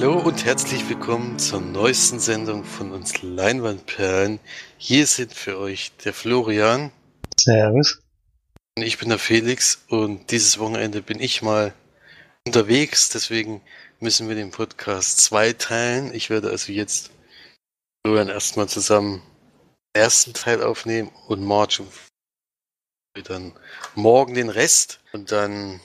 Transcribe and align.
Hallo 0.00 0.20
und 0.20 0.44
herzlich 0.44 0.88
willkommen 0.88 1.40
zur 1.40 1.60
neuesten 1.60 2.20
Sendung 2.20 2.62
von 2.62 2.92
uns 2.92 3.20
Leinwandperlen. 3.20 4.38
Hier 4.76 5.08
sind 5.08 5.34
für 5.34 5.58
euch 5.58 5.90
der 6.04 6.14
Florian. 6.14 6.92
Servus. 7.36 8.00
Und 8.76 8.84
ich 8.84 8.98
bin 8.98 9.08
der 9.08 9.18
Felix 9.18 9.84
und 9.88 10.30
dieses 10.30 10.60
Wochenende 10.60 11.02
bin 11.02 11.18
ich 11.18 11.42
mal 11.42 11.74
unterwegs, 12.46 13.08
deswegen 13.08 13.60
müssen 13.98 14.28
wir 14.28 14.36
den 14.36 14.52
Podcast 14.52 15.18
zweiteilen. 15.18 16.14
Ich 16.14 16.30
werde 16.30 16.50
also 16.50 16.70
jetzt 16.70 17.10
Florian 18.06 18.28
erstmal 18.28 18.68
zusammen 18.68 19.20
den 19.96 20.02
ersten 20.02 20.32
Teil 20.32 20.62
aufnehmen 20.62 21.10
und 21.26 21.44
Marge 21.44 21.82
dann 23.24 23.52
morgen 23.96 24.34
den 24.34 24.48
Rest 24.48 25.00
und 25.12 25.32
dann 25.32 25.80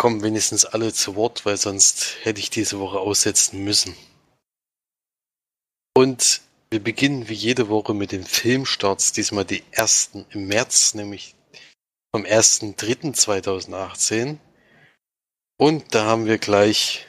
kommen 0.00 0.22
wenigstens 0.22 0.64
alle 0.64 0.94
zu 0.94 1.14
Wort, 1.14 1.44
weil 1.44 1.58
sonst 1.58 2.16
hätte 2.22 2.40
ich 2.40 2.48
diese 2.48 2.80
Woche 2.80 2.98
aussetzen 2.98 3.62
müssen. 3.62 3.94
Und 5.94 6.40
wir 6.70 6.82
beginnen 6.82 7.28
wie 7.28 7.34
jede 7.34 7.68
Woche 7.68 7.92
mit 7.92 8.10
den 8.10 8.24
Filmstarts, 8.24 9.12
diesmal 9.12 9.44
die 9.44 9.62
ersten 9.72 10.24
im 10.30 10.46
März, 10.46 10.94
nämlich 10.94 11.34
vom 12.14 12.22
1.3.2018. 12.22 14.38
Und 15.58 15.94
da 15.94 16.06
haben 16.06 16.24
wir 16.24 16.38
gleich 16.38 17.06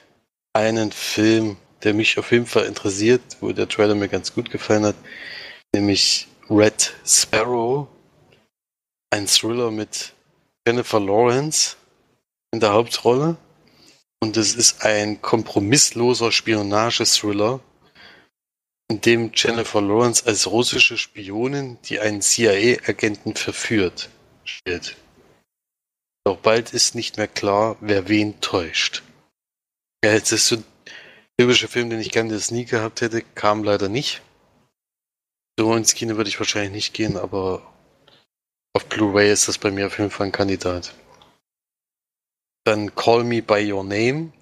einen 0.51 0.91
Film, 0.91 1.55
der 1.83 1.93
mich 1.93 2.19
auf 2.19 2.33
jeden 2.33 2.45
Fall 2.45 2.65
interessiert, 2.65 3.21
wo 3.39 3.53
der 3.53 3.69
Trailer 3.69 3.95
mir 3.95 4.09
ganz 4.09 4.33
gut 4.33 4.51
gefallen 4.51 4.83
hat, 4.83 4.97
nämlich 5.73 6.27
Red 6.49 6.93
Sparrow, 7.05 7.87
ein 9.11 9.27
Thriller 9.27 9.71
mit 9.71 10.11
Jennifer 10.67 10.99
Lawrence 10.99 11.77
in 12.51 12.59
der 12.59 12.73
Hauptrolle. 12.73 13.37
Und 14.19 14.37
es 14.37 14.53
ist 14.53 14.83
ein 14.83 15.21
kompromissloser 15.21 16.31
Spionage-Thriller, 16.31 17.59
in 18.89 19.01
dem 19.01 19.31
Jennifer 19.33 19.81
Lawrence 19.81 20.25
als 20.27 20.47
russische 20.47 20.97
Spionin, 20.97 21.79
die 21.85 21.99
einen 21.99 22.21
CIA-Agenten 22.21 23.35
verführt, 23.35 24.09
spielt. 24.43 24.97
Doch 26.25 26.37
bald 26.37 26.73
ist 26.73 26.93
nicht 26.93 27.17
mehr 27.17 27.27
klar, 27.27 27.77
wer 27.79 28.09
wen 28.09 28.39
täuscht. 28.41 29.01
Ja, 30.03 30.11
jetzt 30.11 30.31
ist 30.31 30.47
so 30.47 30.57
ein 30.57 30.65
typischer 31.37 31.67
Film, 31.67 31.89
den 31.89 31.99
ich 31.99 32.11
gerne 32.11 32.39
nie 32.49 32.65
gehabt 32.65 33.01
hätte, 33.01 33.21
kam 33.21 33.63
leider 33.63 33.89
nicht. 33.89 34.21
So 35.57 35.73
ins 35.75 35.95
Kino 35.95 36.17
würde 36.17 36.29
ich 36.29 36.39
wahrscheinlich 36.39 36.71
nicht 36.71 36.93
gehen, 36.93 37.17
aber 37.17 37.61
auf 38.73 38.85
Blu-ray 38.87 39.31
ist 39.31 39.47
das 39.47 39.57
bei 39.57 39.71
mir 39.71 39.87
auf 39.87 39.97
jeden 39.97 40.11
Fall 40.11 40.27
ein 40.27 40.31
Kandidat. 40.31 40.93
Dann 42.63 42.93
Call 42.93 43.23
Me 43.23 43.41
By 43.41 43.71
Your 43.71 43.83
Name. 43.83 44.33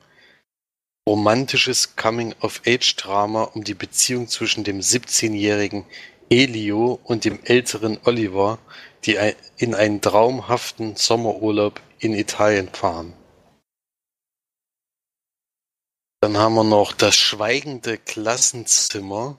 Romantisches 1.08 1.96
Coming-of-Age-Drama 1.96 3.44
um 3.44 3.64
die 3.64 3.74
Beziehung 3.74 4.28
zwischen 4.28 4.64
dem 4.64 4.82
17-jährigen 4.82 5.86
Elio 6.30 7.00
und 7.04 7.26
dem 7.26 7.40
älteren 7.46 7.98
Oliver, 8.04 8.60
die 9.06 9.18
in 9.58 9.74
einen 9.74 10.02
traumhaften 10.02 10.98
Sommerurlaub 10.98 11.82
in 12.00 12.14
Italien 12.14 12.68
fahren. 12.68 13.14
Dann 16.22 16.38
haben 16.38 16.56
wir 16.56 16.66
noch 16.66 16.92
das 16.92 17.16
schweigende 17.16 17.98
Klassenzimmer, 17.98 19.38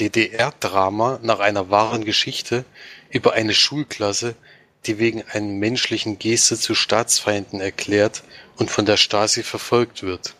DDR-Drama 0.00 1.20
nach 1.22 1.40
einer 1.40 1.68
wahren 1.68 2.06
Geschichte 2.06 2.64
über 3.10 3.34
eine 3.34 3.52
Schulklasse, 3.52 4.34
die 4.86 4.98
wegen 4.98 5.22
einer 5.30 5.46
menschlichen 5.46 6.18
Geste 6.18 6.58
zu 6.58 6.74
Staatsfeinden 6.74 7.60
erklärt 7.60 8.22
und 8.56 8.70
von 8.70 8.86
der 8.86 8.96
Stasi 8.96 9.42
verfolgt 9.42 10.02
wird. 10.02 10.34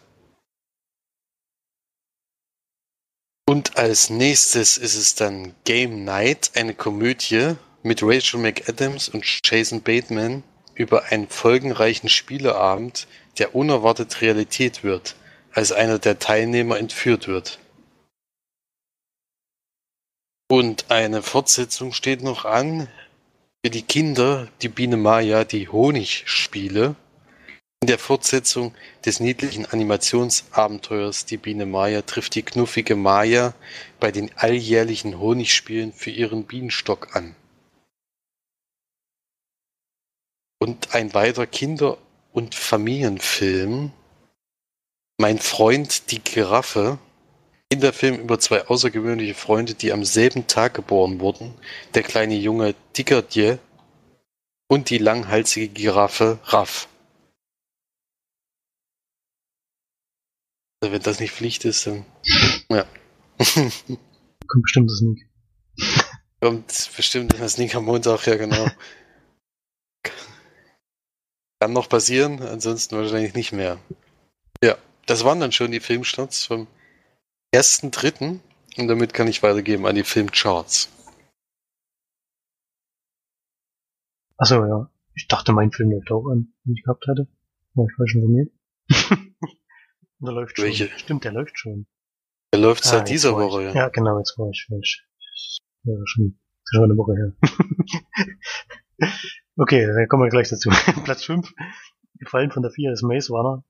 Und 3.47 3.77
als 3.77 4.11
nächstes 4.11 4.77
ist 4.77 4.95
es 4.95 5.17
dann 5.17 5.55
Game 5.65 6.05
Night, 6.05 6.53
eine 6.55 6.75
Komödie 6.75 7.57
mit 7.83 8.01
Rachel 8.03 8.41
McAdams 8.41 9.09
und 9.09 9.25
Jason 9.45 9.83
Bateman 9.83 10.45
über 10.75 11.07
einen 11.07 11.29
folgenreichen 11.29 12.09
Spieleabend, 12.09 13.09
der 13.39 13.55
unerwartet 13.55 14.21
Realität 14.21 14.85
wird, 14.85 15.17
als 15.53 15.73
einer 15.73 15.99
der 15.99 16.19
Teilnehmer 16.19 16.79
entführt 16.79 17.27
wird. 17.27 17.59
Und 20.49 20.91
eine 20.91 21.23
Fortsetzung 21.23 21.93
steht 21.93 22.23
noch 22.23 22.45
an, 22.45 22.89
für 23.65 23.71
die 23.71 23.83
Kinder 23.83 24.49
die 24.63 24.69
Biene 24.69 24.97
Maya 24.97 25.45
die 25.45 25.69
Honigspiele. 25.69 26.97
In 27.83 27.87
der 27.87 27.99
Fortsetzung 27.99 28.75
des 29.05 29.21
niedlichen 29.21 29.67
Animationsabenteuers 29.67 31.27
Die 31.27 31.37
Biene 31.37 31.67
Maya 31.67 32.03
trifft 32.03 32.35
die 32.35 32.43
knuffige 32.43 32.97
Maya 32.97 33.55
bei 33.99 34.11
den 34.13 34.31
alljährlichen 34.37 35.19
Honigspielen 35.19 35.93
für 35.93 36.11
ihren 36.11 36.45
Bienenstock 36.45 37.15
an. 37.17 37.35
Und 40.59 40.95
ein 40.95 41.15
weiterer 41.15 41.47
Kinder- 41.47 41.99
und 42.33 42.55
Familienfilm 42.55 43.93
Mein 45.19 45.39
Freund 45.39 46.11
die 46.11 46.21
Giraffe 46.23 46.99
Kinderfilm 47.71 48.19
über 48.19 48.41
zwei 48.41 48.67
außergewöhnliche 48.67 49.35
Freunde, 49.35 49.75
die 49.75 49.93
am 49.93 50.05
selben 50.05 50.49
Tag 50.49 50.75
geboren 50.75 51.21
wurden, 51.21 51.55
der 51.95 52.03
kleine 52.03 52.35
Junge 52.35 52.75
Tiggerdier 52.93 53.61
und 54.69 54.91
die 54.91 54.99
langhalsige 54.99 55.69
Giraffe 55.69 56.41
Raff. 56.45 56.89
Also 60.81 60.93
wenn 60.93 61.03
das 61.03 61.21
nicht 61.21 61.33
Pflicht 61.33 61.65
ist, 61.65 61.87
dann 61.87 62.05
ja. 62.69 62.85
Kommt 64.49 64.63
bestimmt 64.63 64.91
das 64.91 64.99
Sneak. 64.99 65.29
Kommt 66.41 66.91
bestimmt 66.97 67.39
das 67.39 67.53
Sneak 67.53 67.77
am 67.77 67.85
Montag, 67.85 68.27
ja 68.27 68.35
genau. 68.37 68.67
Kann 71.61 71.73
noch 71.73 71.89
passieren, 71.89 72.43
ansonsten 72.43 72.97
wahrscheinlich 72.97 73.35
nicht 73.35 73.53
mehr. 73.53 73.79
Ja, 74.65 74.77
das 75.07 75.25
waren 75.25 75.39
dann 75.39 75.53
schon 75.53 75.71
die 75.71 75.81
Filmstarts 75.81 76.47
vom 76.47 76.67
ersten 77.53 77.91
Dritten 77.91 78.41
und 78.77 78.89
damit 78.89 79.13
kann 79.15 79.29
ich 79.29 79.43
weitergeben 79.43 79.87
an 79.87 79.95
die 79.95 80.05
Filmcharts. 80.05 80.89
Achso, 84.37 84.65
ja. 84.65 84.91
Ich 85.15 85.27
dachte, 85.29 85.53
mein 85.53 85.71
Film 85.71 85.91
läuft 85.91 86.11
auch 86.11 86.29
an, 86.31 86.53
den 86.65 86.75
ich 86.75 86.83
gehabt 86.83 87.07
hatte. 87.09 87.29
War 87.75 87.87
ich 87.87 87.95
falsch 87.97 88.15
informiert. 88.15 88.53
der 90.21 90.33
läuft 90.33 90.57
schon. 90.57 90.65
Welche? 90.65 90.89
Stimmt, 90.99 91.25
der 91.25 91.33
läuft 91.33 91.59
schon. 91.59 91.87
Der 92.55 92.61
läuft 92.61 92.85
seit 92.85 93.03
Ah, 93.03 93.05
dieser 93.05 93.35
Woche, 93.35 93.65
ja. 93.65 93.75
ja. 93.75 93.89
genau, 93.89 94.19
jetzt 94.19 94.39
war 94.39 94.49
ich 94.51 94.67
falsch. 94.69 95.07
Ja, 95.85 95.95
schon, 96.05 96.39
schon 96.65 96.85
eine 96.85 96.97
Woche 96.97 97.15
her. 97.15 99.11
okay, 99.57 99.87
dann 99.87 100.09
kommen 100.09 100.25
wir 100.25 100.31
gleich 100.31 100.49
dazu. 100.49 100.71
Platz 101.05 101.25
5. 101.25 101.53
Gefallen 102.19 102.51
von 102.51 102.63
der 102.63 102.71
4 102.73 102.93
ist 102.93 103.03
Maze 103.03 103.33
Runner. 103.33 103.65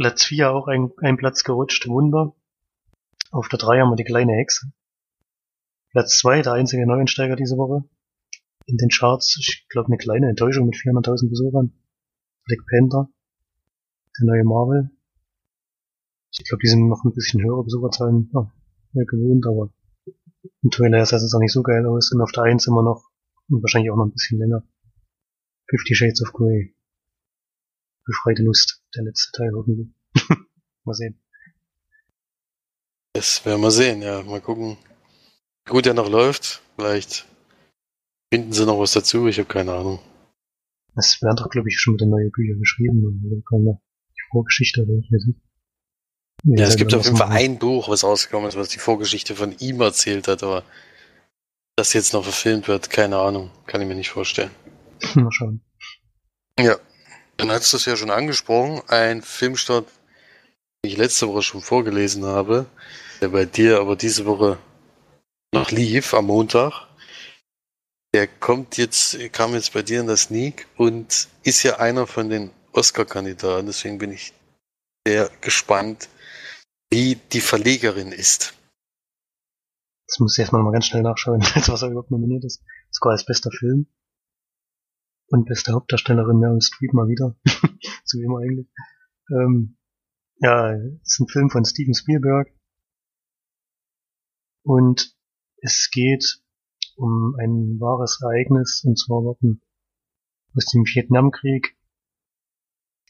Platz 0.00 0.24
4 0.24 0.50
auch 0.50 0.66
ein, 0.66 0.90
ein 1.02 1.18
Platz 1.18 1.44
gerutscht, 1.44 1.86
Wunder. 1.86 2.34
Auf 3.32 3.50
der 3.50 3.58
3 3.58 3.80
haben 3.80 3.90
wir 3.90 3.96
die 3.96 4.04
kleine 4.04 4.32
Hexe. 4.32 4.72
Platz 5.90 6.18
2, 6.20 6.40
der 6.40 6.54
einzige 6.54 6.86
Neuensteiger 6.86 7.36
diese 7.36 7.58
Woche. 7.58 7.84
In 8.64 8.78
den 8.78 8.88
Charts, 8.88 9.36
ich 9.38 9.68
glaube, 9.68 9.88
eine 9.88 9.98
kleine 9.98 10.30
Enttäuschung 10.30 10.64
mit 10.64 10.76
400.000 10.76 11.28
Besuchern. 11.28 11.74
Black 12.46 12.60
Panther. 12.66 13.10
Der 14.18 14.26
neue 14.26 14.44
Marvel. 14.44 14.90
Ich 16.30 16.48
glaube, 16.48 16.62
die 16.62 16.68
sind 16.68 16.88
noch 16.88 17.04
ein 17.04 17.12
bisschen 17.12 17.42
höhere 17.42 17.62
Besucherzahlen 17.62 18.30
ja, 18.32 18.50
mehr 18.92 19.04
gewohnt, 19.04 19.46
aber 19.46 19.70
im 20.62 20.70
Trailer 20.70 21.04
sah 21.04 21.16
es 21.16 21.34
auch 21.34 21.40
nicht 21.40 21.52
so 21.52 21.62
geil 21.62 21.84
aus. 21.84 22.10
Und 22.10 22.22
auf 22.22 22.32
der 22.32 22.44
1 22.44 22.66
immer 22.68 22.82
noch, 22.82 23.04
und 23.50 23.62
wahrscheinlich 23.62 23.90
auch 23.90 23.96
noch 23.96 24.06
ein 24.06 24.12
bisschen 24.12 24.38
länger, 24.38 24.62
Fifty 25.68 25.94
Shades 25.94 26.22
of 26.22 26.32
Grey. 26.32 26.74
Befreite 28.06 28.42
Lust, 28.42 28.79
der 28.94 29.04
letzte 29.04 29.32
Teil 29.32 29.52
hoffentlich. 29.54 29.88
Mal 30.84 30.94
sehen. 30.94 31.20
Das 33.12 33.44
werden 33.44 33.60
wir 33.60 33.70
sehen, 33.70 34.02
ja. 34.02 34.22
Mal 34.22 34.40
gucken. 34.40 34.76
Wie 35.64 35.70
gut 35.70 35.86
der 35.86 35.94
noch 35.94 36.08
läuft. 36.08 36.62
Vielleicht 36.76 37.26
finden 38.32 38.52
sie 38.52 38.66
noch 38.66 38.78
was 38.78 38.92
dazu. 38.92 39.26
Ich 39.26 39.38
habe 39.38 39.48
keine 39.48 39.72
Ahnung. 39.72 39.98
Es 40.96 41.20
werden 41.22 41.36
doch, 41.36 41.50
glaube 41.50 41.68
ich, 41.68 41.78
schon 41.78 41.94
mit 41.94 42.00
den 42.00 42.10
neuen 42.10 42.30
Büchern 42.30 42.58
geschrieben. 42.58 43.22
Oder 43.24 43.42
keine 43.48 43.80
die 44.16 44.22
Vorgeschichte 44.30 44.82
oder 44.82 44.94
ich 44.94 45.10
weiß 45.12 45.26
nicht. 45.26 45.40
Ja, 46.44 46.66
es 46.66 46.76
gibt 46.76 46.94
auf 46.94 47.04
jeden 47.04 47.16
Fall 47.16 47.28
ein 47.28 47.52
ein 47.52 47.58
Buch, 47.58 47.88
was 47.88 48.02
rausgekommen 48.02 48.48
ist, 48.48 48.56
was 48.56 48.70
die 48.70 48.78
Vorgeschichte 48.78 49.34
von 49.34 49.54
ihm 49.58 49.80
erzählt 49.82 50.26
hat, 50.26 50.42
aber 50.42 50.64
das 51.76 51.92
jetzt 51.92 52.14
noch 52.14 52.22
verfilmt 52.22 52.66
wird, 52.68 52.88
keine 52.90 53.18
Ahnung. 53.18 53.50
Kann 53.66 53.80
ich 53.80 53.88
mir 53.88 53.94
nicht 53.94 54.10
vorstellen. 54.10 54.50
Mal 55.14 55.30
schauen. 55.32 55.60
Ja. 56.58 56.76
Dann 57.40 57.52
hast 57.52 57.72
du 57.72 57.78
es 57.78 57.86
ja 57.86 57.96
schon 57.96 58.10
angesprochen. 58.10 58.82
Ein 58.88 59.22
Filmstart, 59.22 59.86
den 60.84 60.90
ich 60.92 60.98
letzte 60.98 61.26
Woche 61.26 61.40
schon 61.40 61.62
vorgelesen 61.62 62.26
habe, 62.26 62.66
der 63.22 63.28
bei 63.28 63.46
dir 63.46 63.80
aber 63.80 63.96
diese 63.96 64.26
Woche 64.26 64.58
noch 65.54 65.70
lief, 65.70 66.12
am 66.12 66.26
Montag. 66.26 66.86
Der 68.12 68.26
kommt 68.26 68.76
jetzt, 68.76 69.18
kam 69.32 69.54
jetzt 69.54 69.72
bei 69.72 69.80
dir 69.80 70.00
in 70.00 70.06
der 70.06 70.18
Sneak 70.18 70.66
und 70.76 71.28
ist 71.42 71.62
ja 71.62 71.78
einer 71.78 72.06
von 72.06 72.28
den 72.28 72.50
Oscar-Kandidaten. 72.72 73.66
Deswegen 73.66 73.96
bin 73.96 74.12
ich 74.12 74.34
sehr 75.06 75.30
gespannt, 75.40 76.10
wie 76.90 77.14
die 77.32 77.40
Verlegerin 77.40 78.12
ist. 78.12 78.52
Das 80.08 80.18
muss 80.18 80.36
ich 80.36 80.42
erstmal 80.42 80.62
mal 80.62 80.72
ganz 80.72 80.84
schnell 80.84 81.02
nachschauen, 81.02 81.40
was 81.54 81.82
er 81.82 81.88
überhaupt 81.88 82.10
nominiert 82.10 82.44
ist. 82.44 82.62
Sogar 82.90 83.12
als 83.12 83.24
bester 83.24 83.50
Film. 83.50 83.86
Und 85.30 85.46
beste 85.46 85.72
Hauptdarstellerin 85.72 86.38
Meryl 86.38 86.60
Streep 86.60 86.92
mal 86.92 87.08
wieder. 87.08 87.36
so 88.04 88.18
wie 88.18 88.24
immer 88.24 88.40
eigentlich. 88.40 88.68
Ähm, 89.30 89.76
ja, 90.38 90.74
es 90.74 91.12
ist 91.12 91.20
ein 91.20 91.28
Film 91.28 91.50
von 91.50 91.64
Steven 91.64 91.94
Spielberg. 91.94 92.52
Und 94.64 95.16
es 95.58 95.88
geht 95.92 96.42
um 96.96 97.36
ein 97.38 97.78
wahres 97.80 98.20
Ereignis, 98.22 98.82
und 98.84 98.98
zwar 98.98 99.22
wurden 99.22 99.62
aus 100.56 100.66
dem 100.66 100.84
Vietnamkrieg 100.84 101.76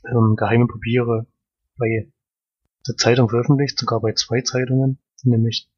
ähm, 0.05 0.37
geheime 0.37 0.67
Papiere 0.67 1.27
bei 1.79 2.13
der 2.87 2.97
Zeitung 2.97 3.29
veröffentlicht, 3.29 3.79
sogar 3.79 4.01
bei 4.01 4.13
zwei 4.13 4.43
Zeitungen, 4.43 4.99
nämlich 5.23 5.71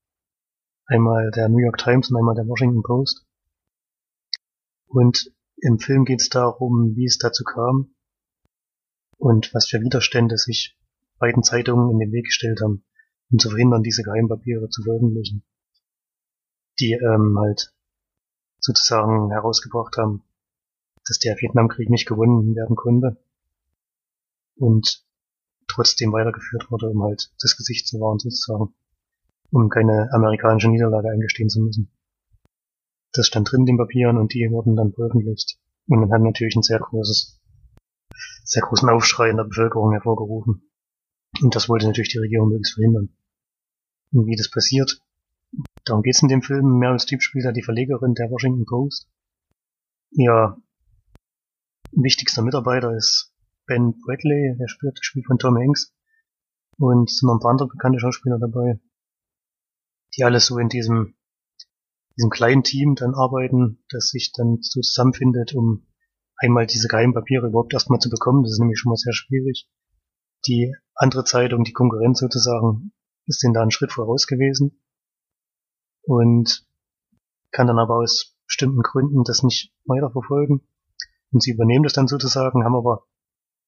einmal 0.87 1.31
der 1.31 1.49
New 1.49 1.59
York 1.59 1.79
Times 1.79 2.11
und 2.11 2.17
einmal 2.17 2.35
der 2.35 2.47
Washington 2.47 2.83
Post. 2.83 3.25
Und 4.87 5.33
im 5.63 5.79
Film 5.79 6.05
geht 6.05 6.21
es 6.21 6.29
darum, 6.29 6.97
wie 6.97 7.07
es 7.07 7.19
dazu 7.19 7.45
kam 7.45 7.95
und 9.17 9.55
was 9.55 9.69
für 9.69 9.81
Widerstände 9.81 10.37
sich 10.37 10.77
beiden 11.19 11.45
Zeitungen 11.45 11.91
in 11.93 12.01
den 12.01 12.13
Weg 12.13 12.25
gestellt 12.25 12.61
haben, 12.61 12.85
um 13.31 13.39
zu 13.39 13.49
verhindern, 13.49 13.85
diese 13.85 14.03
Geheimpapiere 14.03 14.69
zu 14.69 14.83
veröffentlichen, 14.83 15.45
die 16.81 16.93
ähm, 16.95 17.39
halt 17.39 17.73
sozusagen 18.59 19.31
herausgebracht 19.31 19.97
haben, 19.97 20.25
dass 21.07 21.21
der 21.21 21.37
Vietnamkrieg 21.37 21.91
nicht 21.91 22.09
gewonnen 22.09 22.57
werden 22.57 22.75
konnte 22.75 23.17
und 24.57 25.05
trotzdem 25.69 26.13
weitergeführt 26.13 26.73
wurde, 26.73 26.91
um 26.91 27.05
halt 27.05 27.33
das 27.41 27.57
Gesicht 27.57 27.87
zu 27.87 28.01
wahren 28.01 28.19
sozusagen, 28.19 28.75
um 29.53 29.69
keine 29.69 30.11
amerikanische 30.13 30.69
Niederlage 30.69 31.09
eingestehen 31.09 31.49
zu 31.49 31.61
müssen. 31.61 31.89
Das 33.13 33.27
stand 33.27 33.51
drin 33.51 33.61
in 33.61 33.67
den 33.67 33.77
Papieren 33.79 34.17
und 34.17 34.33
die 34.33 34.49
wurden 34.51 34.77
dann 34.77 34.93
veröffentlicht. 34.93 35.59
Und 35.87 36.01
dann 36.01 36.13
hat 36.13 36.23
natürlich 36.23 36.57
ein 36.57 36.63
sehr 36.63 36.79
großes, 36.79 37.41
sehr 38.45 38.63
großen 38.63 38.89
Aufschrei 38.89 39.31
in 39.31 39.37
der 39.37 39.45
Bevölkerung 39.45 39.93
hervorgerufen. 39.93 40.71
Und 41.43 41.55
das 41.55 41.69
wollte 41.69 41.87
natürlich 41.87 42.11
die 42.11 42.19
Regierung 42.19 42.49
möglichst 42.49 42.75
verhindern. 42.75 43.17
Und 44.13 44.27
wie 44.27 44.37
das 44.37 44.51
passiert, 44.51 45.01
darum 45.85 46.03
geht's 46.03 46.23
in 46.23 46.29
dem 46.29 46.43
Film. 46.43 46.79
Meryl 46.79 46.99
Streep 46.99 47.23
spielt 47.23 47.45
da 47.45 47.53
die 47.53 47.63
Verlegerin 47.63 48.15
der 48.15 48.31
Washington 48.31 48.67
Post. 48.67 49.09
Ihr 50.11 50.57
wichtigster 51.93 52.43
Mitarbeiter 52.43 52.95
ist 52.95 53.33
Ben 53.67 53.95
Bradley, 54.05 54.57
der 54.59 54.69
spielt 54.69 54.99
das 54.99 55.05
Spiel 55.05 55.25
von 55.25 55.39
Tom 55.39 55.57
Hanks. 55.57 55.95
Und 56.79 57.11
es 57.11 57.19
sind 57.19 57.29
noch 57.29 57.35
ein 57.35 57.41
paar 57.41 57.53
andere 57.53 57.69
bekannte 57.69 58.01
Schauspieler 58.01 58.39
dabei, 58.39 58.81
die 60.17 60.25
alle 60.25 60.41
so 60.41 60.59
in 60.59 60.69
diesem, 60.69 61.15
diesem 62.17 62.31
kleinen 62.31 62.63
Team 62.63 62.95
dann 62.95 63.15
arbeiten, 63.15 63.83
das 63.91 64.09
sich 64.09 64.33
dann 64.33 64.59
so 64.61 64.81
zusammenfindet, 64.81 65.55
um 65.55 65.87
einmal 66.37 66.67
diese 66.67 66.89
geheimen 66.89 67.15
Papiere 67.15 67.49
überhaupt 67.49 67.73
erstmal 67.73 68.01
zu 68.01 68.11
bekommen. 68.11 68.43
Das 68.43 68.53
ist 68.53 68.59
nämlich 68.59 68.79
schon 68.79 68.91
mal 68.91 68.97
sehr 68.97 69.13
schwierig. 69.13 69.69
Die 70.47 70.75
andere 70.95 71.25
Zeitung, 71.25 71.65
die 71.65 71.73
Konkurrenz 71.73 72.19
sozusagen, 72.19 72.93
ist 73.27 73.43
denen 73.43 73.55
da 73.55 73.63
einen 73.63 73.71
Schritt 73.71 73.93
voraus 73.93 74.27
gewesen 74.27 74.83
und 76.03 76.67
kann 77.53 77.67
dann 77.67 77.79
aber 77.79 77.97
aus 77.97 78.37
bestimmten 78.47 78.83
Gründen 78.83 79.23
das 79.25 79.43
nicht 79.43 79.73
weiterverfolgen. 79.85 80.67
Und 81.31 81.43
sie 81.43 81.53
übernehmen 81.53 81.85
das 81.85 81.93
dann 81.93 82.09
sozusagen, 82.09 82.65
haben 82.65 82.75
aber 82.75 83.07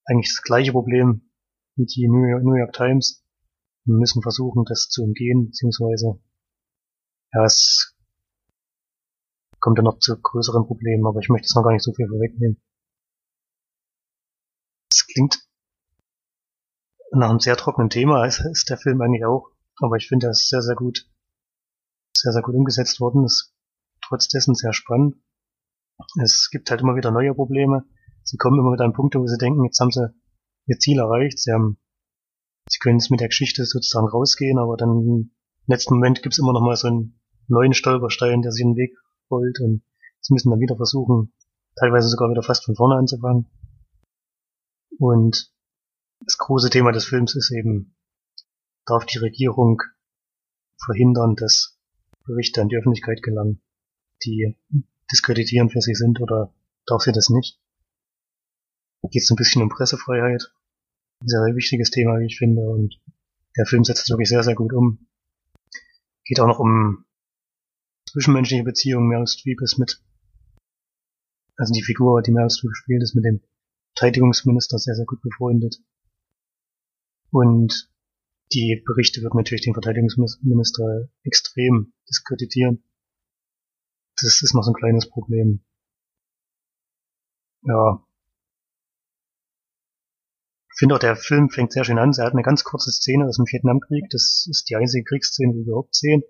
eigentlich 0.05 0.33
das 0.35 0.43
gleiche 0.43 0.73
Problem 0.73 1.31
wie 1.77 1.87
die 1.87 2.09
New 2.09 2.27
York, 2.27 2.43
New 2.45 2.57
York 2.57 2.73
Times 2.73 3.25
und 3.87 3.99
müssen 3.99 4.23
versuchen, 4.23 4.65
das 4.65 4.89
zu 4.89 5.03
umgehen, 5.03 5.47
beziehungsweise 5.47 6.21
ja, 7.33 7.45
es 7.45 7.94
kommt 9.65 9.79
dann 9.79 9.87
noch 9.87 9.99
zu 9.99 10.21
größeren 10.21 10.67
Problemen, 10.67 11.07
aber 11.07 11.21
ich 11.21 11.31
möchte 11.31 11.47
es 11.47 11.55
noch 11.55 11.63
gar 11.63 11.73
nicht 11.73 11.83
so 11.83 11.95
viel 11.95 12.07
vorwegnehmen. 12.07 12.61
Es 14.93 15.07
klingt 15.07 15.49
nach 17.13 17.31
einem 17.31 17.41
sehr 17.41 17.57
trockenen 17.57 17.89
Thema, 17.89 18.27
ist, 18.27 18.41
ist 18.41 18.69
der 18.69 18.77
Film 18.77 19.01
eigentlich 19.01 19.25
auch, 19.25 19.53
aber 19.81 19.97
ich 19.97 20.07
finde, 20.07 20.27
er 20.27 20.33
ist 20.33 20.51
sehr, 20.51 20.61
sehr 20.61 20.75
gut, 20.75 21.09
sehr, 22.15 22.33
sehr 22.33 22.43
gut 22.43 22.55
umgesetzt 22.55 23.01
worden, 23.01 23.25
ist 23.25 23.55
trotz 24.03 24.29
dessen 24.29 24.55
sehr 24.55 24.75
spannend. 24.75 25.17
Es 26.23 26.51
gibt 26.51 26.71
halt 26.71 26.83
immer 26.83 26.97
wieder 26.97 27.11
neue 27.11 27.33
Probleme. 27.33 27.87
Sie 28.23 28.37
kommen 28.37 28.59
immer 28.59 28.73
wieder 28.73 28.85
an 28.85 28.93
Punkte, 28.93 29.19
wo 29.19 29.27
sie 29.27 29.39
denken, 29.39 29.65
jetzt 29.65 29.81
haben 29.81 29.93
sie 29.93 30.13
ihr 30.67 30.79
Ziel 30.79 30.99
erreicht. 30.99 31.39
Sie 31.39 31.53
haben, 31.53 31.79
sie 32.69 32.81
können 32.81 32.99
jetzt 32.99 33.11
mit 33.11 33.21
der 33.21 33.29
Geschichte 33.29 33.65
sozusagen 33.65 34.09
rausgehen, 34.09 34.59
aber 34.59 34.77
dann 34.77 34.91
im 34.91 35.35
letzten 35.67 35.95
Moment 35.95 36.23
gibt 36.23 36.35
es 36.35 36.39
immer 36.39 36.53
noch 36.53 36.61
mal 36.61 36.77
so 36.77 36.89
einen 36.89 37.19
neuen 37.49 37.73
Stolperstein, 37.73 38.43
der 38.43 38.53
in 38.59 38.75
den 38.75 38.77
Weg 38.77 38.95
rollt 39.31 39.61
und 39.61 39.83
sie 40.21 40.33
müssen 40.33 40.51
dann 40.51 40.61
wieder 40.61 40.77
versuchen, 40.77 41.33
teilweise 41.77 42.09
sogar 42.09 42.31
wieder 42.31 42.43
fast 42.43 42.65
von 42.65 42.77
vorne 42.77 42.97
anzufangen. 42.97 43.47
Und 44.99 45.53
das 46.21 46.39
große 46.39 46.71
Thema 46.71 46.93
des 46.93 47.05
Films 47.05 47.35
ist 47.35 47.51
eben, 47.53 47.97
darf 48.87 49.05
die 49.07 49.19
Regierung 49.19 49.83
verhindern, 50.85 51.37
dass 51.37 51.79
Berichte 52.25 52.63
an 52.63 52.69
die 52.69 52.77
Öffentlichkeit 52.77 53.23
gelangen, 53.23 53.61
die 54.25 54.57
diskreditierend 55.11 55.73
für 55.73 55.81
sie 55.81 55.95
sind 55.95 56.21
oder 56.21 56.55
darf 56.87 57.03
sie 57.03 57.13
das 57.13 57.29
nicht? 57.29 57.61
Geht 59.11 59.23
es 59.23 59.31
ein 59.31 59.37
bisschen 59.37 59.63
um 59.63 59.69
Pressefreiheit. 59.69 60.55
Ein 61.21 61.29
sehr, 61.29 61.43
sehr 61.45 61.57
wichtiges 61.57 61.91
Thema, 61.91 62.19
wie 62.19 62.27
ich 62.27 62.39
finde, 62.39 62.63
und 62.63 63.01
der 63.57 63.67
Film 63.67 63.85
setzt 63.85 64.03
es 64.03 64.11
wirklich 64.11 64.29
sehr, 64.29 64.43
sehr 64.43 64.55
gut 64.55 64.73
um. 64.73 65.07
Geht 66.25 66.41
auch 66.41 66.47
noch 66.47 66.59
um 66.59 67.04
zwischenmenschliche 68.09 68.65
Beziehungen. 68.65 69.09
Meryl 69.09 69.27
Streep 69.27 69.61
ist 69.63 69.79
mit, 69.79 70.03
also 71.57 71.73
die 71.73 71.83
Figur, 71.83 72.23
die 72.23 72.33
Meryl 72.33 72.51
Streep 72.51 72.75
spielt, 72.75 73.03
ist 73.03 73.15
mit 73.15 73.25
dem 73.25 73.41
Verteidigungsminister 73.97 74.79
sehr, 74.79 74.95
sehr 74.95 75.07
gut 75.07 75.21
befreundet. 75.23 75.77
Und 77.31 77.91
die 78.53 78.83
Berichte 78.87 79.23
wird 79.23 79.35
natürlich 79.35 79.63
den 79.63 79.75
Verteidigungsminister 79.75 81.09
extrem 81.25 81.93
diskreditieren 82.09 82.85
das 84.17 84.43
ist 84.43 84.55
noch 84.55 84.63
so 84.63 84.71
ein 84.71 84.75
kleines 84.75 85.09
Problem. 85.09 85.65
Ja. 87.63 88.05
Ich 90.73 90.79
finde 90.79 90.97
auch, 90.97 90.99
der 90.99 91.17
Film 91.17 91.51
fängt 91.51 91.73
sehr 91.73 91.85
schön 91.85 91.99
an. 91.99 92.13
Er 92.17 92.27
hat 92.27 92.33
eine 92.33 92.43
ganz 92.43 92.65
kurze 92.65 92.91
Szene 92.91 93.27
aus 93.27 93.37
dem 93.37 93.47
Vietnamkrieg. 93.47 94.09
Das 94.11 94.47
ist 94.51 94.69
die 94.69 94.77
einzige 94.77 95.05
Kriegsszene, 95.05 95.53
die 95.53 95.59
wir 95.61 95.67
überhaupt 95.67 95.95
sehen. 95.95 96.23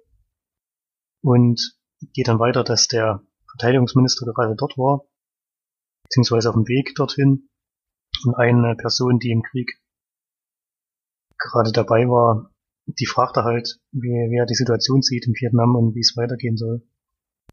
Und 1.25 1.75
geht 2.12 2.28
dann 2.28 2.38
weiter, 2.38 2.64
dass 2.64 2.87
der 2.87 3.23
Verteidigungsminister 3.50 4.26
gerade 4.26 4.54
dort 4.57 4.76
war, 4.76 5.07
beziehungsweise 6.04 6.50
auf 6.50 6.54
dem 6.54 6.69
Weg 6.69 6.95
dorthin. 6.97 7.49
Und 8.26 8.35
eine 8.37 8.76
Person, 8.76 9.19
die 9.19 9.31
im 9.31 9.43
Krieg 9.43 9.81
gerade 11.38 11.73
dabei 11.73 12.07
war, 12.09 12.50
die 12.87 13.07
fragte 13.07 13.43
halt, 13.45 13.81
wie, 13.93 14.09
wie 14.09 14.37
er 14.37 14.45
die 14.45 14.54
Situation 14.54 15.00
sieht 15.00 15.26
im 15.26 15.33
Vietnam 15.35 15.75
und 15.75 15.95
wie 15.95 16.00
es 16.00 16.14
weitergehen 16.16 16.59
soll. 16.59 16.87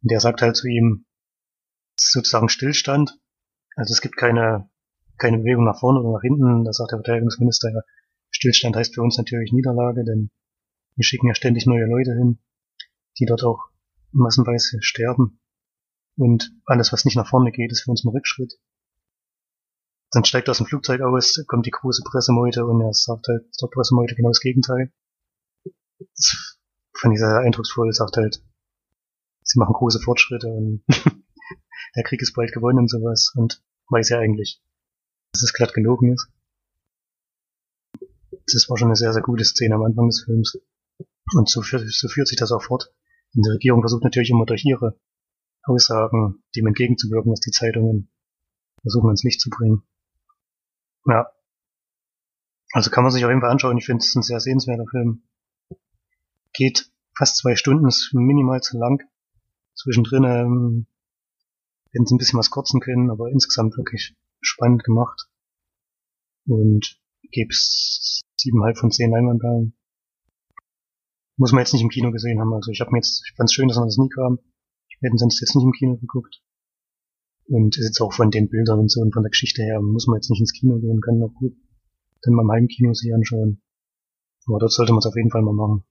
Und 0.01 0.11
der 0.11 0.19
sagt 0.19 0.41
halt 0.41 0.57
zu 0.57 0.67
ihm, 0.67 1.05
es 1.97 2.07
ist 2.07 2.11
sozusagen 2.11 2.49
Stillstand. 2.49 3.17
Also 3.77 3.93
es 3.93 4.01
gibt 4.01 4.17
keine, 4.17 4.69
keine 5.17 5.37
Bewegung 5.39 5.63
nach 5.63 5.79
vorne 5.79 6.01
oder 6.01 6.17
nach 6.17 6.21
hinten. 6.21 6.65
Da 6.65 6.73
sagt 6.73 6.91
der 6.91 6.99
Verteidigungsminister 6.99 7.83
Stillstand 8.31 8.75
heißt 8.75 8.95
für 8.95 9.01
uns 9.01 9.17
natürlich 9.17 9.53
Niederlage, 9.53 10.03
denn 10.03 10.29
wir 10.95 11.05
schicken 11.05 11.27
ja 11.27 11.35
ständig 11.35 11.65
neue 11.65 11.85
Leute 11.85 12.13
hin, 12.13 12.39
die 13.19 13.25
dort 13.25 13.43
auch 13.43 13.69
massenweise 14.11 14.81
sterben. 14.81 15.39
Und 16.17 16.51
alles, 16.65 16.91
was 16.91 17.05
nicht 17.05 17.15
nach 17.15 17.29
vorne 17.29 17.51
geht, 17.51 17.71
ist 17.71 17.83
für 17.83 17.91
uns 17.91 18.03
ein 18.03 18.09
Rückschritt. 18.09 18.59
Dann 20.11 20.25
steigt 20.25 20.49
er 20.49 20.51
aus 20.51 20.57
dem 20.57 20.67
Flugzeug 20.67 21.01
aus, 21.01 21.43
kommt 21.47 21.65
die 21.65 21.71
große 21.71 22.03
Pressemeute 22.03 22.65
und 22.65 22.81
er 22.81 22.93
sagt 22.93 23.27
halt 23.29 23.53
zur 23.53 23.69
Pressemeute 23.69 24.15
genau 24.15 24.29
das 24.29 24.41
Gegenteil. 24.41 24.91
Das 25.99 26.57
fand 26.93 27.13
ich 27.13 27.19
sehr 27.19 27.39
eindrucksvoll, 27.39 27.91
sagt 27.93 28.17
halt, 28.17 28.43
sie 29.43 29.59
machen 29.59 29.73
große 29.73 30.01
Fortschritte 30.01 30.47
und 30.47 30.83
der 31.95 32.03
Krieg 32.03 32.21
ist 32.21 32.33
bald 32.33 32.51
gewonnen 32.51 32.79
und 32.79 32.89
sowas 32.89 33.31
und 33.35 33.63
weiß 33.89 34.09
ja 34.09 34.19
eigentlich, 34.19 34.61
dass 35.31 35.43
es 35.43 35.53
glatt 35.53 35.73
gelogen 35.73 36.13
ist. 36.13 36.29
Das 38.53 38.69
war 38.69 38.77
schon 38.77 38.89
eine 38.89 38.97
sehr, 38.97 39.13
sehr 39.13 39.21
gute 39.21 39.45
Szene 39.45 39.75
am 39.75 39.83
Anfang 39.83 40.07
des 40.07 40.23
Films. 40.25 40.59
Und 41.33 41.49
so, 41.49 41.61
führt, 41.61 41.89
so 41.89 42.09
führt 42.09 42.27
sich 42.27 42.37
das 42.37 42.51
auch 42.51 42.61
fort. 42.61 42.93
Und 43.35 43.45
die 43.45 43.51
Regierung 43.51 43.81
versucht 43.81 44.03
natürlich 44.03 44.29
immer 44.29 44.45
durch 44.45 44.65
ihre 44.65 44.99
Aussagen 45.63 46.43
dem 46.55 46.67
entgegenzuwirken, 46.67 47.31
was 47.31 47.39
die 47.39 47.51
Zeitungen 47.51 48.09
versuchen 48.81 49.11
ins 49.11 49.23
Licht 49.23 49.39
zu 49.39 49.49
bringen. 49.49 49.83
Ja. 51.05 51.31
Also 52.73 52.89
kann 52.89 53.03
man 53.03 53.11
sich 53.11 53.23
auf 53.23 53.29
jeden 53.29 53.41
Fall 53.41 53.51
anschauen. 53.51 53.77
Ich 53.77 53.85
finde 53.85 54.03
es 54.03 54.15
ein 54.15 54.23
sehr 54.23 54.39
sehenswerter 54.39 54.85
Film. 54.89 55.23
Geht 56.53 56.91
fast 57.15 57.37
zwei 57.37 57.55
Stunden, 57.55 57.87
ist 57.87 58.11
minimal 58.13 58.61
zu 58.61 58.77
lang. 58.77 59.01
Zwischendrin 59.75 60.23
ähm, 60.23 60.87
hätten 61.91 62.05
sie 62.05 62.15
ein 62.15 62.17
bisschen 62.17 62.39
was 62.39 62.49
kurzen 62.49 62.79
können, 62.79 63.09
aber 63.09 63.29
insgesamt 63.29 63.77
wirklich 63.77 64.15
spannend 64.41 64.83
gemacht. 64.83 65.29
Und 66.45 66.99
geb's 67.31 68.23
siebeneinhalb 68.37 68.77
von 68.77 68.91
zehn 68.91 69.11
Leinwandperlen. 69.11 69.75
Muss 71.41 71.53
man 71.53 71.61
jetzt 71.61 71.73
nicht 71.73 71.81
im 71.81 71.89
Kino 71.89 72.11
gesehen 72.11 72.39
haben. 72.39 72.53
Also 72.53 72.69
ich 72.69 72.81
habe 72.81 72.91
mir 72.91 72.99
jetzt, 72.99 73.23
ich 73.25 73.33
fand's 73.35 73.51
schön, 73.51 73.67
dass 73.67 73.77
man 73.77 73.87
das 73.87 73.97
nie 73.97 74.09
kam. 74.09 74.37
Ich 74.89 74.97
hätte 75.01 75.17
sonst 75.17 75.41
jetzt 75.41 75.55
nicht 75.55 75.65
im 75.65 75.71
Kino 75.71 75.97
geguckt. 75.97 76.39
Und 77.47 77.75
ist 77.79 77.87
jetzt 77.87 77.99
auch 77.99 78.13
von 78.13 78.29
den 78.29 78.47
Bildern 78.47 78.77
und 78.77 78.91
so 78.91 79.01
und 79.01 79.11
von 79.11 79.23
der 79.23 79.31
Geschichte 79.31 79.63
her, 79.63 79.81
muss 79.81 80.05
man 80.05 80.17
jetzt 80.17 80.29
nicht 80.29 80.39
ins 80.39 80.53
Kino 80.53 80.77
gehen, 80.77 81.01
kann 81.01 81.23
auch 81.23 81.33
gut 81.33 81.57
dann 82.21 82.35
mal 82.35 82.43
im 82.43 82.51
Heimkino 82.51 82.93
sich 82.93 83.11
anschauen. 83.11 83.59
Aber 84.45 84.59
dort 84.59 84.71
sollte 84.71 84.91
man 84.91 84.99
es 84.99 85.07
auf 85.07 85.15
jeden 85.15 85.31
Fall 85.31 85.41
mal 85.41 85.55
machen. 85.55 85.83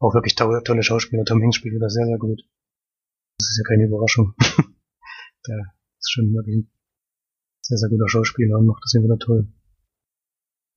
Auch 0.00 0.12
wirklich 0.12 0.34
tolle, 0.34 0.60
tolle 0.64 0.82
Schauspieler. 0.82 1.24
Tom 1.24 1.40
Hanks 1.40 1.54
spielt 1.54 1.76
wieder 1.76 1.88
sehr, 1.88 2.06
sehr 2.06 2.18
gut. 2.18 2.42
Das 3.38 3.48
ist 3.48 3.58
ja 3.58 3.68
keine 3.68 3.86
Überraschung. 3.86 4.34
Der 5.46 5.72
ist 6.00 6.10
schon 6.10 6.34
wirklich 6.34 6.56
ein 6.56 6.70
sehr, 7.62 7.78
sehr 7.78 7.90
guter 7.90 8.08
Schauspieler 8.08 8.58
und 8.58 8.66
macht 8.66 8.82
das 8.82 8.90
hier 8.90 9.04
wieder 9.04 9.18
toll. 9.18 9.46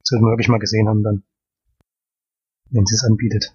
Sollten 0.03 0.25
wir 0.25 0.33
wirklich 0.33 0.49
mal 0.49 0.59
gesehen 0.59 0.87
haben 0.87 1.01
dann. 1.01 1.23
Wenn 2.71 2.85
sie 2.85 2.95
es 2.95 3.03
anbietet. 3.03 3.53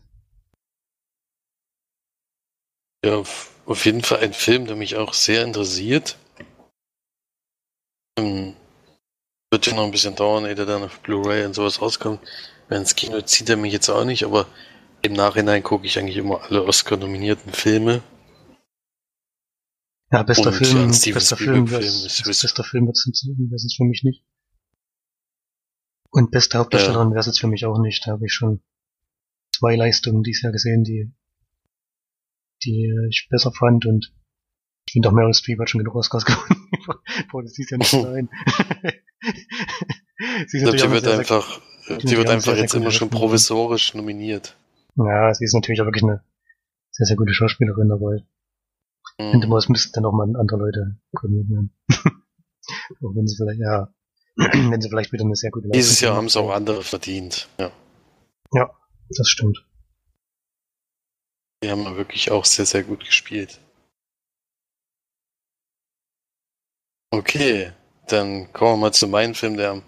Ja, 3.05 3.23
auf 3.67 3.85
jeden 3.85 4.03
Fall 4.03 4.19
ein 4.21 4.33
Film, 4.33 4.67
der 4.67 4.77
mich 4.77 4.97
auch 4.97 5.13
sehr 5.15 5.45
interessiert. 5.45 6.17
Ähm, 8.19 8.57
wird 9.53 9.67
ja 9.67 9.75
noch 9.75 9.85
ein 9.85 9.91
bisschen 9.91 10.17
dauern, 10.17 10.47
ehe 10.47 10.55
der 10.55 10.67
dann 10.67 10.83
auf 10.85 11.01
Blu-ray 11.01 11.45
und 11.45 11.55
sowas 11.55 11.81
rauskommt. 11.81 12.21
Wenn 12.69 12.81
ins 12.81 12.95
Kino 12.97 13.21
zieht 13.21 13.51
er 13.51 13.57
mich 13.57 13.73
jetzt 13.73 13.89
auch 13.91 14.05
nicht, 14.05 14.25
aber 14.25 14.47
im 15.03 15.13
Nachhinein 15.13 15.63
gucke 15.63 15.87
ich 15.87 15.99
eigentlich 15.99 16.17
immer 16.17 16.43
alle 16.43 16.65
Oscar-nominierten 16.65 17.53
Filme. 17.53 18.03
Ja, 20.11 20.23
bester 20.23 20.49
Und 20.49 20.55
Film, 20.55 20.93
Steven 20.93 21.15
bester 21.15 21.37
Film, 21.37 21.67
ist- 21.67 22.25
best- 22.25 22.43
bester 22.43 22.65
Film 22.65 22.87
wär's 22.89 23.05
jetzt 23.65 23.77
für 23.77 23.85
mich 23.85 24.03
nicht. 24.03 24.25
Und 26.11 26.31
beste 26.31 26.59
Hauptdarstellerin 26.59 27.13
wär's 27.13 27.27
jetzt 27.27 27.41
für 27.41 27.49
mich 27.49 27.67
auch 27.67 27.79
nicht. 27.79 28.07
Da 28.07 28.13
habe 28.13 28.25
ich 28.25 28.33
schon 28.33 28.63
zwei 29.59 29.77
Leistungen 29.77 30.23
dieses 30.23 30.43
Jahr 30.43 30.53
gesehen, 30.53 30.85
die, 30.85 31.13
die 32.65 32.93
ich 33.11 33.27
besser 33.31 33.53
fand 33.53 33.87
und 33.87 34.13
ich 34.87 34.93
finde 34.93 35.09
auch 35.09 35.13
Meryl 35.13 35.33
Streep 35.35 35.59
hat 35.61 35.71
schon 35.71 35.79
genug 35.79 35.95
Oscars 35.97 36.25
gewonnen. 36.27 36.69
Boah, 37.31 37.43
das 37.43 37.53
siehst 37.55 37.71
ja 37.71 37.79
nicht 37.79 37.91
so 37.91 38.07
ein. 38.07 38.29
sie 40.47 40.59
Ich 40.59 40.65
ist 40.65 40.73
die 40.73 40.83
auch 40.83 40.91
wird 40.93 41.05
sehr, 41.05 41.19
einfach, 41.19 41.61
die 41.89 42.07
die 42.07 42.17
wird 42.17 42.31
einfach 42.31 42.53
sehr, 42.53 42.61
jetzt 42.61 42.73
sehr 42.73 42.81
immer 42.81 42.91
schon 42.91 43.11
provisorisch 43.11 43.95
nominiert. 43.95 44.57
ja, 44.97 45.35
sie 45.35 45.45
ist 45.45 45.55
natürlich 45.55 45.81
auch 45.81 45.87
wirklich 45.87 46.05
eine 46.05 46.23
sehr, 46.91 47.07
sehr 47.07 47.17
gute 47.17 47.35
Schauspielerin 47.35 47.89
dabei. 47.89 48.25
Ich 49.19 49.31
finde 49.31 49.47
Mhm. 49.47 49.51
mal, 49.53 49.59
es 49.59 49.69
müssten 49.69 49.93
dann 49.95 50.05
auch 50.07 50.13
mal 50.13 50.25
andere 50.37 50.59
Leute 50.59 50.97
kombinieren. 51.15 51.73
auch 51.89 53.15
wenn 53.15 53.27
sie 53.27 53.37
vielleicht, 53.37 53.61
ja, 53.61 53.93
wenn 54.37 54.81
sie 54.81 54.89
vielleicht 54.89 55.13
wieder 55.13 55.25
eine 55.25 55.37
sehr 55.37 55.51
gute 55.51 55.69
Dieses 55.69 56.01
Jahr 56.01 56.17
haben 56.17 56.25
Leistung 56.27 56.43
es 56.43 56.49
auch 56.51 56.55
andere 56.55 56.83
verdient. 56.83 57.49
Ja. 57.59 57.71
Das 59.09 59.29
stimmt. 59.29 59.65
Die 61.63 61.71
haben 61.71 61.97
wirklich 61.97 62.31
auch 62.31 62.45
sehr, 62.45 62.67
sehr 62.67 62.83
gut 62.83 63.05
gespielt. 63.05 63.61
Okay, 67.11 67.73
dann 68.09 68.53
kommen 68.53 68.73
wir 68.73 68.87
mal 68.89 68.93
zu 68.93 69.07
meinem 69.07 69.35
Film, 69.35 69.57
der 69.57 69.71
am 69.71 69.83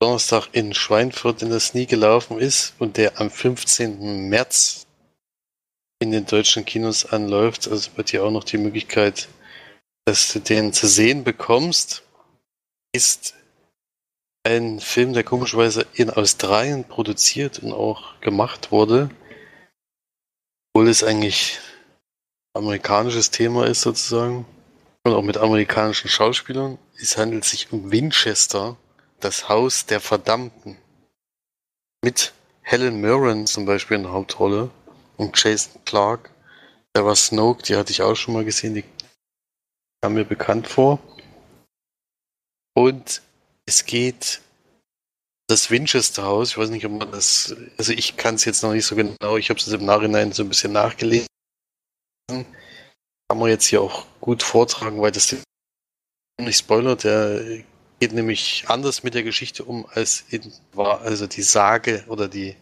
Donnerstag 0.00 0.48
in 0.52 0.74
Schweinfurt 0.74 1.42
in 1.42 1.50
das 1.50 1.74
Nie 1.74 1.86
gelaufen 1.86 2.38
ist 2.38 2.74
und 2.78 2.96
der 2.96 3.20
am 3.20 3.30
15. 3.30 4.28
März 4.28 4.86
in 5.98 6.12
den 6.12 6.26
deutschen 6.26 6.64
Kinos 6.64 7.04
anläuft. 7.04 7.68
Also 7.68 7.96
wird 7.96 8.10
hier 8.10 8.24
auch 8.24 8.30
noch 8.30 8.44
die 8.44 8.58
Möglichkeit, 8.58 9.28
dass 10.04 10.32
du 10.32 10.40
den 10.40 10.72
zu 10.72 10.86
sehen 10.86 11.24
bekommst. 11.24 12.02
Ist 12.92 13.34
ein 14.44 14.78
Film, 14.78 15.14
der 15.14 15.24
komischerweise 15.24 15.86
in 15.94 16.10
Australien 16.10 16.84
produziert 16.84 17.58
und 17.60 17.72
auch 17.72 18.20
gemacht 18.20 18.70
wurde. 18.70 19.10
Obwohl 20.72 20.88
es 20.88 21.02
eigentlich 21.02 21.58
amerikanisches 22.54 23.30
Thema 23.30 23.66
ist 23.66 23.80
sozusagen. 23.80 24.46
Und 25.02 25.12
auch 25.12 25.22
mit 25.22 25.36
amerikanischen 25.36 26.08
Schauspielern. 26.08 26.78
Es 26.96 27.18
handelt 27.18 27.44
sich 27.44 27.72
um 27.72 27.90
Winchester, 27.90 28.76
das 29.20 29.48
Haus 29.48 29.86
der 29.86 30.00
Verdammten. 30.00 30.78
Mit 32.02 32.32
Helen 32.62 33.00
Mirren 33.00 33.46
zum 33.46 33.66
Beispiel 33.66 33.98
in 33.98 34.04
der 34.04 34.12
Hauptrolle 34.12 34.70
und 35.16 35.42
Jason 35.42 35.84
Clark. 35.84 36.30
Sarah 36.96 37.16
Snoke, 37.16 37.62
die 37.62 37.76
hatte 37.76 37.92
ich 37.92 38.02
auch 38.02 38.14
schon 38.14 38.34
mal 38.34 38.44
gesehen, 38.44 38.74
die 38.74 38.84
kam 40.00 40.14
mir 40.14 40.24
bekannt 40.24 40.68
vor. 40.68 41.00
Und 42.74 43.22
es 43.66 43.84
geht 43.84 44.40
das 45.46 45.70
Winchester 45.70 46.24
Haus, 46.24 46.50
ich 46.50 46.58
weiß 46.58 46.70
nicht, 46.70 46.86
ob 46.86 46.92
man 46.92 47.10
das, 47.10 47.54
also 47.76 47.92
ich 47.92 48.16
kann 48.16 48.36
es 48.36 48.44
jetzt 48.44 48.62
noch 48.62 48.72
nicht 48.72 48.86
so 48.86 48.96
genau, 48.96 49.36
ich 49.36 49.50
habe 49.50 49.60
es 49.60 49.68
im 49.68 49.84
Nachhinein 49.84 50.32
so 50.32 50.42
ein 50.42 50.48
bisschen 50.48 50.72
nachgelesen. 50.72 51.26
Kann 52.28 53.38
man 53.38 53.48
jetzt 53.48 53.66
hier 53.66 53.82
auch 53.82 54.06
gut 54.20 54.42
vortragen, 54.42 55.00
weil 55.00 55.12
das 55.12 55.36
nicht 56.40 56.58
spoilert, 56.58 57.04
der 57.04 57.64
geht 58.00 58.12
nämlich 58.12 58.64
anders 58.68 59.02
mit 59.02 59.14
der 59.14 59.22
Geschichte 59.22 59.64
um, 59.64 59.86
als 59.86 60.24
in, 60.30 60.52
also 60.76 61.26
die 61.26 61.42
Sage 61.42 62.04
oder 62.08 62.28
die 62.28 62.56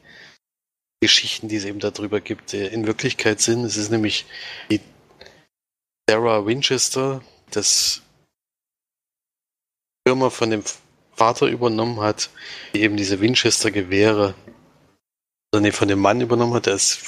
Geschichten, 1.01 1.49
die 1.49 1.57
es 1.57 1.65
eben 1.65 1.81
darüber 1.81 2.21
gibt, 2.21 2.55
äh, 2.55 2.69
in 2.69 2.87
Wirklichkeit 2.87 3.41
sind. 3.41 3.65
Es 3.65 3.77
ist 3.77 3.91
nämlich 3.91 4.27
die 4.71 4.81
Sarah 6.09 6.47
Winchester, 6.47 7.23
das 7.51 8.03
Firma 10.07 10.31
von 10.31 10.51
dem 10.51 10.63
Vater 11.15 11.47
übernommen 11.47 12.01
hat, 12.01 12.31
die 12.75 12.83
eben 12.83 12.97
diese 12.97 13.21
Winchester-Gewehre, 13.21 14.35
von 15.73 15.89
dem 15.89 16.01
Mann 16.01 16.21
übernommen 16.21 16.55
hat, 16.55 16.67
der 16.67 16.75
ist 16.75 17.01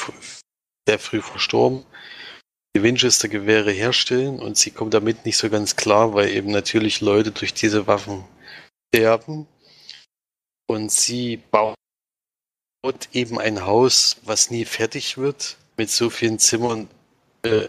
sehr 0.86 0.98
früh 0.98 1.22
verstorben, 1.22 1.84
die 2.76 2.82
Winchester-Gewehre 2.82 3.70
herstellen 3.70 4.38
und 4.38 4.58
sie 4.58 4.70
kommt 4.70 4.94
damit 4.94 5.24
nicht 5.24 5.36
so 5.36 5.48
ganz 5.48 5.76
klar, 5.76 6.14
weil 6.14 6.30
eben 6.30 6.50
natürlich 6.50 7.00
Leute 7.00 7.30
durch 7.30 7.54
diese 7.54 7.86
Waffen 7.86 8.24
sterben 8.94 9.46
und 10.66 10.90
sie 10.92 11.38
baut 11.50 11.76
eben 13.12 13.38
ein 13.38 13.64
Haus, 13.64 14.16
was 14.24 14.50
nie 14.50 14.64
fertig 14.64 15.16
wird, 15.16 15.56
mit 15.76 15.90
so 15.90 16.10
vielen 16.10 16.38
Zimmern, 16.38 16.88
äh, 17.42 17.68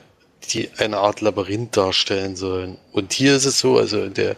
die 0.50 0.70
eine 0.77 0.98
Art 0.98 1.22
Labyrinth 1.22 1.77
darstellen 1.77 2.36
sollen. 2.36 2.77
Und 2.92 3.13
hier 3.13 3.36
ist 3.36 3.46
es 3.46 3.60
so, 3.60 3.77
also 3.77 4.10
der 4.10 4.36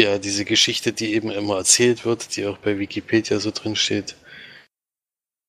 ja, 0.00 0.18
diese 0.18 0.44
Geschichte, 0.44 0.92
die 0.92 1.14
eben 1.14 1.30
immer 1.30 1.56
erzählt 1.56 2.04
wird, 2.04 2.36
die 2.36 2.46
auch 2.46 2.58
bei 2.58 2.78
Wikipedia 2.78 3.38
so 3.38 3.50
drin 3.50 3.76
steht, 3.76 4.16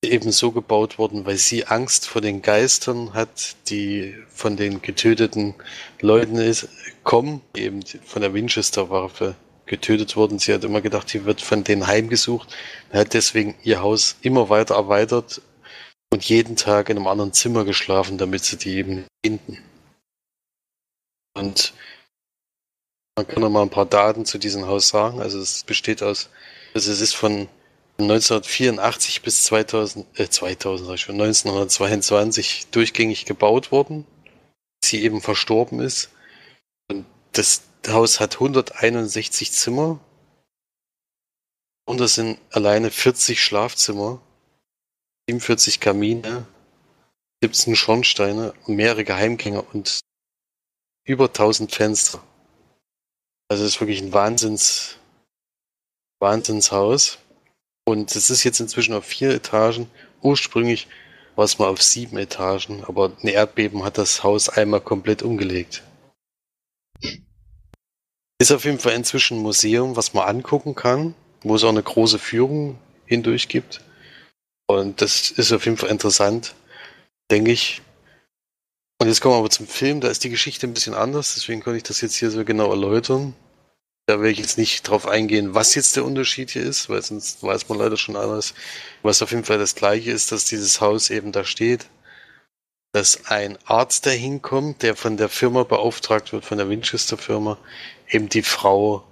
eben 0.04 0.32
so 0.32 0.52
gebaut 0.52 0.98
worden, 0.98 1.26
weil 1.26 1.36
sie 1.36 1.66
Angst 1.66 2.06
vor 2.06 2.20
den 2.20 2.42
Geistern 2.42 3.14
hat, 3.14 3.56
die 3.68 4.14
von 4.28 4.56
den 4.56 4.82
getöteten 4.82 5.54
Leuten 6.00 6.36
ist, 6.36 6.68
kommen, 7.02 7.40
eben 7.56 7.80
von 8.04 8.22
der 8.22 8.34
Winchester-Waffe 8.34 9.34
getötet 9.66 10.16
wurden. 10.16 10.38
Sie 10.38 10.52
hat 10.52 10.64
immer 10.64 10.82
gedacht, 10.82 11.12
die 11.12 11.24
wird 11.24 11.40
von 11.40 11.64
denen 11.64 11.86
heimgesucht, 11.86 12.54
hat 12.92 13.14
deswegen 13.14 13.54
ihr 13.62 13.80
Haus 13.80 14.16
immer 14.20 14.50
weiter 14.50 14.74
erweitert 14.74 15.40
und 16.12 16.24
jeden 16.24 16.56
Tag 16.56 16.90
in 16.90 16.98
einem 16.98 17.06
anderen 17.06 17.32
Zimmer 17.32 17.64
geschlafen, 17.64 18.18
damit 18.18 18.44
sie 18.44 18.56
die 18.56 18.76
eben 18.76 19.04
finden. 19.24 19.58
Und 21.36 21.72
man 23.16 23.28
kann 23.28 23.42
noch 23.42 23.50
mal 23.50 23.62
ein 23.62 23.70
paar 23.70 23.86
Daten 23.86 24.24
zu 24.24 24.38
diesem 24.38 24.66
Haus 24.66 24.88
sagen. 24.88 25.20
Also 25.20 25.38
es 25.38 25.64
besteht 25.64 26.02
aus, 26.02 26.30
also 26.74 26.90
es 26.90 27.00
ist 27.00 27.14
von 27.14 27.48
1984 27.98 29.22
bis 29.22 29.44
2000, 29.44 30.18
äh 30.18 30.28
2000 30.28 30.86
sag 30.86 30.94
ich 30.94 31.00
schon, 31.02 31.20
1922 31.20 32.66
durchgängig 32.70 33.24
gebaut 33.24 33.70
worden. 33.70 34.06
Sie 34.84 35.02
eben 35.02 35.20
verstorben 35.20 35.80
ist. 35.80 36.10
Und 36.90 37.06
das 37.32 37.62
Haus 37.86 38.18
hat 38.18 38.34
161 38.34 39.52
Zimmer. 39.52 40.00
Und 41.86 42.00
das 42.00 42.14
sind 42.14 42.38
alleine 42.50 42.90
40 42.90 43.42
Schlafzimmer, 43.42 44.20
47 45.28 45.80
Kamine, 45.80 46.46
17 47.42 47.76
Schornsteine 47.76 48.54
mehrere 48.66 49.04
Geheimgänge 49.04 49.62
und 49.62 50.00
über 51.04 51.26
1000 51.26 51.72
Fenster. 51.72 52.22
Also 53.54 53.66
es 53.66 53.74
ist 53.74 53.80
wirklich 53.80 54.02
ein 54.02 54.12
Wahnsinns, 54.12 54.96
Wahnsinnshaus. 56.18 57.18
Und 57.84 58.16
es 58.16 58.28
ist 58.28 58.42
jetzt 58.42 58.58
inzwischen 58.58 58.94
auf 58.94 59.04
vier 59.04 59.30
Etagen. 59.30 59.88
Ursprünglich 60.22 60.88
war 61.36 61.44
es 61.44 61.60
mal 61.60 61.68
auf 61.68 61.80
sieben 61.80 62.18
Etagen, 62.18 62.82
aber 62.82 63.12
ein 63.22 63.28
Erdbeben 63.28 63.84
hat 63.84 63.96
das 63.96 64.24
Haus 64.24 64.48
einmal 64.48 64.80
komplett 64.80 65.22
umgelegt. 65.22 65.84
Ist 68.40 68.50
auf 68.50 68.64
jeden 68.64 68.80
Fall 68.80 68.94
inzwischen 68.94 69.38
ein 69.38 69.42
Museum, 69.42 69.94
was 69.94 70.14
man 70.14 70.26
angucken 70.26 70.74
kann, 70.74 71.14
wo 71.44 71.54
es 71.54 71.62
auch 71.62 71.68
eine 71.68 71.84
große 71.84 72.18
Führung 72.18 72.76
hindurch 73.06 73.46
gibt. 73.46 73.82
Und 74.66 75.00
das 75.00 75.30
ist 75.30 75.52
auf 75.52 75.64
jeden 75.64 75.76
Fall 75.76 75.90
interessant, 75.90 76.56
denke 77.30 77.52
ich. 77.52 77.82
Und 79.00 79.06
jetzt 79.06 79.20
kommen 79.20 79.34
wir 79.34 79.38
aber 79.38 79.50
zum 79.50 79.68
Film, 79.68 80.00
da 80.00 80.08
ist 80.08 80.24
die 80.24 80.30
Geschichte 80.30 80.66
ein 80.66 80.74
bisschen 80.74 80.94
anders, 80.94 81.34
deswegen 81.34 81.62
konnte 81.62 81.76
ich 81.76 81.84
das 81.84 82.00
jetzt 82.00 82.16
hier 82.16 82.32
so 82.32 82.44
genau 82.44 82.70
erläutern. 82.70 83.36
Da 84.06 84.20
will 84.20 84.30
ich 84.30 84.38
jetzt 84.38 84.58
nicht 84.58 84.86
drauf 84.88 85.06
eingehen, 85.08 85.54
was 85.54 85.74
jetzt 85.74 85.96
der 85.96 86.04
Unterschied 86.04 86.50
hier 86.50 86.62
ist, 86.62 86.90
weil 86.90 87.02
sonst 87.02 87.42
weiß 87.42 87.68
man 87.68 87.78
leider 87.78 87.96
schon 87.96 88.16
alles. 88.16 88.54
Was 89.02 89.22
auf 89.22 89.30
jeden 89.30 89.44
Fall 89.44 89.58
das 89.58 89.74
gleiche 89.74 90.10
ist, 90.10 90.30
dass 90.30 90.44
dieses 90.44 90.80
Haus 90.80 91.08
eben 91.10 91.32
da 91.32 91.44
steht, 91.44 91.86
dass 92.92 93.26
ein 93.26 93.58
Arzt 93.64 94.06
da 94.06 94.10
hinkommt, 94.10 94.82
der 94.82 94.94
von 94.94 95.16
der 95.16 95.28
Firma 95.28 95.64
beauftragt 95.64 96.32
wird, 96.32 96.44
von 96.44 96.58
der 96.58 96.68
Winchester 96.68 97.16
Firma, 97.16 97.58
eben 98.08 98.28
die 98.28 98.42
Frau 98.42 99.04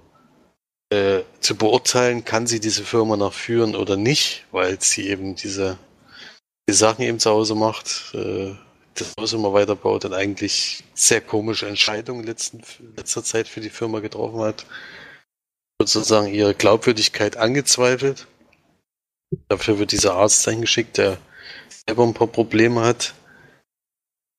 äh, 0.89 1.21
zu 1.39 1.55
beurteilen, 1.57 2.23
kann 2.23 2.45
sie 2.45 2.59
diese 2.59 2.83
Firma 2.83 3.17
noch 3.17 3.33
führen 3.33 3.75
oder 3.75 3.97
nicht, 3.97 4.45
weil 4.51 4.79
sie 4.79 5.09
eben 5.09 5.35
diese 5.35 5.77
die 6.69 6.73
Sachen 6.73 7.03
eben 7.03 7.19
zu 7.19 7.29
Hause 7.29 7.55
macht, 7.55 8.13
äh, 8.13 8.55
das 8.95 9.13
Haus 9.19 9.33
immer 9.33 9.53
weiterbaut 9.53 10.05
und 10.05 10.13
eigentlich 10.13 10.83
sehr 10.93 11.21
komische 11.21 11.67
Entscheidungen 11.67 12.23
letzten, 12.23 12.61
letzter 12.95 13.23
Zeit 13.23 13.47
für 13.47 13.61
die 13.61 13.69
Firma 13.69 13.99
getroffen 13.99 14.39
hat. 14.39 14.65
Sozusagen 15.81 16.27
ihre 16.27 16.53
Glaubwürdigkeit 16.53 17.37
angezweifelt. 17.37 18.27
Dafür 19.49 19.79
wird 19.79 19.91
dieser 19.91 20.13
Arzt 20.15 20.47
eingeschickt, 20.47 20.97
der 20.97 21.17
selber 21.87 22.03
ein 22.03 22.13
paar 22.13 22.27
Probleme 22.27 22.81
hat, 22.81 23.13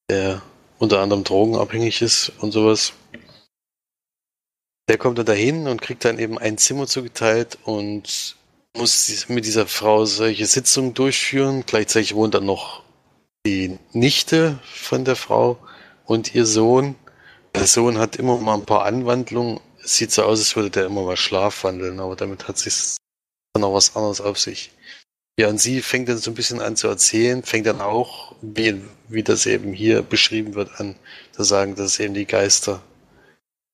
der 0.08 0.42
unter 0.78 1.00
anderem 1.00 1.24
drogenabhängig 1.24 2.02
ist 2.02 2.32
und 2.38 2.52
sowas. 2.52 2.92
Der 4.88 4.98
kommt 4.98 5.18
dann 5.18 5.26
dahin 5.26 5.66
und 5.66 5.82
kriegt 5.82 6.04
dann 6.04 6.18
eben 6.18 6.38
ein 6.38 6.58
Zimmer 6.58 6.86
zugeteilt 6.86 7.58
und 7.64 8.36
muss 8.76 9.28
mit 9.28 9.46
dieser 9.46 9.66
Frau 9.66 10.04
solche 10.04 10.46
Sitzungen 10.46 10.94
durchführen. 10.94 11.64
Gleichzeitig 11.66 12.14
wohnt 12.14 12.34
dann 12.34 12.44
noch 12.44 12.83
die 13.46 13.78
Nichte 13.92 14.58
von 14.64 15.04
der 15.04 15.16
Frau 15.16 15.58
und 16.06 16.34
ihr 16.34 16.46
Sohn. 16.46 16.94
Der 17.54 17.66
Sohn 17.66 17.98
hat 17.98 18.16
immer 18.16 18.38
mal 18.38 18.54
ein 18.54 18.66
paar 18.66 18.84
Anwandlungen. 18.84 19.60
Sieht 19.82 20.12
so 20.12 20.22
aus, 20.22 20.38
als 20.38 20.56
würde 20.56 20.70
der 20.70 20.86
immer 20.86 21.02
mal 21.02 21.16
schlafwandeln, 21.16 22.00
aber 22.00 22.16
damit 22.16 22.48
hat 22.48 22.58
sich 22.58 22.96
dann 23.52 23.60
noch 23.60 23.74
was 23.74 23.94
anderes 23.96 24.20
auf 24.20 24.38
sich. 24.38 24.72
Ja, 25.38 25.48
und 25.48 25.60
sie 25.60 25.82
fängt 25.82 26.08
dann 26.08 26.18
so 26.18 26.30
ein 26.30 26.34
bisschen 26.34 26.60
an 26.60 26.76
zu 26.76 26.88
erzählen, 26.88 27.42
fängt 27.42 27.66
dann 27.66 27.80
auch, 27.80 28.34
wie, 28.40 28.80
wie 29.08 29.22
das 29.22 29.46
eben 29.46 29.72
hier 29.72 30.02
beschrieben 30.02 30.54
wird, 30.54 30.80
an 30.80 30.94
zu 31.32 31.42
sagen, 31.42 31.74
dass 31.74 31.98
eben 31.98 32.14
die 32.14 32.24
Geister, 32.24 32.82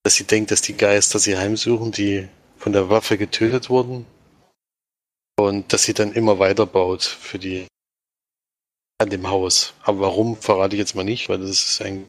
dass 0.02 0.14
sie 0.14 0.24
denkt, 0.24 0.50
dass 0.50 0.62
die 0.62 0.76
Geister 0.76 1.18
sie 1.18 1.36
heimsuchen, 1.36 1.92
die 1.92 2.28
von 2.56 2.72
der 2.72 2.88
Waffe 2.88 3.18
getötet 3.18 3.68
wurden. 3.68 4.06
Und 5.38 5.72
dass 5.72 5.84
sie 5.84 5.94
dann 5.94 6.12
immer 6.12 6.38
weiter 6.38 6.66
baut 6.66 7.02
für 7.02 7.38
die 7.38 7.66
an 9.00 9.10
dem 9.10 9.28
Haus. 9.28 9.74
Aber 9.82 10.00
warum 10.00 10.36
verrate 10.36 10.76
ich 10.76 10.80
jetzt 10.80 10.94
mal 10.94 11.04
nicht, 11.04 11.28
weil 11.28 11.38
das 11.38 11.50
ist 11.50 11.82
ein 11.82 12.06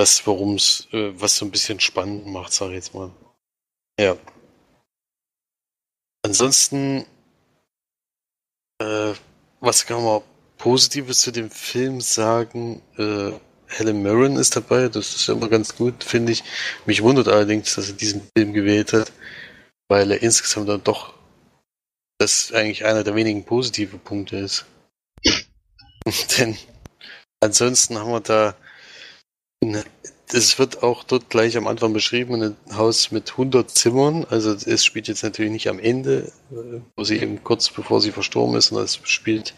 das, 0.00 0.26
worum 0.26 0.54
es, 0.54 0.88
äh, 0.92 1.12
was 1.20 1.36
so 1.36 1.44
ein 1.44 1.50
bisschen 1.50 1.78
spannend 1.78 2.26
macht, 2.26 2.54
sage 2.54 2.70
ich 2.70 2.76
jetzt 2.76 2.94
mal. 2.94 3.10
Ja. 3.98 4.16
Ansonsten, 6.22 7.04
äh, 8.80 9.12
was 9.60 9.84
kann 9.84 10.02
man 10.02 10.22
Positives 10.56 11.20
zu 11.20 11.32
dem 11.32 11.50
Film 11.50 12.00
sagen? 12.00 12.80
Äh, 12.96 13.32
Helen 13.66 14.02
Mirren 14.02 14.36
ist 14.36 14.56
dabei, 14.56 14.88
das 14.88 15.14
ist 15.14 15.28
immer 15.28 15.48
ganz 15.50 15.76
gut, 15.76 16.02
finde 16.02 16.32
ich. 16.32 16.44
Mich 16.86 17.02
wundert 17.02 17.28
allerdings, 17.28 17.74
dass 17.74 17.88
er 17.88 17.94
diesen 17.94 18.22
Film 18.34 18.54
gewählt 18.54 18.94
hat, 18.94 19.12
weil 19.88 20.12
er 20.12 20.22
insgesamt 20.22 20.70
dann 20.70 20.82
doch 20.82 21.14
das 22.18 22.52
eigentlich 22.52 22.86
einer 22.86 23.04
der 23.04 23.14
wenigen 23.14 23.44
positiven 23.44 24.00
Punkte 24.00 24.36
ist. 24.38 24.64
Denn 26.38 26.56
ansonsten 27.40 27.98
haben 27.98 28.10
wir 28.10 28.20
da, 28.20 28.56
das 30.28 30.58
wird 30.58 30.82
auch 30.82 31.04
dort 31.04 31.28
gleich 31.28 31.56
am 31.56 31.66
Anfang 31.66 31.92
beschrieben, 31.92 32.42
ein 32.42 32.56
Haus 32.76 33.10
mit 33.10 33.32
100 33.32 33.70
Zimmern. 33.70 34.24
Also 34.24 34.52
es 34.52 34.84
spielt 34.84 35.08
jetzt 35.08 35.22
natürlich 35.22 35.52
nicht 35.52 35.68
am 35.68 35.78
Ende, 35.78 36.32
wo 36.96 37.04
sie 37.04 37.18
eben 37.18 37.42
kurz 37.42 37.70
bevor 37.70 38.00
sie 38.00 38.12
verstorben 38.12 38.56
ist, 38.56 38.66
sondern 38.66 38.84
es 38.84 39.00
spielt 39.04 39.54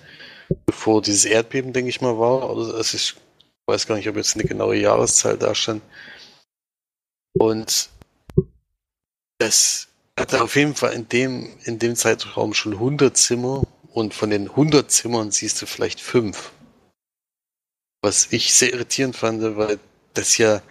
bevor 0.66 1.02
dieses 1.02 1.24
Erdbeben, 1.24 1.72
denke 1.72 1.90
ich 1.90 2.00
mal, 2.00 2.18
war. 2.18 2.50
Also 2.50 2.96
ich 2.96 3.14
weiß 3.66 3.86
gar 3.86 3.96
nicht, 3.96 4.08
ob 4.08 4.16
jetzt 4.16 4.34
eine 4.34 4.44
genaue 4.44 4.76
Jahreszahl 4.76 5.36
da 5.38 5.54
stand. 5.54 5.82
Und 7.34 7.88
das 9.38 9.88
hatte 10.18 10.42
auf 10.42 10.56
jeden 10.56 10.74
Fall 10.74 10.92
in 10.92 11.08
dem, 11.08 11.48
in 11.64 11.78
dem 11.78 11.96
Zeitraum 11.96 12.54
schon 12.54 12.74
100 12.74 13.16
Zimmer 13.16 13.62
und 13.92 14.14
von 14.14 14.30
den 14.30 14.48
100 14.48 14.90
Zimmern 14.90 15.30
siehst 15.30 15.60
du 15.62 15.66
vielleicht 15.66 16.00
fünf. 16.00 16.52
Was 18.02 18.28
ich 18.30 18.54
sehr 18.54 18.72
irritierend 18.72 19.16
fand, 19.16 19.42
weil 19.56 19.78
das 20.14 20.38
ja 20.38 20.62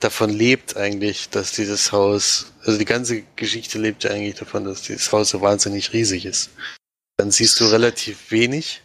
davon 0.00 0.30
lebt 0.30 0.76
eigentlich, 0.76 1.28
dass 1.28 1.52
dieses 1.52 1.92
Haus, 1.92 2.52
also 2.64 2.78
die 2.78 2.84
ganze 2.86 3.22
Geschichte 3.36 3.78
lebt 3.78 4.04
ja 4.04 4.10
eigentlich 4.10 4.36
davon, 4.36 4.64
dass 4.64 4.82
dieses 4.82 5.12
Haus 5.12 5.30
so 5.30 5.40
wahnsinnig 5.40 5.92
riesig 5.92 6.24
ist. 6.24 6.50
Dann 7.18 7.30
siehst 7.30 7.60
du 7.60 7.66
relativ 7.66 8.30
wenig. 8.30 8.82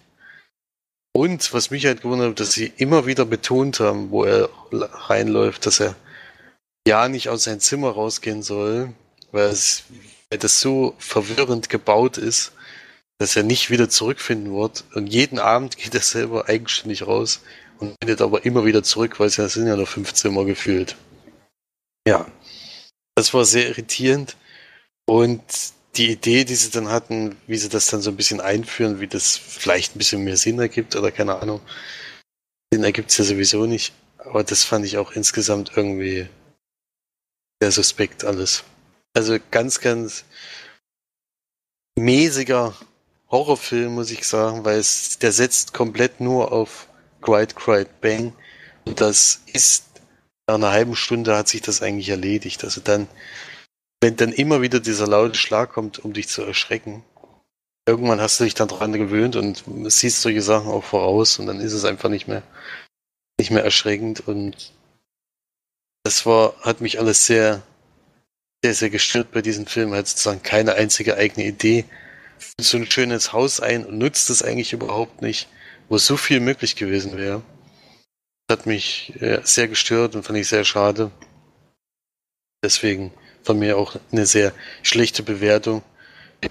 Und 1.14 1.54
was 1.54 1.72
mich 1.72 1.86
halt 1.86 2.02
gewundert 2.02 2.32
hat, 2.32 2.40
dass 2.42 2.52
sie 2.52 2.74
immer 2.76 3.06
wieder 3.06 3.26
betont 3.26 3.80
haben, 3.80 4.12
wo 4.12 4.26
er 4.26 4.50
reinläuft, 4.72 5.66
dass 5.66 5.80
er 5.80 5.96
ja 6.86 7.08
nicht 7.08 7.30
aus 7.30 7.46
seinem 7.46 7.62
Zimmer 7.62 7.92
rausgehen 7.92 8.44
soll, 8.44 8.94
weil, 9.32 9.48
es, 9.48 9.84
weil 10.30 10.40
das 10.40 10.60
so 10.60 10.94
verwirrend 10.98 11.70
gebaut 11.70 12.18
ist, 12.18 12.52
dass 13.18 13.36
er 13.36 13.44
nicht 13.44 13.70
wieder 13.70 13.90
zurückfinden 13.90 14.54
wird. 14.56 14.84
Und 14.94 15.08
jeden 15.08 15.40
Abend 15.40 15.78
geht 15.78 15.94
er 15.94 16.02
selber 16.02 16.48
eigenständig 16.48 17.08
raus 17.08 17.42
und 17.80 17.96
findet 18.02 18.22
aber 18.22 18.46
immer 18.46 18.66
wieder 18.66 18.84
zurück, 18.84 19.20
weil 19.20 19.28
es 19.28 19.38
ja 19.38 19.48
sind 19.48 19.68
ja 19.68 19.76
nur 19.76 19.88
15 19.88 20.34
Mal 20.34 20.46
gefühlt. 20.46 20.96
Ja, 22.08 22.28
das 23.16 23.34
war 23.34 23.46
sehr 23.46 23.68
irritierend. 23.68 24.36
Und 25.06 25.42
die 25.96 26.12
Idee, 26.12 26.44
die 26.44 26.56
sie 26.56 26.72
dann 26.72 26.90
hatten, 26.90 27.38
wie 27.48 27.58
sie 27.58 27.70
das 27.70 27.88
dann 27.88 28.02
so 28.02 28.10
ein 28.10 28.18
bisschen 28.18 28.42
einführen, 28.42 29.00
wie 29.00 29.08
das 29.08 29.38
vielleicht 29.38 29.96
ein 29.96 30.00
bisschen 30.00 30.24
mehr 30.24 30.38
Sinn 30.38 30.60
ergibt 30.60 30.96
oder 30.96 31.12
keine 31.12 31.42
Ahnung. 31.42 31.62
Sinn 32.74 32.84
ergibt 32.84 33.12
es 33.12 33.18
ja 33.18 33.24
sowieso 33.24 33.66
nicht. 33.66 33.94
Aber 34.18 34.44
das 34.44 34.64
fand 34.64 34.86
ich 34.86 34.98
auch 34.98 35.12
insgesamt 35.12 35.72
irgendwie 35.76 36.28
sehr 37.62 37.72
suspekt 37.72 38.26
alles. 38.26 38.64
Also 39.14 39.38
ganz, 39.52 39.80
ganz 39.80 40.26
mäßiger 41.98 42.76
Horrorfilm, 43.36 43.96
muss 43.96 44.12
ich 44.12 44.26
sagen, 44.26 44.64
weil 44.64 44.80
es, 44.80 45.20
der 45.20 45.34
setzt 45.34 45.74
komplett 45.74 46.22
nur 46.22 46.54
auf 46.54 46.88
Cried, 47.22 47.54
Cried, 47.56 48.02
Bang. 48.02 48.34
Und 48.86 49.02
das 49.02 49.42
ist, 49.52 49.86
nach 50.48 50.56
einer 50.56 50.72
halben 50.72 50.96
Stunde 50.96 51.36
hat 51.36 51.50
sich 51.50 51.62
das 51.62 51.82
eigentlich 51.82 52.10
erledigt. 52.10 52.64
Also 52.64 52.80
dann, 52.80 53.08
wenn 54.02 54.16
dann 54.16 54.32
immer 54.32 54.62
wieder 54.62 54.80
dieser 54.80 55.08
laute 55.08 55.38
Schlag 55.38 55.74
kommt, 55.74 56.00
um 56.00 56.14
dich 56.14 56.30
zu 56.30 56.44
erschrecken, 56.44 57.04
irgendwann 57.86 58.22
hast 58.22 58.40
du 58.40 58.46
dich 58.46 58.54
dann 58.54 58.70
dran 58.70 58.94
gewöhnt 58.94 59.36
und 59.36 59.64
siehst 59.92 60.22
solche 60.22 60.42
Sachen 60.42 60.70
auch 60.70 60.84
voraus 60.84 61.38
und 61.38 61.48
dann 61.48 61.60
ist 61.60 61.74
es 61.74 61.84
einfach 61.84 62.10
nicht 62.10 62.28
mehr, 62.28 62.42
nicht 63.38 63.52
mehr 63.52 63.64
erschreckend 63.64 64.28
und 64.28 64.72
das 66.04 66.26
war, 66.26 66.56
hat 66.62 66.80
mich 66.82 67.00
alles 67.00 67.26
sehr, 67.26 67.64
sehr, 68.64 68.76
sehr 68.76 68.90
gestört 68.90 69.32
bei 69.32 69.42
diesem 69.42 69.66
Film. 69.66 69.92
Er 69.92 70.00
hat 70.00 70.08
sozusagen 70.08 70.42
keine 70.42 70.76
einzige 70.76 71.18
eigene 71.18 71.46
Idee 71.48 71.86
so 72.60 72.78
ein 72.78 72.90
schönes 72.90 73.34
Haus 73.34 73.60
ein 73.60 73.86
und 73.86 73.98
nutzt 73.98 74.30
es 74.30 74.44
eigentlich 74.44 74.74
überhaupt 74.74 75.22
nicht, 75.22 75.48
wo 75.90 75.98
so 75.98 76.18
viel 76.18 76.40
möglich 76.40 76.76
gewesen 76.76 77.18
wäre. 77.18 77.42
Das 78.48 78.60
hat 78.60 78.66
mich 78.66 79.14
äh, 79.22 79.42
sehr 79.44 79.68
gestört 79.68 80.16
und 80.16 80.24
fand 80.24 80.38
ich 80.38 80.48
sehr 80.48 80.66
schade. 80.66 81.12
Deswegen 82.64 83.12
von 83.44 83.60
mir 83.60 83.78
auch 83.78 83.96
eine 84.12 84.26
sehr 84.26 84.54
schlechte 84.84 85.24
Bewertung 85.24 85.84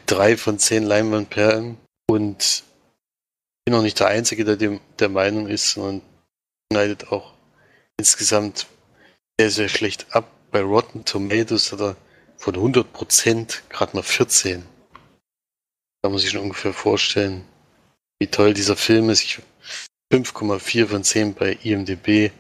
drei 0.07 0.37
von 0.37 0.59
zehn 0.59 0.85
Leinwandperlen 0.85 1.77
und 2.07 2.65
bin 3.65 3.75
auch 3.75 3.83
nicht 3.83 4.01
der 4.01 4.09
Einzige, 4.09 4.45
der 4.45 4.57
dem, 4.57 4.81
der 4.99 5.09
Meinung 5.09 5.49
ist, 5.49 5.73
sondern 5.73 6.03
schneidet 6.71 7.09
auch 7.13 7.35
insgesamt 7.97 8.67
sehr, 9.39 9.51
sehr 9.51 9.69
schlecht 9.69 10.07
ab. 10.15 10.31
Bei 10.51 10.63
Rotten 10.63 11.05
Tomatoes 11.05 11.73
hat 11.73 11.81
er 11.81 11.97
von 12.37 12.55
100% 12.55 13.63
gerade 13.69 13.97
mal 13.97 14.03
14. 14.03 14.65
Da 16.05 16.11
muss 16.11 16.23
ich 16.23 16.33
schon 16.33 16.43
ungefähr 16.43 16.75
vorstellen, 16.75 17.47
wie 18.19 18.27
toll 18.27 18.53
dieser 18.53 18.77
Film 18.77 19.09
ist. 19.09 19.41
5,4 20.13 20.87
von 20.87 21.03
10 21.03 21.33
bei 21.33 21.57
IMDB. 21.63 22.31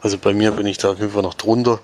Also 0.00 0.16
bei 0.16 0.32
mir 0.32 0.52
bin 0.52 0.64
ich 0.64 0.78
da 0.78 0.92
auf 0.92 1.00
jeden 1.00 1.12
Fall 1.12 1.20
noch 1.20 1.34
drunter. 1.34 1.82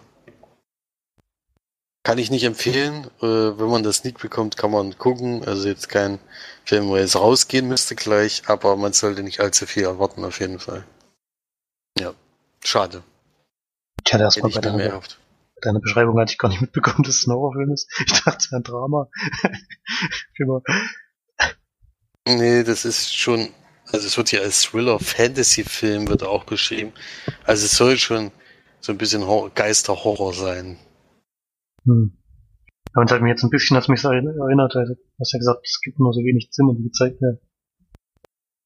Kann 2.03 2.16
ich 2.16 2.31
nicht 2.31 2.44
empfehlen. 2.44 3.11
Äh, 3.20 3.59
wenn 3.59 3.68
man 3.68 3.83
das 3.83 4.03
nicht 4.03 4.18
bekommt, 4.18 4.57
kann 4.57 4.70
man 4.70 4.96
gucken. 4.96 5.44
Also 5.44 5.68
jetzt 5.68 5.90
kein 5.90 6.20
Film, 6.64 6.88
wo 6.88 6.96
jetzt 6.96 7.16
rausgehen 7.16 7.68
müsste 7.68 7.96
gleich, 7.96 8.44
aber 8.46 8.75
man 8.77 8.94
sollte 8.94 9.22
nicht 9.22 9.40
allzu 9.40 9.66
viel 9.66 9.83
erwarten 9.83 10.25
auf 10.25 10.40
jeden 10.40 10.59
Fall. 10.59 10.87
Ja, 11.99 12.14
schade. 12.64 13.03
Ich 14.07 14.14
hatte 14.14 14.25
erstmal 14.25 14.53
bei 14.53 14.61
deiner, 14.62 15.03
deiner 15.61 15.81
Beschreibung 15.81 16.18
hatte 16.18 16.33
ich 16.33 16.38
gar 16.38 16.49
nicht 16.49 16.62
mitbekommen, 16.62 17.03
dass 17.03 17.16
es 17.16 17.27
ein 17.27 17.35
Horrorfilm 17.35 17.72
ist. 17.72 17.92
Ich 18.07 18.22
dachte, 18.22 18.57
ein 18.57 18.62
Drama. 18.62 19.11
Nee, 22.26 22.64
das 22.64 22.84
ist 22.84 23.16
schon, 23.16 23.50
also 23.92 24.04
es 24.04 24.16
wird 24.16 24.32
ja 24.32 24.40
als 24.40 24.62
Thriller-Fantasy-Film 24.62 26.08
wird 26.08 26.24
auch 26.24 26.42
beschrieben. 26.44 26.92
Also 27.44 27.66
es 27.66 27.76
soll 27.76 27.96
schon 27.98 28.32
so 28.80 28.90
ein 28.90 28.98
bisschen 28.98 29.22
Geisterhorror 29.54 30.34
sein. 30.34 30.76
Hm. 31.84 32.18
Ja, 32.94 33.02
und 33.02 33.10
hat 33.12 33.22
mich 33.22 33.30
jetzt 33.30 33.44
ein 33.44 33.50
bisschen, 33.50 33.76
hat 33.76 33.88
mich 33.88 34.00
so 34.00 34.08
erinnert, 34.08 34.74
also, 34.74 34.94
du 34.94 35.20
hast 35.20 35.32
ja 35.32 35.38
gesagt, 35.38 35.60
es 35.62 35.80
gibt 35.82 36.00
nur 36.00 36.12
so 36.12 36.20
wenig 36.20 36.50
Zimmer, 36.50 36.74
die 36.74 36.82
gezeigt 36.82 37.20
werden. 37.22 37.38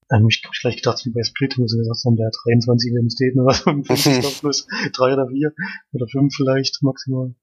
Dann 0.09 0.25
mich 0.25 0.42
gleich 0.62 0.77
gedacht, 0.77 1.05
wie 1.05 1.11
bei 1.11 1.23
Split, 1.23 1.59
wo 1.59 1.66
sie 1.66 1.79
gesagt 1.79 2.01
haben, 2.07 2.16
der 2.16 2.27
hat 2.29 2.37
23 2.44 2.90
Identitäten 2.90 3.40
oder 3.42 3.55
so, 3.55 3.70
plus 4.40 4.66
drei 4.94 5.12
oder 5.12 5.29
vier 5.29 5.53
oder 5.92 6.07
fünf 6.09 6.35
vielleicht 6.35 6.83
maximal. 6.83 7.35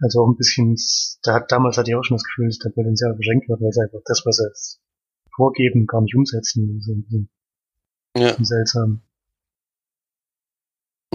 Also 0.00 0.22
auch 0.22 0.28
ein 0.28 0.36
bisschen, 0.36 0.76
da 1.22 1.34
hat, 1.34 1.50
damals 1.50 1.76
hatte 1.76 1.90
ich 1.90 1.96
auch 1.96 2.04
schon 2.04 2.16
das 2.16 2.24
Gefühl, 2.24 2.46
dass 2.46 2.58
der 2.58 2.70
Potenzial 2.70 3.14
verschenkt 3.14 3.48
wird, 3.48 3.60
weil 3.60 3.72
sie 3.72 3.82
einfach 3.82 4.00
das, 4.06 4.22
was 4.24 4.38
jetzt 4.38 4.80
vorgeben, 5.38 5.86
gar 5.86 6.02
nicht 6.02 6.16
umsetzen. 6.16 6.82
So 6.82 6.92
ein 6.92 7.02
bisschen 7.04 7.28
Ja. 8.16 8.36
seltsam. 8.44 9.00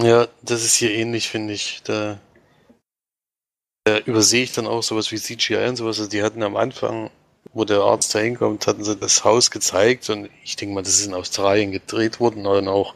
Ja, 0.00 0.26
das 0.42 0.64
ist 0.64 0.74
hier 0.74 0.90
ähnlich, 0.90 1.28
finde 1.28 1.52
ich. 1.54 1.82
Da, 1.84 2.18
da 3.84 3.98
übersehe 4.00 4.42
ich 4.42 4.52
dann 4.52 4.66
auch 4.66 4.82
sowas 4.82 5.12
wie 5.12 5.18
CGI 5.18 5.68
und 5.68 5.76
sowas. 5.76 5.98
Also 6.00 6.10
die 6.10 6.22
hatten 6.22 6.42
am 6.42 6.56
Anfang, 6.56 7.10
wo 7.52 7.64
der 7.64 7.80
Arzt 7.80 8.14
da 8.14 8.18
hinkommt, 8.18 8.66
hatten 8.66 8.82
sie 8.84 8.96
das 8.96 9.22
Haus 9.24 9.50
gezeigt 9.50 10.08
und 10.10 10.30
ich 10.42 10.56
denke 10.56 10.74
mal, 10.74 10.82
das 10.82 10.94
ist 10.98 11.06
in 11.06 11.14
Australien 11.14 11.70
gedreht 11.70 12.18
worden 12.18 12.46
und 12.46 12.66
auch, 12.68 12.94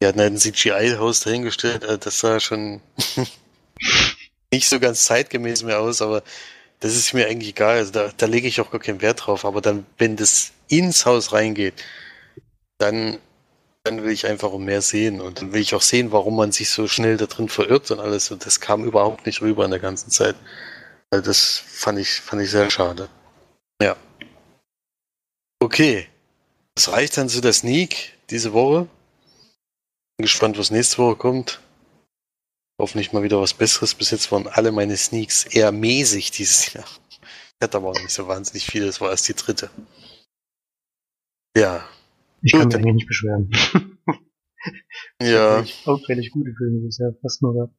die 0.00 0.06
hatten 0.06 0.20
halt 0.20 0.32
ein 0.32 0.38
CGI-Haus 0.38 1.20
dahingestellt. 1.20 1.84
Also 1.84 1.96
das 1.98 2.20
sah 2.20 2.40
schon 2.40 2.80
nicht 4.52 4.68
so 4.68 4.80
ganz 4.80 5.04
zeitgemäß 5.04 5.64
mehr 5.64 5.80
aus, 5.80 6.00
aber 6.00 6.22
das 6.82 6.96
ist 6.96 7.14
mir 7.14 7.26
eigentlich 7.28 7.50
egal. 7.50 7.76
Also 7.76 7.92
da, 7.92 8.10
da 8.16 8.26
lege 8.26 8.48
ich 8.48 8.60
auch 8.60 8.70
gar 8.70 8.80
keinen 8.80 9.00
Wert 9.00 9.26
drauf. 9.26 9.44
Aber 9.44 9.60
dann, 9.60 9.86
wenn 9.98 10.16
das 10.16 10.52
ins 10.68 11.06
Haus 11.06 11.32
reingeht, 11.32 11.74
dann 12.78 13.18
dann 13.84 14.04
will 14.04 14.12
ich 14.12 14.26
einfach 14.26 14.56
mehr 14.58 14.80
sehen 14.80 15.20
und 15.20 15.40
dann 15.40 15.52
will 15.52 15.60
ich 15.60 15.74
auch 15.74 15.82
sehen, 15.82 16.12
warum 16.12 16.36
man 16.36 16.52
sich 16.52 16.70
so 16.70 16.86
schnell 16.86 17.16
da 17.16 17.26
drin 17.26 17.48
verirrt 17.48 17.90
und 17.90 17.98
alles. 17.98 18.30
Und 18.30 18.46
das 18.46 18.60
kam 18.60 18.84
überhaupt 18.84 19.26
nicht 19.26 19.42
rüber 19.42 19.64
in 19.64 19.72
der 19.72 19.80
ganzen 19.80 20.10
Zeit. 20.10 20.36
Also 21.10 21.24
das 21.24 21.64
fand 21.66 21.98
ich, 21.98 22.20
fand 22.20 22.42
ich 22.42 22.50
sehr 22.50 22.70
schade. 22.70 23.08
Ja. 23.82 23.96
Okay. 25.60 26.06
Das 26.76 26.92
reicht 26.92 27.16
dann 27.16 27.28
zu 27.28 27.40
der 27.40 27.52
Sneak 27.52 28.12
diese 28.30 28.52
Woche. 28.52 28.86
Bin 30.16 30.22
gespannt, 30.22 30.58
was 30.58 30.70
nächste 30.70 30.98
Woche 30.98 31.16
kommt. 31.16 31.60
Hoffentlich 32.78 33.12
mal 33.12 33.22
wieder 33.22 33.40
was 33.40 33.54
Besseres. 33.54 33.94
Bis 33.94 34.10
jetzt 34.10 34.30
waren 34.32 34.46
alle 34.48 34.72
meine 34.72 34.96
Sneaks 34.96 35.44
eher 35.44 35.72
mäßig 35.72 36.30
dieses 36.30 36.72
Jahr. 36.72 36.86
Ich 37.20 37.64
hatte 37.64 37.76
aber 37.76 37.90
auch 37.90 38.00
nicht 38.00 38.10
so 38.12 38.26
wahnsinnig 38.26 38.66
viele. 38.66 38.86
Das 38.86 39.00
war 39.00 39.10
erst 39.10 39.28
die 39.28 39.34
dritte. 39.34 39.70
Ja. 41.56 41.86
Ich 42.42 42.52
kann 42.52 42.62
Gut. 42.62 42.72
mich 42.72 42.76
eigentlich 42.76 42.94
nicht 42.94 43.08
beschweren. 43.08 43.50
Ja. 45.20 45.64
Auffällig- 45.86 46.30
gute 46.30 46.52
Filme 46.56 46.86
bisher, 46.86 47.12
fast 47.20 47.42
nur 47.42 47.52
gehabt. 47.54 47.74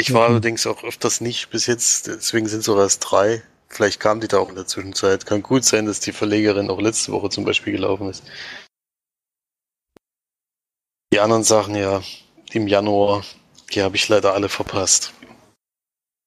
Ich 0.00 0.12
war 0.12 0.28
Mhm. 0.28 0.34
allerdings 0.34 0.66
auch 0.66 0.82
öfters 0.82 1.20
nicht 1.20 1.50
bis 1.50 1.66
jetzt, 1.66 2.08
deswegen 2.08 2.48
sind 2.48 2.60
es 2.60 2.68
auch 2.68 2.78
erst 2.78 3.00
drei. 3.08 3.42
Vielleicht 3.68 4.00
kamen 4.00 4.20
die 4.20 4.26
da 4.26 4.38
auch 4.38 4.48
in 4.48 4.56
der 4.56 4.66
Zwischenzeit. 4.66 5.24
Kann 5.26 5.42
gut 5.42 5.64
sein, 5.64 5.86
dass 5.86 6.00
die 6.00 6.10
Verlegerin 6.12 6.68
auch 6.70 6.80
letzte 6.80 7.12
Woche 7.12 7.30
zum 7.30 7.44
Beispiel 7.44 7.72
gelaufen 7.72 8.08
ist. 8.08 8.24
Die 11.12 11.20
anderen 11.20 11.44
Sachen, 11.44 11.74
ja, 11.76 12.02
im 12.52 12.66
Januar, 12.66 13.24
die 13.72 13.82
habe 13.82 13.96
ich 13.96 14.08
leider 14.08 14.34
alle 14.34 14.48
verpasst. 14.48 15.12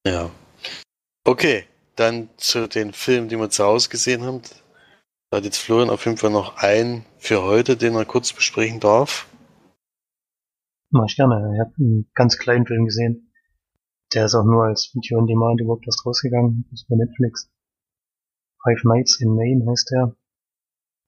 Ja. 0.06 0.30
Okay, 1.24 1.66
dann 1.96 2.30
zu 2.38 2.68
den 2.68 2.94
Filmen, 2.94 3.30
die 3.30 3.38
wir 3.38 3.50
zu 3.50 3.64
Hause 3.64 3.90
gesehen 3.90 4.24
haben. 4.24 4.42
Da 5.30 5.38
hat 5.38 5.46
jetzt 5.46 5.58
Florian 5.58 5.90
auf 5.90 6.06
jeden 6.06 6.18
Fall 6.18 6.32
noch 6.32 6.58
einen 6.58 7.06
für 7.18 7.44
heute, 7.44 7.78
den 7.78 7.96
er 7.96 8.06
kurz 8.06 8.34
besprechen 8.34 8.80
darf. 8.80 9.28
Mach 10.90 11.06
ich 11.08 11.16
gerne. 11.16 11.54
Ich 11.56 11.60
habe 11.62 11.74
einen 11.80 12.12
ganz 12.16 12.38
kleinen 12.38 12.66
Film 12.66 12.86
gesehen. 12.86 13.32
Der 14.14 14.26
ist 14.26 14.36
auch 14.36 14.44
nur 14.44 14.66
als 14.66 14.92
Video 14.94 15.20
on 15.20 15.28
Demand 15.28 15.62
überhaupt 15.62 15.86
erst 15.86 16.06
rausgegangen. 16.06 16.66
Das 16.70 16.82
ist 16.82 16.90
bei 16.90 16.98
Netflix. 16.98 17.50
Five 18.64 18.84
Nights 18.84 19.22
in 19.22 19.34
Maine 19.34 19.66
heißt 19.70 19.90
der. 19.92 20.18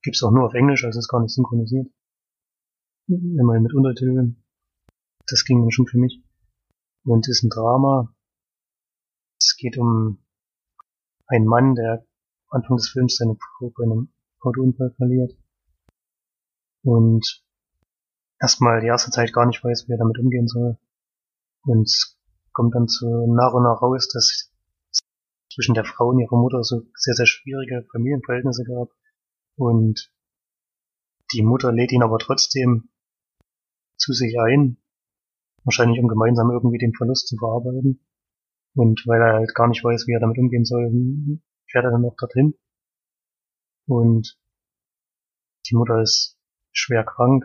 Gibt's 0.02 0.22
auch 0.22 0.30
nur 0.30 0.46
auf 0.46 0.54
Englisch, 0.54 0.84
also 0.84 0.98
ist 0.98 1.08
gar 1.08 1.20
nicht 1.20 1.34
synchronisiert. 1.34 1.88
Immerhin 3.08 3.62
mit 3.62 3.74
Untertiteln. 3.74 4.42
Das 5.26 5.44
ging 5.44 5.60
dann 5.60 5.70
schon 5.70 5.86
für 5.86 5.98
mich. 5.98 6.23
Und 7.04 7.28
ist 7.28 7.42
ein 7.42 7.50
Drama. 7.50 8.14
Es 9.38 9.56
geht 9.56 9.76
um 9.76 10.24
einen 11.26 11.46
Mann, 11.46 11.74
der 11.74 12.06
Anfang 12.48 12.76
des 12.76 12.88
Films 12.88 13.16
seine 13.16 13.36
Frau 13.36 13.70
bei 13.76 13.84
einem 13.84 14.12
Autounfall 14.40 14.92
verliert. 14.96 15.36
Und 16.82 17.44
erstmal 18.40 18.80
die 18.80 18.86
erste 18.86 19.10
Zeit 19.10 19.32
gar 19.32 19.46
nicht 19.46 19.62
weiß, 19.62 19.86
wie 19.86 19.92
er 19.92 19.98
damit 19.98 20.18
umgehen 20.18 20.48
soll. 20.48 20.78
Und 21.62 21.82
es 21.82 22.18
kommt 22.52 22.74
dann 22.74 22.88
so 22.88 23.26
nach 23.34 23.52
und 23.52 23.64
nach 23.64 23.82
raus, 23.82 24.08
dass 24.08 24.50
zwischen 25.52 25.74
der 25.74 25.84
Frau 25.84 26.08
und 26.08 26.20
ihrer 26.20 26.36
Mutter 26.36 26.62
so 26.62 26.82
sehr, 26.94 27.14
sehr 27.14 27.26
schwierige 27.26 27.86
Familienverhältnisse 27.92 28.64
gab. 28.64 28.90
Und 29.56 30.12
die 31.32 31.42
Mutter 31.42 31.72
lädt 31.72 31.92
ihn 31.92 32.02
aber 32.02 32.18
trotzdem 32.18 32.88
zu 33.96 34.12
sich 34.12 34.38
ein, 34.38 34.76
wahrscheinlich 35.64 35.98
um 36.00 36.08
gemeinsam 36.08 36.50
irgendwie 36.50 36.78
den 36.78 36.94
Verlust 36.94 37.28
zu 37.28 37.36
verarbeiten. 37.36 38.00
Und 38.74 39.06
weil 39.06 39.20
er 39.20 39.34
halt 39.34 39.54
gar 39.54 39.68
nicht 39.68 39.84
weiß, 39.84 40.06
wie 40.06 40.12
er 40.12 40.20
damit 40.20 40.38
umgehen 40.38 40.64
soll, 40.64 40.90
fährt 41.70 41.84
er 41.84 41.90
dann 41.90 42.04
auch 42.04 42.16
dorthin. 42.16 42.54
Und 43.86 44.38
die 45.66 45.76
Mutter 45.76 46.00
ist 46.02 46.38
schwer 46.72 47.04
krank 47.04 47.44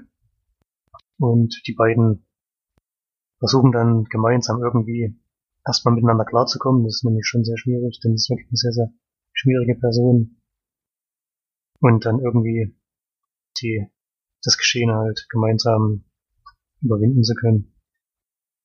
und 1.19 1.62
die 1.67 1.73
beiden 1.73 2.25
versuchen 3.39 3.71
dann 3.71 4.05
gemeinsam 4.05 4.62
irgendwie 4.62 5.17
erstmal 5.65 5.95
miteinander 5.95 6.25
klarzukommen. 6.25 6.84
Das 6.84 6.95
ist 6.95 7.03
nämlich 7.03 7.25
schon 7.25 7.43
sehr 7.43 7.58
schwierig, 7.58 7.99
denn 8.03 8.13
es 8.13 8.23
ist 8.23 8.29
wirklich 8.29 8.49
eine 8.49 8.58
sehr, 8.58 8.71
sehr 8.71 8.93
schwierige 9.34 9.75
Person. 9.75 10.41
Und 11.79 12.05
dann 12.05 12.19
irgendwie 12.19 12.75
die, 13.62 13.88
das 14.43 14.58
Geschehen 14.58 14.91
halt 14.91 15.27
gemeinsam 15.29 16.03
überwinden 16.82 17.23
zu 17.23 17.36
können, 17.36 17.73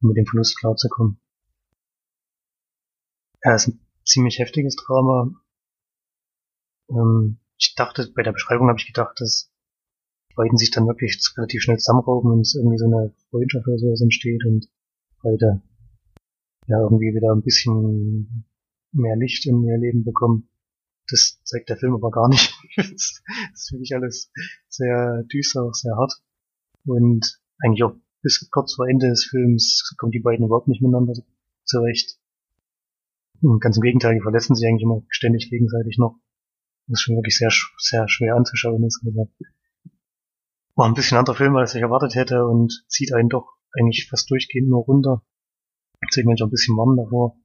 um 0.05 0.09
mit 0.09 0.19
dem 0.19 0.27
Verlust 0.27 0.59
klarzukommen. 0.59 1.19
Ja, 3.43 3.55
ist 3.55 3.69
ein 3.69 3.81
ziemlich 4.05 4.39
heftiges 4.39 4.77
Drama. 4.77 5.33
Ähm, 6.91 7.39
ich 7.59 7.75
dachte, 7.75 8.11
bei 8.15 8.23
der 8.23 8.33
Beschreibung 8.33 8.69
habe 8.69 8.79
ich 8.79 8.87
gedacht, 8.87 9.21
dass 9.21 9.51
die 10.31 10.35
beiden 10.35 10.59
sich 10.59 10.71
dann 10.71 10.87
wirklich 10.87 11.21
relativ 11.37 11.63
schnell 11.63 11.79
zusammenrauben 11.79 12.31
und 12.31 12.41
es 12.41 12.55
irgendwie 12.55 12.79
so 12.79 12.87
eine 12.87 13.15
Freundschaft 13.31 13.67
oder 13.67 13.79
sowas 13.79 14.01
entsteht 14.01 14.45
und 14.45 14.69
beide 15.23 15.63
ja 16.67 16.81
irgendwie 16.81 17.15
wieder 17.15 17.33
ein 17.33 17.43
bisschen 17.43 18.47
mehr 18.93 19.17
Licht 19.17 19.47
in 19.47 19.63
ihr 19.65 19.79
Leben 19.79 20.05
bekommen. 20.05 20.49
Das 21.09 21.41
zeigt 21.45 21.69
der 21.69 21.77
Film 21.77 21.95
aber 21.95 22.11
gar 22.11 22.29
nicht. 22.29 22.55
das 22.77 22.91
ist 23.53 23.73
wirklich 23.73 23.95
alles 23.95 24.31
sehr 24.69 25.23
düster, 25.25 25.71
sehr 25.73 25.97
hart. 25.97 26.15
Und 26.87 27.41
eigentlich 27.59 27.85
auch 27.85 27.97
bis 28.25 28.49
kurz 28.51 28.75
vor 28.75 28.89
Ende 28.89 29.09
des 29.09 29.27
Films 29.27 29.95
kommen 29.99 30.11
die 30.11 30.19
beiden 30.19 30.47
überhaupt 30.47 30.67
nicht 30.67 30.83
miteinander 30.83 31.13
zurecht. 31.65 32.19
Und 33.43 33.61
ganz 33.61 33.77
im 33.77 33.83
Gegenteil, 33.83 34.15
die 34.15 34.23
verletzen 34.23 34.57
sich 34.57 34.67
eigentlich 34.67 34.83
immer 34.83 35.03
ständig 35.09 35.51
gegenseitig 35.51 35.99
noch. 35.99 36.19
Das 36.87 36.99
ist 36.99 37.03
schon 37.03 37.17
wirklich 37.17 37.37
sehr, 37.37 37.51
sehr 37.79 38.09
schwer 38.09 38.35
anzuschauen. 38.35 38.83
insgesamt. 38.83 39.31
War 40.75 40.89
ein 40.89 40.95
bisschen 40.95 41.19
anderer 41.19 41.37
Film, 41.37 41.55
als 41.57 41.75
ich 41.75 41.83
erwartet 41.83 42.15
hätte 42.15 42.47
und 42.47 42.85
zieht 42.89 43.13
einen 43.13 43.29
doch 43.29 43.47
eigentlich 43.79 44.09
fast 44.09 44.31
durchgehend 44.31 44.71
nur 44.71 44.85
runter. 44.85 45.23
Zieht 46.11 46.27
mich 46.27 46.43
auch 46.43 46.47
ein 46.47 46.51
bisschen 46.51 46.77
warm 46.77 46.97
davor. 46.97 47.37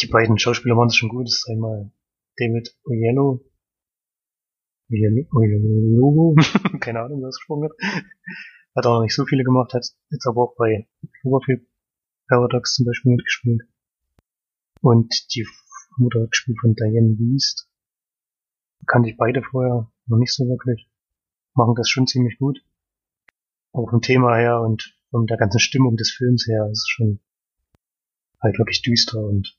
Die 0.00 0.06
beiden 0.06 0.38
Schauspieler 0.38 0.76
waren 0.76 0.88
es 0.88 0.96
schon 0.96 1.10
gut. 1.10 1.26
Das 1.26 1.34
ist 1.34 1.48
einmal 1.50 1.92
David 2.38 2.74
Oyelowo. 2.84 3.44
Oyelowo? 4.90 6.34
Keine 6.80 7.00
Ahnung, 7.02 7.20
wer 7.20 7.28
das 7.28 7.36
gesprochen 7.36 7.64
hat. 7.64 7.72
Hat 8.76 8.86
auch 8.86 8.94
noch 8.94 9.02
nicht 9.02 9.14
so 9.14 9.24
viele 9.26 9.44
gemacht, 9.44 9.74
hat 9.74 9.86
jetzt 10.10 10.26
aber 10.26 10.42
auch 10.42 10.54
bei 10.56 10.88
Cloverfield 11.20 11.66
Paradox 12.28 12.74
zum 12.74 12.86
Beispiel 12.86 13.12
mitgespielt. 13.12 13.62
Und 14.80 15.12
die 15.34 15.46
Mutter 15.98 16.22
hat 16.22 16.30
gespielt 16.30 16.58
von 16.60 16.74
Diane 16.74 17.18
Wiest. 17.18 17.68
Kannte 18.86 19.10
ich 19.10 19.16
beide 19.16 19.42
vorher 19.42 19.90
noch 20.06 20.18
nicht 20.18 20.32
so 20.32 20.48
wirklich. 20.48 20.88
Machen 21.54 21.74
das 21.74 21.88
schon 21.88 22.06
ziemlich 22.06 22.38
gut. 22.38 22.64
Auch 23.72 23.90
vom 23.90 24.00
Thema 24.00 24.36
her 24.36 24.60
und 24.60 24.96
von 25.10 25.26
der 25.26 25.36
ganzen 25.36 25.58
Stimmung 25.58 25.96
des 25.96 26.12
Films 26.12 26.46
her 26.46 26.68
ist 26.70 26.82
es 26.82 26.88
schon 26.88 27.20
halt 28.40 28.58
wirklich 28.58 28.82
düster 28.82 29.22
und 29.22 29.58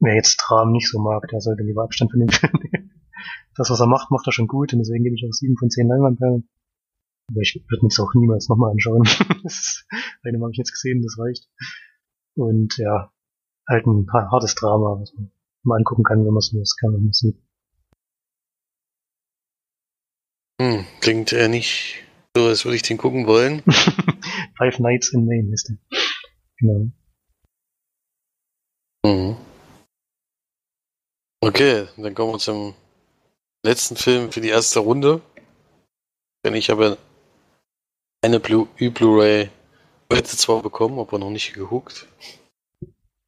wer 0.00 0.16
jetzt 0.16 0.36
Dramen 0.36 0.72
nicht 0.72 0.90
so 0.90 0.98
mag, 0.98 1.28
der 1.28 1.40
sollte 1.40 1.62
lieber 1.62 1.84
Abstand 1.84 2.10
von 2.10 2.20
dem 2.20 2.28
Film 2.28 2.52
nehmen. 2.62 2.90
Das, 3.54 3.68
was 3.68 3.80
er 3.80 3.86
macht, 3.86 4.10
macht 4.10 4.26
er 4.26 4.32
schon 4.32 4.48
gut 4.48 4.72
und 4.72 4.78
deswegen 4.78 5.04
gebe 5.04 5.14
ich 5.14 5.24
auch 5.28 5.32
sieben 5.32 5.58
von 5.58 5.68
zehn 5.68 5.86
Leinwandperlen. 5.86 6.48
Aber 7.30 7.40
ich 7.40 7.54
würde 7.68 7.82
mir 7.84 7.88
es 7.88 7.98
auch 8.00 8.12
niemals 8.14 8.48
nochmal 8.48 8.70
anschauen. 8.72 9.02
Eine 10.22 10.40
habe 10.40 10.50
ich 10.52 10.58
jetzt 10.58 10.72
gesehen, 10.72 11.02
das 11.02 11.18
reicht. 11.18 11.48
Und 12.36 12.76
ja, 12.78 13.12
halt 13.68 13.86
ein 13.86 14.06
ha- 14.12 14.30
hartes 14.30 14.54
Drama, 14.54 15.00
was 15.00 15.12
man 15.14 15.30
mal 15.64 15.76
angucken 15.76 16.02
kann, 16.04 16.18
wenn 16.24 16.32
man 16.32 16.38
es 16.38 16.52
muss, 16.52 16.76
kann, 16.76 16.92
man 16.92 17.08
es 17.08 17.18
sieht. 17.18 17.36
Hm, 20.60 20.84
klingt 21.00 21.32
eher 21.32 21.48
nicht 21.48 22.04
so, 22.36 22.46
als 22.46 22.64
würde 22.64 22.76
ich 22.76 22.82
den 22.82 22.98
gucken 22.98 23.26
wollen. 23.26 23.62
Five 24.56 24.78
Nights 24.78 25.12
in 25.12 25.26
Maine 25.26 25.52
ist 25.52 25.68
der. 25.68 25.76
Genau. 26.58 26.90
Mhm. 29.04 29.36
Okay, 31.44 31.88
dann 31.96 32.14
kommen 32.14 32.32
wir 32.34 32.38
zum 32.38 32.74
letzten 33.64 33.96
Film 33.96 34.30
für 34.30 34.40
die 34.40 34.48
erste 34.48 34.80
Runde. 34.80 35.20
Denn 36.44 36.54
ich 36.54 36.70
habe 36.70 36.98
eine 38.22 38.38
Blu-ray 38.40 39.50
heute 40.12 40.36
zwar 40.36 40.62
bekommen, 40.62 40.98
aber 40.98 41.18
noch 41.18 41.30
nicht 41.30 41.54
gehuckt. 41.54 42.06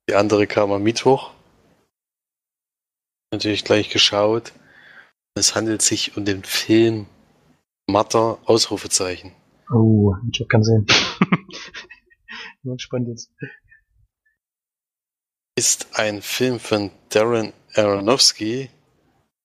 Die 0.09 0.15
andere 0.15 0.47
kam 0.47 0.71
am 0.73 0.83
Mittwoch. 0.83 1.33
Natürlich 3.33 3.65
gleich 3.65 3.91
geschaut. 3.91 4.53
Es 5.35 5.57
handelt 5.57 5.83
sich 5.83 6.17
um 6.17 6.25
den 6.25 6.45
Film 6.45 7.07
Matter 7.87 8.39
Ausrufezeichen. 8.45 9.33
Oh, 9.71 10.15
ich 10.31 10.41
hab 10.41 10.49
keinen 10.49 10.63
Sinn. 10.63 10.87
bin 12.63 12.77
gespannt 12.77 13.09
jetzt. 13.09 13.31
Ist 15.57 15.99
ein 15.99 16.23
Film 16.23 16.61
von 16.61 16.91
Darren 17.09 17.53
Aronofsky 17.75 18.71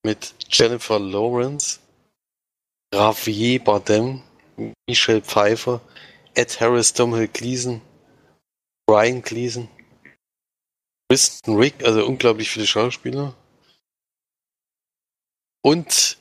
mit 0.04 0.36
Jennifer 0.50 1.00
Lawrence, 1.00 1.80
Javier 2.94 3.64
Bardem, 3.64 4.22
Michelle 4.88 5.22
Pfeiffer, 5.22 5.82
Ed 6.36 6.60
Harris, 6.60 6.94
Domhnall 6.94 7.28
Gleeson, 7.28 7.82
Brian 8.88 9.22
Gleeson, 9.22 9.68
Kristen 11.10 11.56
Rick, 11.56 11.84
also 11.84 12.06
unglaublich 12.06 12.50
viele 12.50 12.68
Schauspieler. 12.68 13.36
Und 15.62 16.18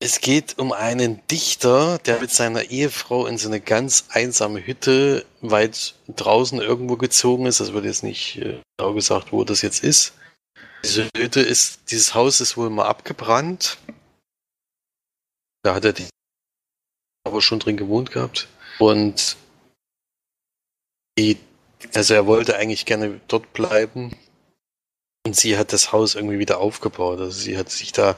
es 0.00 0.20
geht 0.20 0.58
um 0.58 0.72
einen 0.72 1.26
Dichter, 1.28 1.98
der 1.98 2.20
mit 2.20 2.30
seiner 2.30 2.64
Ehefrau 2.64 3.26
in 3.26 3.38
so 3.38 3.48
eine 3.48 3.60
ganz 3.60 4.04
einsame 4.10 4.66
Hütte 4.66 5.24
weit 5.40 5.94
draußen 6.08 6.60
irgendwo 6.60 6.96
gezogen 6.96 7.46
ist. 7.46 7.60
Das 7.60 7.72
wird 7.72 7.86
jetzt 7.86 8.02
nicht 8.02 8.36
äh, 8.36 8.60
genau 8.76 8.92
gesagt, 8.92 9.32
wo 9.32 9.44
das 9.44 9.62
jetzt 9.62 9.82
ist. 9.82 10.12
Diese 10.84 11.08
Hütte 11.16 11.40
ist, 11.40 11.90
dieses 11.90 12.14
Haus 12.14 12.42
ist 12.42 12.58
wohl 12.58 12.68
mal 12.68 12.86
abgebrannt. 12.86 13.78
Da 15.62 15.74
hat 15.74 15.86
er 15.86 15.94
die 15.94 16.08
aber 17.24 17.40
schon 17.40 17.58
drin 17.58 17.76
gewohnt 17.76 18.12
gehabt. 18.12 18.48
Und 18.78 19.36
die, 21.18 21.38
also 21.94 22.14
er 22.14 22.26
wollte 22.26 22.56
eigentlich 22.56 22.86
gerne 22.86 23.20
dort 23.28 23.52
bleiben. 23.52 24.16
Und 25.26 25.36
sie 25.36 25.56
hat 25.56 25.72
das 25.72 25.92
Haus 25.92 26.14
irgendwie 26.14 26.38
wieder 26.38 26.58
aufgebaut. 26.58 27.18
Also 27.20 27.38
sie 27.38 27.56
hat 27.56 27.70
sich 27.70 27.92
da 27.92 28.16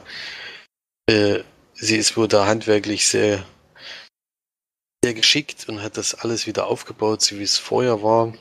äh, 1.09 1.43
sie 1.73 1.97
ist 1.97 2.17
wohl 2.17 2.27
da 2.27 2.45
handwerklich 2.45 3.07
sehr, 3.07 3.45
sehr 5.03 5.13
geschickt 5.13 5.67
und 5.69 5.81
hat 5.81 5.97
das 5.97 6.15
alles 6.15 6.47
wieder 6.47 6.67
aufgebaut, 6.67 7.21
so 7.21 7.37
wie 7.37 7.43
es 7.43 7.57
vorher 7.57 8.03
war. 8.03 8.33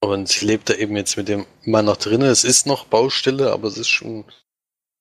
Und 0.00 0.28
sie 0.28 0.44
lebt 0.44 0.68
da 0.68 0.74
eben 0.74 0.96
jetzt 0.96 1.16
mit 1.16 1.28
dem 1.28 1.46
Mann 1.64 1.86
noch 1.86 1.96
drinnen. 1.96 2.28
Es 2.28 2.44
ist 2.44 2.66
noch 2.66 2.84
Baustelle, 2.84 3.52
aber 3.52 3.68
es 3.68 3.78
ist 3.78 3.88
schon 3.88 4.24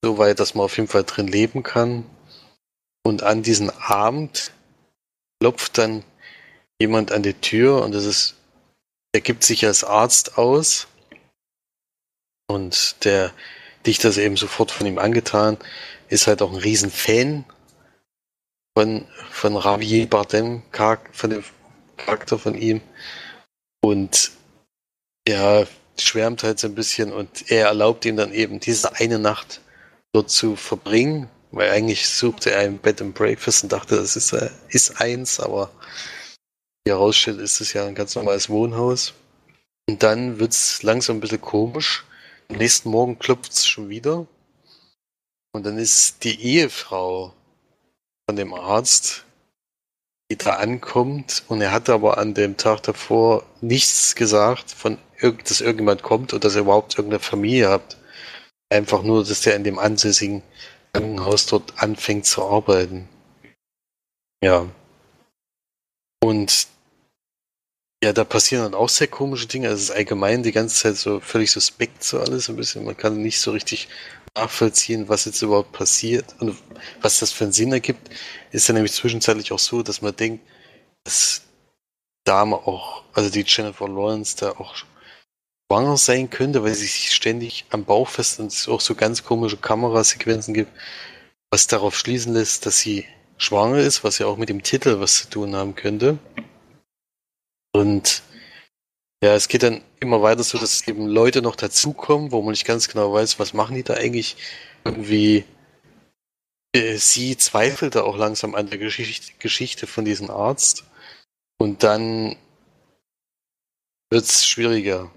so 0.01 0.17
weit, 0.17 0.39
dass 0.39 0.55
man 0.55 0.65
auf 0.65 0.77
jeden 0.77 0.87
Fall 0.87 1.03
drin 1.03 1.27
leben 1.27 1.61
kann. 1.61 2.05
Und 3.03 3.23
an 3.23 3.43
diesem 3.43 3.69
Abend 3.69 4.51
klopft 5.39 5.77
dann 5.77 6.03
jemand 6.79 7.11
an 7.11 7.23
die 7.23 7.33
Tür 7.33 7.83
und 7.83 7.93
das 7.93 8.05
ist, 8.05 8.35
er 9.11 9.21
gibt 9.21 9.43
sich 9.43 9.65
als 9.65 9.83
Arzt 9.83 10.37
aus. 10.37 10.87
Und 12.47 13.03
der 13.03 13.31
Dichter 13.85 14.09
ist 14.09 14.17
eben 14.17 14.37
sofort 14.37 14.71
von 14.71 14.87
ihm 14.87 14.97
angetan 14.97 15.57
ist 16.13 16.27
halt 16.27 16.41
auch 16.41 16.51
ein 16.51 16.59
Riesenfan 16.59 17.43
von, 18.77 19.05
von 19.31 19.55
Javier 19.55 20.07
Bardem, 20.07 20.61
von 21.11 21.29
dem 21.29 21.43
Charakter 21.97 22.37
von 22.37 22.55
ihm. 22.55 22.81
Und 23.81 24.31
er 25.25 25.67
schwärmt 25.97 26.43
halt 26.43 26.59
so 26.59 26.67
ein 26.67 26.75
bisschen 26.75 27.11
und 27.11 27.51
er 27.51 27.67
erlaubt 27.67 28.05
ihm 28.05 28.15
dann 28.15 28.33
eben 28.33 28.59
diese 28.59 28.95
eine 28.95 29.19
Nacht 29.19 29.61
dort 30.13 30.29
zu 30.29 30.55
verbringen, 30.55 31.29
weil 31.53 31.69
eigentlich 31.69 32.09
suchte 32.09 32.51
er 32.51 32.61
ein 32.61 32.79
Bed 32.79 32.99
and 33.01 33.13
Breakfast 33.13 33.63
und 33.63 33.71
dachte, 33.71 33.95
das 33.95 34.15
ist, 34.15 34.33
äh, 34.33 34.49
ist 34.69 34.99
eins, 34.99 35.39
aber 35.39 35.69
wie 36.83 36.91
herausstellt, 36.91 37.39
ist 37.39 37.61
es 37.61 37.73
ja 37.73 37.85
ein 37.85 37.95
ganz 37.95 38.15
normales 38.15 38.49
Wohnhaus. 38.49 39.13
Und 39.87 40.01
dann 40.01 40.39
wird 40.39 40.51
es 40.51 40.81
langsam 40.81 41.17
ein 41.17 41.19
bisschen 41.19 41.41
komisch. 41.41 42.05
Am 42.49 42.57
nächsten 42.57 42.89
Morgen 42.89 43.19
klopft 43.19 43.53
es 43.53 43.67
schon 43.67 43.89
wieder 43.89 44.25
und 45.53 45.65
dann 45.65 45.77
ist 45.77 46.23
die 46.23 46.41
Ehefrau 46.41 47.33
von 48.27 48.35
dem 48.35 48.53
Arzt, 48.55 49.23
die 50.31 50.37
da 50.37 50.55
ankommt, 50.55 51.43
und 51.47 51.61
er 51.61 51.71
hat 51.71 51.89
aber 51.89 52.17
an 52.17 52.33
dem 52.33 52.57
Tag 52.57 52.81
davor 52.83 53.45
nichts 53.61 54.15
gesagt, 54.15 54.71
von 54.71 54.97
dass 55.21 55.61
irgendjemand 55.61 56.01
kommt 56.01 56.33
und 56.33 56.43
dass 56.43 56.55
er 56.55 56.61
überhaupt 56.61 56.97
irgendeine 56.97 57.23
Familie 57.23 57.69
hat. 57.69 57.97
Einfach 58.69 59.03
nur, 59.03 59.23
dass 59.23 59.41
der 59.41 59.55
in 59.55 59.63
dem 59.63 59.79
ansässigen 59.79 60.41
Krankenhaus 60.93 61.47
dort 61.47 61.81
anfängt 61.81 62.25
zu 62.25 62.43
arbeiten. 62.43 63.09
Ja. 64.43 64.67
Und 66.21 66.67
ja, 68.03 68.11
da 68.11 68.23
passieren 68.25 68.63
dann 68.63 68.73
auch 68.73 68.89
sehr 68.89 69.07
komische 69.07 69.47
Dinge. 69.47 69.69
Es 69.69 69.81
ist 69.81 69.91
allgemein 69.91 70.43
die 70.43 70.51
ganze 70.51 70.75
Zeit 70.75 70.97
so 70.97 71.19
völlig 71.19 71.51
suspekt 71.51 72.03
so 72.03 72.19
alles 72.19 72.49
ein 72.49 72.57
bisschen. 72.57 72.83
Man 72.83 72.97
kann 72.97 73.21
nicht 73.21 73.39
so 73.39 73.51
richtig 73.51 73.87
nachvollziehen, 74.35 75.09
was 75.09 75.25
jetzt 75.25 75.41
überhaupt 75.41 75.71
passiert 75.71 76.35
und 76.39 76.57
was 77.01 77.19
das 77.19 77.31
für 77.31 77.45
einen 77.45 77.53
Sinn 77.53 77.71
ergibt. 77.71 78.09
Ist 78.51 78.67
ja 78.67 78.73
nämlich 78.73 78.93
zwischenzeitlich 78.93 79.51
auch 79.51 79.59
so, 79.59 79.83
dass 79.83 80.01
man 80.01 80.15
denkt, 80.15 80.45
dass 81.05 81.43
Dame 82.25 82.55
auch, 82.55 83.03
also 83.13 83.29
die 83.29 83.45
Jennifer 83.47 83.87
Lawrence 83.87 84.35
da 84.37 84.51
auch 84.51 84.75
schwanger 85.67 85.97
sein 85.97 86.29
könnte, 86.29 86.63
weil 86.63 86.73
sie 86.73 86.85
sich 86.85 87.11
ständig 87.11 87.65
am 87.69 87.85
Bauch 87.85 88.09
fest 88.09 88.39
und 88.39 88.47
es 88.47 88.67
auch 88.67 88.81
so 88.81 88.95
ganz 88.95 89.23
komische 89.23 89.57
Kamerasequenzen 89.57 90.53
gibt, 90.53 90.71
was 91.51 91.67
darauf 91.67 91.97
schließen 91.97 92.33
lässt, 92.33 92.65
dass 92.65 92.79
sie 92.79 93.05
schwanger 93.37 93.79
ist, 93.79 94.03
was 94.03 94.19
ja 94.19 94.27
auch 94.27 94.37
mit 94.37 94.49
dem 94.49 94.63
Titel 94.63 94.99
was 94.99 95.15
zu 95.15 95.29
tun 95.29 95.55
haben 95.55 95.75
könnte. 95.75 96.17
Und 97.73 98.21
ja, 99.23 99.35
es 99.35 99.47
geht 99.47 99.63
dann 99.63 99.81
immer 99.99 100.21
weiter 100.21 100.43
so, 100.43 100.57
dass 100.57 100.87
eben 100.87 101.07
Leute 101.07 101.41
noch 101.41 101.55
dazukommen, 101.55 102.31
wo 102.31 102.41
man 102.41 102.51
nicht 102.51 102.65
ganz 102.65 102.89
genau 102.89 103.13
weiß, 103.13 103.39
was 103.39 103.53
machen 103.53 103.75
die 103.75 103.83
da 103.83 103.95
eigentlich. 103.95 104.35
Irgendwie 104.85 105.45
äh, 106.75 106.97
sie 106.97 107.37
zweifelt 107.37 107.95
da 107.95 108.01
auch 108.03 108.17
langsam 108.17 108.55
an 108.55 108.69
der 108.69 108.79
Geschichte, 108.79 109.33
Geschichte 109.39 109.87
von 109.87 110.05
diesem 110.05 110.29
Arzt. 110.29 110.83
Und 111.57 111.83
dann 111.83 112.35
wird 114.09 114.25
es 114.25 114.45
schwieriger. 114.45 115.11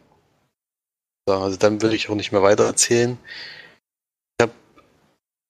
Also 1.28 1.56
dann 1.56 1.82
will 1.82 1.92
ich 1.92 2.08
auch 2.08 2.14
nicht 2.14 2.32
mehr 2.32 2.42
weiter 2.42 2.64
erzählen. 2.64 3.18
Ich 4.38 4.42
habe 4.42 4.52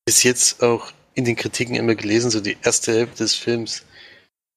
bis 0.06 0.22
jetzt 0.22 0.62
auch 0.62 0.92
in 1.14 1.24
den 1.24 1.36
Kritiken 1.36 1.74
immer 1.74 1.94
gelesen, 1.94 2.30
so 2.30 2.40
die 2.40 2.56
erste 2.62 2.92
Hälfte 2.92 3.18
des 3.18 3.34
Films 3.34 3.84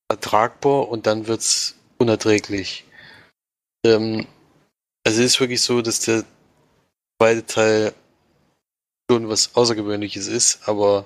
ertragbar 0.10 0.90
und 0.90 1.08
dann 1.08 1.28
wird 1.28 1.42
es 1.42 1.76
unerträglich. 1.98 2.86
Ähm, 3.86 4.28
also 5.06 5.20
es 5.22 5.34
ist 5.34 5.40
wirklich 5.40 5.62
so, 5.62 5.82
dass 5.82 6.02
der 6.02 6.24
zweite 7.22 7.46
Teil 7.46 7.94
schon 9.10 9.30
was 9.30 9.56
Außergewöhnliches 9.56 10.28
ist, 10.28 10.68
aber 10.68 11.06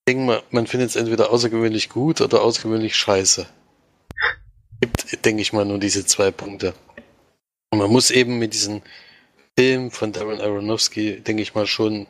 ich 0.00 0.14
denke 0.14 0.24
mal, 0.24 0.42
man 0.50 0.66
findet 0.66 0.90
es 0.90 0.96
entweder 0.96 1.30
außergewöhnlich 1.30 1.88
gut 1.88 2.20
oder 2.20 2.42
außergewöhnlich 2.42 2.96
scheiße. 2.96 3.46
Gibt, 4.80 5.24
denke 5.24 5.42
ich 5.42 5.52
mal, 5.52 5.64
nur 5.64 5.78
diese 5.78 6.04
zwei 6.06 6.30
Punkte. 6.30 6.74
Und 7.70 7.78
man 7.78 7.90
muss 7.90 8.10
eben 8.10 8.38
mit 8.38 8.54
diesem 8.54 8.82
Film 9.58 9.90
von 9.90 10.12
Darren 10.12 10.40
Aronofsky, 10.40 11.20
denke 11.20 11.42
ich 11.42 11.54
mal, 11.54 11.66
schon 11.66 12.06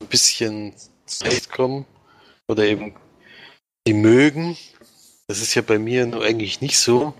ein 0.00 0.08
bisschen 0.08 0.74
zurechtkommen 1.06 1.86
oder 2.48 2.64
eben 2.64 2.94
die 3.86 3.94
mögen, 3.94 4.56
das 5.30 5.40
ist 5.40 5.54
ja 5.54 5.62
bei 5.62 5.78
mir 5.78 6.06
nur 6.06 6.24
eigentlich 6.24 6.60
nicht 6.60 6.78
so. 6.78 7.14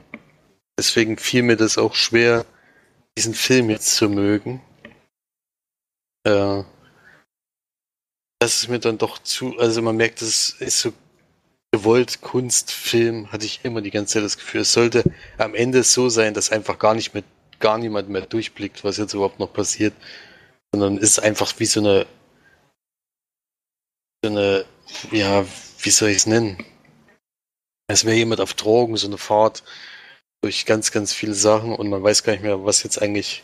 Deswegen 0.77 1.17
fiel 1.17 1.45
mir 1.45 1.57
das 1.57 1.79
auch 1.79 1.95
schwer, 1.95 2.45
diesen 3.17 3.35
Film 3.35 3.71
jetzt 3.71 3.95
zu 3.95 4.09
mögen. 4.09 4.61
Äh, 6.25 6.65
das 8.41 8.63
ist 8.63 8.69
mir 8.69 8.81
dann 8.81 8.99
doch 8.99 9.19
zu, 9.19 9.57
also 9.59 9.81
man 9.83 9.97
merkt, 9.97 10.23
das 10.23 10.51
ist 10.59 10.81
so 10.81 10.93
gewollt 11.71 12.21
Kunstfilm, 12.21 13.31
hatte 13.31 13.47
ich 13.47 13.61
immer 13.63 13.81
die 13.81 13.93
ganze 13.93 14.15
Zeit 14.15 14.25
das 14.25 14.39
Gefühl. 14.39 14.63
Es 14.63 14.73
sollte 14.73 15.05
am 15.39 15.55
Ende 15.55 15.85
so 15.85 16.09
sein, 16.09 16.35
dass 16.35 16.51
einfach 16.51 16.79
gar 16.79 16.95
nicht 16.95 17.15
mehr, 17.15 17.23
gar 17.61 17.79
niemand 17.79 18.09
mehr 18.09 18.23
durchblickt, 18.23 18.85
was 18.85 18.97
jetzt 18.97 19.15
überhaupt 19.15 19.39
noch 19.39 19.53
passiert, 19.53 19.95
sondern 20.73 20.99
ist 20.99 21.19
einfach 21.21 21.59
wie 21.59 21.67
so 21.67 21.81
eine, 21.81 22.07
so 24.25 24.31
eine, 24.31 24.65
ja, 25.11 25.45
wie 25.81 25.91
soll 25.91 26.11
ich 26.11 26.19
es 26.19 26.27
nennen? 26.27 26.65
Es 27.89 28.05
wäre 28.05 28.17
jemand 28.17 28.41
auf 28.41 28.55
Drogen, 28.55 28.97
so 28.97 29.07
eine 29.07 29.19
Fahrt 29.19 29.63
durch 30.43 30.65
ganz, 30.65 30.91
ganz 30.93 31.13
viele 31.13 31.35
Sachen 31.35 31.75
und 31.75 31.89
man 31.89 32.03
weiß 32.03 32.23
gar 32.23 32.33
nicht 32.33 32.43
mehr, 32.43 32.65
was 32.65 32.83
jetzt 32.83 33.01
eigentlich 33.01 33.43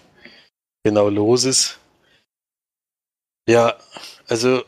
genau 0.85 1.09
los 1.09 1.45
ist. 1.45 1.79
Ja, 3.49 3.79
also 4.29 4.65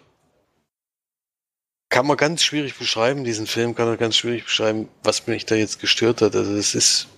kann 1.91 2.07
man 2.07 2.17
ganz 2.17 2.43
schwierig 2.43 2.77
beschreiben, 2.77 3.25
diesen 3.25 3.47
Film 3.47 3.75
kann 3.75 3.87
man 3.87 3.97
ganz 3.97 4.17
schwierig 4.17 4.45
beschreiben, 4.45 4.89
was 5.03 5.27
mich 5.27 5.47
da 5.47 5.55
jetzt 5.55 5.81
gestört 5.81 6.21
hat. 6.21 6.37
Also 6.37 6.55
es 6.55 6.75
ist, 6.75 7.09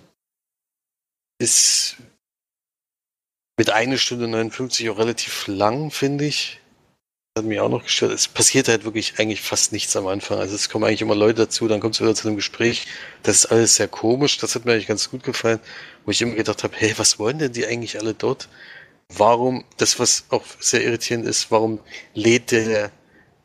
ist 1.39 1.97
mit 3.61 3.69
einer 3.69 3.99
Stunde 3.99 4.27
59 4.27 4.89
auch 4.89 4.97
relativ 4.97 5.45
lang, 5.45 5.91
finde 5.91 6.25
ich. 6.25 6.59
Hat 7.37 7.45
mich 7.45 7.59
auch 7.59 7.69
noch 7.69 7.83
gestört. 7.83 8.11
Es 8.11 8.27
passiert 8.27 8.67
halt 8.67 8.85
wirklich 8.85 9.19
eigentlich 9.19 9.41
fast 9.41 9.71
nichts 9.71 9.95
am 9.95 10.07
Anfang. 10.07 10.39
Also 10.39 10.55
es 10.55 10.67
kommen 10.67 10.83
eigentlich 10.83 11.03
immer 11.03 11.13
Leute 11.13 11.43
dazu, 11.45 11.67
dann 11.67 11.79
kommt 11.79 11.93
es 11.93 12.01
wieder 12.01 12.15
zu 12.15 12.27
einem 12.27 12.37
Gespräch. 12.37 12.87
Das 13.21 13.35
ist 13.35 13.45
alles 13.45 13.75
sehr 13.75 13.87
komisch. 13.87 14.39
Das 14.39 14.55
hat 14.55 14.65
mir 14.65 14.71
eigentlich 14.71 14.87
ganz 14.87 15.11
gut 15.11 15.21
gefallen, 15.21 15.59
wo 16.05 16.09
ich 16.09 16.23
immer 16.23 16.33
gedacht 16.33 16.63
habe, 16.63 16.73
hey, 16.75 16.95
was 16.97 17.19
wollen 17.19 17.37
denn 17.37 17.53
die 17.53 17.67
eigentlich 17.67 17.99
alle 17.99 18.15
dort? 18.15 18.49
Warum, 19.09 19.63
das 19.77 19.99
was 19.99 20.23
auch 20.31 20.43
sehr 20.59 20.83
irritierend 20.83 21.27
ist, 21.27 21.51
warum 21.51 21.81
lädt 22.15 22.49
der, 22.49 22.89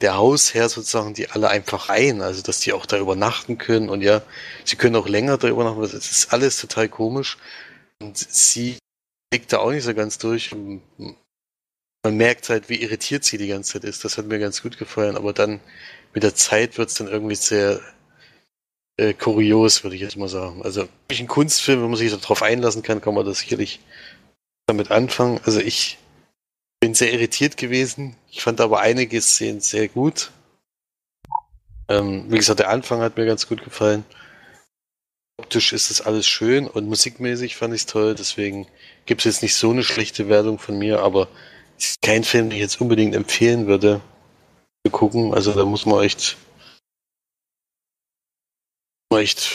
der 0.01 0.17
Hausherr 0.17 0.71
sozusagen 0.71 1.13
die 1.13 1.29
alle 1.29 1.51
einfach 1.51 1.91
ein? 1.91 2.23
Also 2.23 2.41
dass 2.41 2.61
die 2.61 2.73
auch 2.73 2.87
da 2.87 2.97
übernachten 2.97 3.59
können 3.59 3.91
und 3.91 4.01
ja, 4.01 4.23
sie 4.65 4.77
können 4.77 4.97
auch 4.97 5.09
länger 5.09 5.37
da 5.37 5.49
übernachten. 5.49 5.83
Das 5.83 5.93
ist 5.93 6.33
alles 6.33 6.59
total 6.59 6.89
komisch. 6.89 7.37
Und 8.01 8.17
sie 8.17 8.79
blickt 9.37 9.53
da 9.53 9.59
auch 9.59 9.71
nicht 9.71 9.85
so 9.85 9.95
ganz 9.95 10.17
durch 10.17 10.55
man 12.07 12.17
merkt 12.17 12.49
halt, 12.51 12.69
wie 12.69 12.81
irritiert 12.81 13.25
sie 13.25 13.37
die 13.37 13.49
ganze 13.49 13.73
Zeit 13.73 13.85
ist. 13.85 14.05
Das 14.05 14.17
hat 14.17 14.27
mir 14.27 14.39
ganz 14.39 14.63
gut 14.63 14.79
gefallen, 14.79 15.17
aber 15.17 15.33
dann 15.33 15.61
mit 16.15 16.23
der 16.23 16.37
Zeit 16.37 16.79
wird 16.79 16.89
es 16.89 16.95
dann 16.95 17.09
irgendwie 17.09 17.35
sehr 17.35 17.81
äh, 18.97 19.13
kurios, 19.13 19.83
würde 19.83 19.97
ich 19.97 20.03
jetzt 20.03 20.17
mal 20.17 20.29
sagen. 20.29 20.63
Also 20.63 20.89
ein 21.11 21.27
Kunstfilm, 21.27 21.83
wenn 21.83 21.91
man 21.91 21.99
sich 21.99 22.13
darauf 22.13 22.45
einlassen 22.45 22.85
kann, 22.85 23.01
kann 23.01 23.15
man 23.15 23.27
das 23.27 23.41
sicherlich 23.41 23.81
damit 24.67 24.93
anfangen. 24.93 25.41
Also 25.45 25.59
ich 25.59 25.99
bin 26.79 26.95
sehr 26.95 27.13
irritiert 27.13 27.57
gewesen. 27.57 28.15
Ich 28.31 28.41
fand 28.41 28.61
aber 28.61 28.79
einige 28.79 29.21
Szenen 29.21 29.61
sehr 29.61 29.89
gut. 29.89 30.31
Ähm, 31.89 32.27
wie 32.29 32.39
gesagt, 32.39 32.61
der 32.61 32.71
Anfang 32.71 33.01
hat 33.01 33.17
mir 33.17 33.27
ganz 33.27 33.49
gut 33.49 33.65
gefallen. 33.65 34.05
Optisch 35.39 35.75
ist 35.75 35.91
das 35.91 36.01
alles 36.01 36.27
schön 36.27 36.67
und 36.67 36.89
musikmäßig 36.89 37.57
fand 37.57 37.75
ich 37.75 37.83
es 37.83 37.87
toll. 37.87 38.15
Deswegen 38.15 38.67
gibt 39.05 39.21
es 39.21 39.25
jetzt 39.27 39.43
nicht 39.43 39.55
so 39.55 39.71
eine 39.71 39.83
schlechte 39.83 40.29
Wertung 40.29 40.59
von 40.59 40.79
mir, 40.79 41.01
aber 41.01 41.29
ist 41.77 42.01
kein 42.01 42.25
Film, 42.25 42.49
den 42.49 42.57
ich 42.57 42.63
jetzt 42.63 42.81
unbedingt 42.81 43.15
empfehlen 43.15 43.67
würde 43.67 44.01
zu 44.87 44.91
gucken. 44.91 45.35
Also 45.35 45.53
da 45.53 45.65
muss 45.67 45.85
man 45.85 46.03
echt, 46.03 46.39
echt 49.13 49.53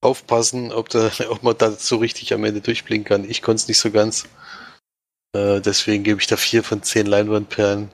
aufpassen, 0.00 0.72
ob, 0.72 0.88
da, 0.88 1.10
ob 1.28 1.42
man 1.42 1.58
da 1.58 1.70
so 1.72 1.96
richtig 1.96 2.32
am 2.32 2.44
Ende 2.44 2.62
durchblicken 2.62 3.04
kann. 3.04 3.28
Ich 3.28 3.42
konnte 3.42 3.62
es 3.62 3.68
nicht 3.68 3.78
so 3.78 3.90
ganz. 3.90 4.26
Äh, 5.36 5.60
deswegen 5.60 6.02
gebe 6.02 6.20
ich 6.20 6.26
da 6.26 6.38
vier 6.38 6.64
von 6.64 6.82
zehn 6.82 7.06
Leinwandperlen. 7.06 7.90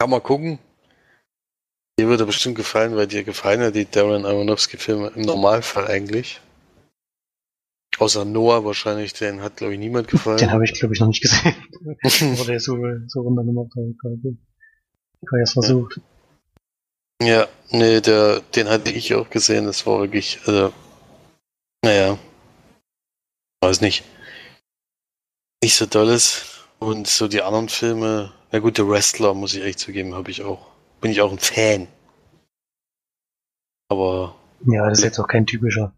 Kann 0.00 0.10
man 0.10 0.22
gucken. 0.22 0.58
Dir 1.98 2.06
würde 2.06 2.26
bestimmt 2.26 2.54
gefallen, 2.54 2.94
weil 2.94 3.08
dir 3.08 3.24
gefallen 3.24 3.60
ja 3.60 3.72
die 3.72 3.90
Darren 3.90 4.24
Aronofsky-Filme 4.24 5.08
im 5.16 5.22
Normalfall 5.22 5.88
eigentlich. 5.88 6.40
Außer 7.98 8.24
Noah 8.24 8.64
wahrscheinlich, 8.64 9.14
den 9.14 9.42
hat 9.42 9.56
glaube 9.56 9.72
ich 9.72 9.80
niemand 9.80 10.06
gefallen. 10.06 10.38
Den 10.38 10.52
habe 10.52 10.64
ich 10.64 10.74
glaube 10.74 10.94
ich 10.94 11.00
noch 11.00 11.08
nicht 11.08 11.22
gesehen. 11.22 11.56
Der 12.46 12.56
ist 12.56 12.66
so, 12.66 12.78
so 13.08 13.20
runtergemacht 13.22 13.72
hat. 13.74 13.82
Ich 13.82 15.28
habe 15.28 15.40
erst 15.40 15.54
versucht. 15.54 16.00
Ja, 17.20 17.48
nee, 17.70 18.00
der, 18.00 18.42
den 18.54 18.68
hatte 18.68 18.92
ich 18.92 19.12
auch 19.14 19.28
gesehen. 19.28 19.66
Das 19.66 19.84
war 19.84 19.98
wirklich, 19.98 20.38
also, 20.46 20.72
naja, 21.84 22.16
weiß 23.60 23.80
nicht. 23.80 24.04
Nicht 25.64 25.74
so 25.74 25.86
dolles. 25.86 26.64
Und 26.78 27.08
so 27.08 27.26
die 27.26 27.42
anderen 27.42 27.68
Filme, 27.68 28.32
na 28.52 28.60
gut, 28.60 28.78
der 28.78 28.88
Wrestler, 28.88 29.34
muss 29.34 29.54
ich 29.54 29.64
echt 29.64 29.80
zugeben, 29.80 30.14
habe 30.14 30.30
ich 30.30 30.44
auch. 30.44 30.77
Bin 31.00 31.10
ich 31.10 31.20
auch 31.20 31.32
ein 31.32 31.38
Fan. 31.38 31.88
Aber. 33.88 34.34
Ja, 34.66 34.88
das 34.88 34.98
ist 34.98 35.04
jetzt 35.04 35.18
auch 35.18 35.28
kein 35.28 35.46
typischer 35.46 35.94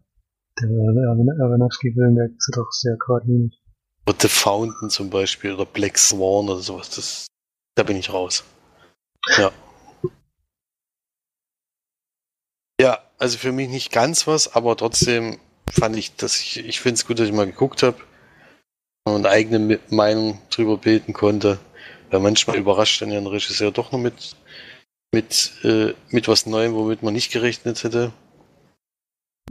der 0.59 1.45
Aronofsky-Film, 1.45 2.15
der 2.15 2.25
ist 2.25 2.51
doch 2.55 2.71
sehr 2.71 2.95
geradlinig. 2.97 3.57
The 4.19 4.27
Fountain 4.27 4.89
zum 4.89 5.09
Beispiel 5.09 5.53
oder 5.53 5.65
Black 5.65 5.97
Swan 5.97 6.49
oder 6.49 6.59
sowas, 6.59 6.89
das, 6.89 7.27
da 7.75 7.83
bin 7.83 7.97
ich 7.97 8.11
raus. 8.11 8.43
Ja. 9.37 9.51
Ja, 12.79 12.99
also 13.19 13.37
für 13.37 13.51
mich 13.51 13.69
nicht 13.69 13.91
ganz 13.91 14.27
was, 14.27 14.53
aber 14.53 14.75
trotzdem 14.75 15.39
fand 15.69 15.95
ich, 15.95 16.15
dass 16.15 16.41
ich, 16.41 16.65
ich 16.65 16.81
finde 16.81 16.95
es 16.95 17.05
gut, 17.05 17.19
dass 17.19 17.27
ich 17.27 17.33
mal 17.33 17.45
geguckt 17.45 17.83
habe 17.83 17.97
und 19.05 19.25
eigene 19.25 19.79
Meinung 19.89 20.41
drüber 20.49 20.77
bilden 20.77 21.13
konnte. 21.13 21.59
Weil 22.09 22.19
manchmal 22.19 22.57
überrascht 22.57 23.01
dann 23.01 23.11
ja 23.11 23.19
ein 23.19 23.27
Regisseur 23.27 23.71
doch 23.71 23.91
noch 23.91 23.99
mit, 23.99 24.35
mit, 25.11 25.51
äh, 25.63 25.93
mit 26.09 26.27
was 26.27 26.45
Neuem, 26.45 26.73
womit 26.73 27.03
man 27.03 27.13
nicht 27.13 27.31
gerechnet 27.31 27.83
hätte. 27.83 28.11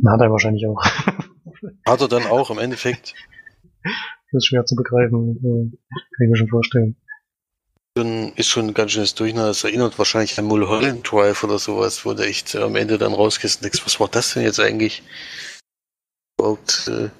Hat 0.06 0.20
er 0.20 0.30
wahrscheinlich 0.30 0.66
auch. 0.66 0.82
Hat 1.86 2.00
er 2.00 2.08
dann 2.08 2.26
auch 2.26 2.50
im 2.50 2.58
Endeffekt? 2.58 3.14
Das 3.82 4.38
ist 4.38 4.46
schwer 4.46 4.64
zu 4.64 4.76
begreifen, 4.76 5.40
kann 5.42 6.24
ich 6.24 6.30
mir 6.30 6.36
schon 6.36 6.48
vorstellen. 6.48 6.96
Ist 8.36 8.48
schon 8.48 8.68
ein 8.68 8.74
ganz 8.74 8.92
schönes 8.92 9.14
Durcheinander. 9.14 9.48
Das 9.48 9.64
erinnert 9.64 9.98
wahrscheinlich 9.98 10.38
an 10.38 10.44
Mulholland 10.44 11.10
Drive 11.10 11.42
oder 11.42 11.58
sowas, 11.58 12.04
wo 12.06 12.14
du 12.14 12.24
echt 12.24 12.54
am 12.56 12.76
Ende 12.76 12.98
dann 12.98 13.12
rausgehst 13.12 13.58
und 13.58 13.64
denkst, 13.64 13.84
was 13.84 13.98
war 13.98 14.08
das 14.08 14.32
denn 14.32 14.44
jetzt 14.44 14.60
eigentlich? 14.60 15.02
Überhaupt, 16.38 16.88
äh, 16.88 17.10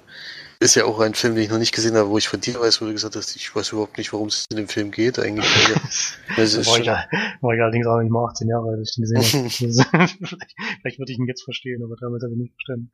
ist 0.61 0.75
ja 0.75 0.85
auch 0.85 0.99
ein 0.99 1.15
Film, 1.15 1.33
den 1.33 1.43
ich 1.43 1.49
noch 1.49 1.57
nicht 1.57 1.73
gesehen 1.73 1.95
habe, 1.95 2.09
wo 2.09 2.19
ich 2.19 2.27
von 2.27 2.39
dir 2.39 2.59
weiß, 2.59 2.81
wo 2.81 2.85
du 2.85 2.91
gesagt 2.91 3.15
hast, 3.15 3.35
ich 3.35 3.55
weiß 3.55 3.71
überhaupt 3.71 3.97
nicht, 3.97 4.13
worum 4.13 4.27
es 4.27 4.45
in 4.51 4.57
dem 4.57 4.67
Film 4.67 4.91
geht 4.91 5.17
eigentlich. 5.17 5.47
das 6.37 6.53
ist 6.53 6.67
war, 6.67 6.79
ich, 6.79 6.85
war 6.85 7.53
ich 7.55 7.61
allerdings 7.61 7.87
auch 7.87 7.99
nicht 7.99 8.11
mal 8.11 8.25
18 8.29 8.47
Jahre 8.47 8.69
als 8.69 8.89
ich 8.89 8.95
den 8.95 9.49
gesehen 9.49 9.85
habe. 9.91 10.07
Vielleicht 10.81 10.99
würde 10.99 11.11
ich 11.11 11.17
ihn 11.17 11.25
jetzt 11.25 11.43
verstehen, 11.43 11.83
aber 11.83 11.95
damals 11.99 12.23
habe 12.23 12.33
ich 12.33 12.39
nicht 12.39 12.53
verstanden. 12.53 12.91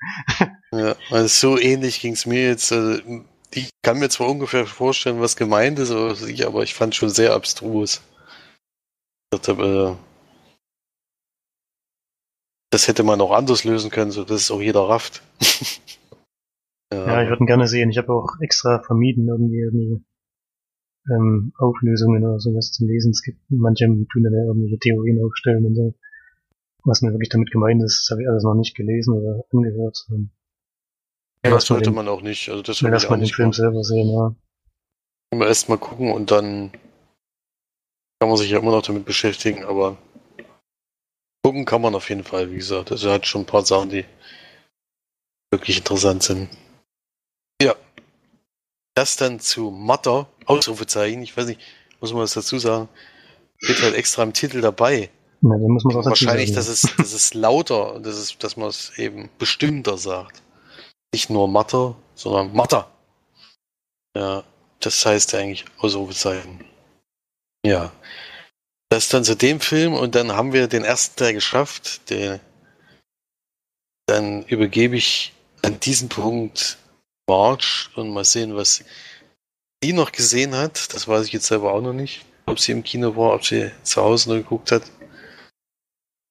ja, 0.72 0.96
also 1.12 1.28
so 1.28 1.60
ähnlich 1.60 2.00
ging 2.00 2.14
es 2.14 2.26
mir 2.26 2.48
jetzt. 2.48 2.72
Also, 2.72 3.02
ich 3.54 3.70
kann 3.82 4.00
mir 4.00 4.08
zwar 4.08 4.30
ungefähr 4.30 4.66
vorstellen, 4.66 5.20
was 5.20 5.36
gemeint 5.36 5.78
ist, 5.78 5.92
aber 5.92 6.64
ich 6.64 6.74
fand 6.74 6.94
es 6.94 6.98
schon 6.98 7.10
sehr 7.10 7.34
abstrus. 7.34 8.02
Äh, 9.34 9.94
das 12.70 12.88
hätte 12.88 13.04
man 13.04 13.20
auch 13.20 13.32
anders 13.32 13.66
lösen 13.66 13.92
können, 13.92 14.12
so 14.12 14.24
dass 14.24 14.42
es 14.42 14.52
auch 14.52 14.62
jeder 14.62 14.88
rafft. 14.88 15.22
Ja, 16.94 17.08
ja 17.08 17.24
ich 17.24 17.30
würde 17.30 17.44
ihn 17.44 17.48
gerne 17.48 17.68
sehen. 17.68 17.90
Ich 17.90 17.98
habe 17.98 18.14
auch 18.14 18.40
extra 18.42 18.82
vermieden, 18.82 19.28
irgendwie, 19.28 19.60
irgendwie 19.60 20.04
ähm, 21.10 21.54
Auflösungen 21.58 22.24
oder 22.24 22.40
sowas 22.40 22.72
zu 22.72 22.86
lesen. 22.86 23.12
Es 23.12 23.22
gibt 23.22 23.40
manche 23.50 23.86
tun 23.86 24.24
dann 24.24 24.34
ja 24.34 24.46
irgendwelche 24.46 24.80
Theorien 24.80 25.24
aufstellen 25.24 25.66
und 25.66 25.76
so. 25.76 25.94
Was 26.84 27.02
mir 27.02 27.12
wirklich 27.12 27.30
damit 27.30 27.52
gemeint 27.52 27.84
ist, 27.84 28.02
das 28.02 28.12
habe 28.12 28.24
ich 28.24 28.30
alles 28.30 28.44
noch 28.44 28.56
nicht 28.56 28.76
gelesen 28.76 29.14
oder 29.14 29.44
angehört. 29.52 30.08
Ja, 31.46 31.52
das 31.52 31.66
sollte 31.66 31.92
man 31.92 32.08
auch 32.08 32.22
nicht. 32.22 32.50
Also 32.50 32.62
das 32.62 32.82
will 32.82 32.92
erst 32.92 33.10
mal 33.10 33.20
den 33.20 33.28
Film 33.28 33.54
selber 33.54 33.84
sehen, 33.84 34.10
ja. 34.10 34.36
Erst 35.34 35.70
mal 35.70 35.78
gucken 35.78 36.12
und 36.12 36.32
dann 36.32 36.72
kann 38.20 38.30
man 38.30 38.38
sich 38.38 38.50
ja 38.50 38.60
immer 38.60 38.72
noch 38.72 38.82
damit 38.82 39.06
beschäftigen, 39.06 39.64
aber 39.66 39.98
gucken 41.44 41.66
kann 41.66 41.82
man 41.82 41.96
auf 41.96 42.10
jeden 42.10 42.24
Fall, 42.24 42.52
wie 42.52 42.58
gesagt. 42.58 42.92
Also 42.92 43.10
er 43.10 43.16
hat 43.16 43.28
schon 43.28 43.42
ein 43.42 43.46
paar 43.46 43.66
Sachen, 43.66 43.90
die 43.90 44.06
wirklich 45.52 45.78
interessant 45.78 46.24
sind. 46.24 46.50
Ja. 47.62 47.76
Das 48.96 49.16
dann 49.16 49.40
zu 49.40 49.72
Matter, 49.72 50.28
Ausrufezeichen, 50.46 51.22
ich 51.22 51.36
weiß 51.36 51.48
nicht, 51.48 51.62
muss 52.00 52.14
man 52.14 52.24
was 52.24 52.34
dazu 52.34 52.58
sagen, 52.60 52.90
steht 53.58 53.82
halt 53.82 53.96
extra 53.96 54.24
im 54.24 54.34
Titel 54.34 54.62
dabei. 54.62 55.10
Auch 55.44 55.50
Wahrscheinlich, 55.50 56.54
dass 56.54 56.68
es, 56.68 56.82
dass 56.98 57.14
es 57.14 57.34
lauter, 57.34 58.00
dass, 58.00 58.16
es, 58.16 58.38
dass 58.38 58.58
man 58.58 58.70
es 58.70 58.98
eben 58.98 59.30
bestimmter 59.38 59.98
sagt. 59.98 60.42
Nicht 61.14 61.30
nur 61.30 61.48
Matter, 61.48 61.96
sondern 62.16 62.54
Matter. 62.54 62.90
Ja, 64.16 64.44
das 64.80 65.06
heißt 65.06 65.36
eigentlich 65.36 65.66
Ausrufezeichen. 65.78 66.66
Ja. 67.66 67.92
Das 68.90 69.10
dann 69.10 69.24
zu 69.24 69.36
dem 69.36 69.60
Film 69.60 69.94
und 69.94 70.16
dann 70.16 70.32
haben 70.32 70.54
wir 70.54 70.68
den 70.68 70.84
ersten 70.84 71.18
Teil 71.18 71.34
geschafft. 71.34 72.10
Den, 72.10 72.40
dann 74.08 74.44
übergebe 74.44 74.96
ich 74.96 75.34
an 75.62 75.80
diesen 75.80 76.10
Punkt 76.10 76.78
March 77.28 77.90
und 77.96 78.10
mal 78.10 78.24
sehen, 78.24 78.56
was 78.56 78.84
sie 79.84 79.94
noch 79.94 80.12
gesehen 80.12 80.56
hat. 80.56 80.94
Das 80.94 81.08
weiß 81.08 81.26
ich 81.26 81.34
jetzt 81.34 81.48
selber 81.48 81.74
auch 81.74 81.82
noch 81.82 81.94
nicht. 81.94 82.26
Ob 82.46 82.60
sie 82.60 82.72
im 82.72 82.84
Kino 82.84 83.16
war, 83.16 83.34
ob 83.34 83.46
sie 83.46 83.72
zu 83.84 84.02
Hause 84.02 84.30
nur 84.30 84.38
geguckt 84.40 84.72
hat. 84.72 84.84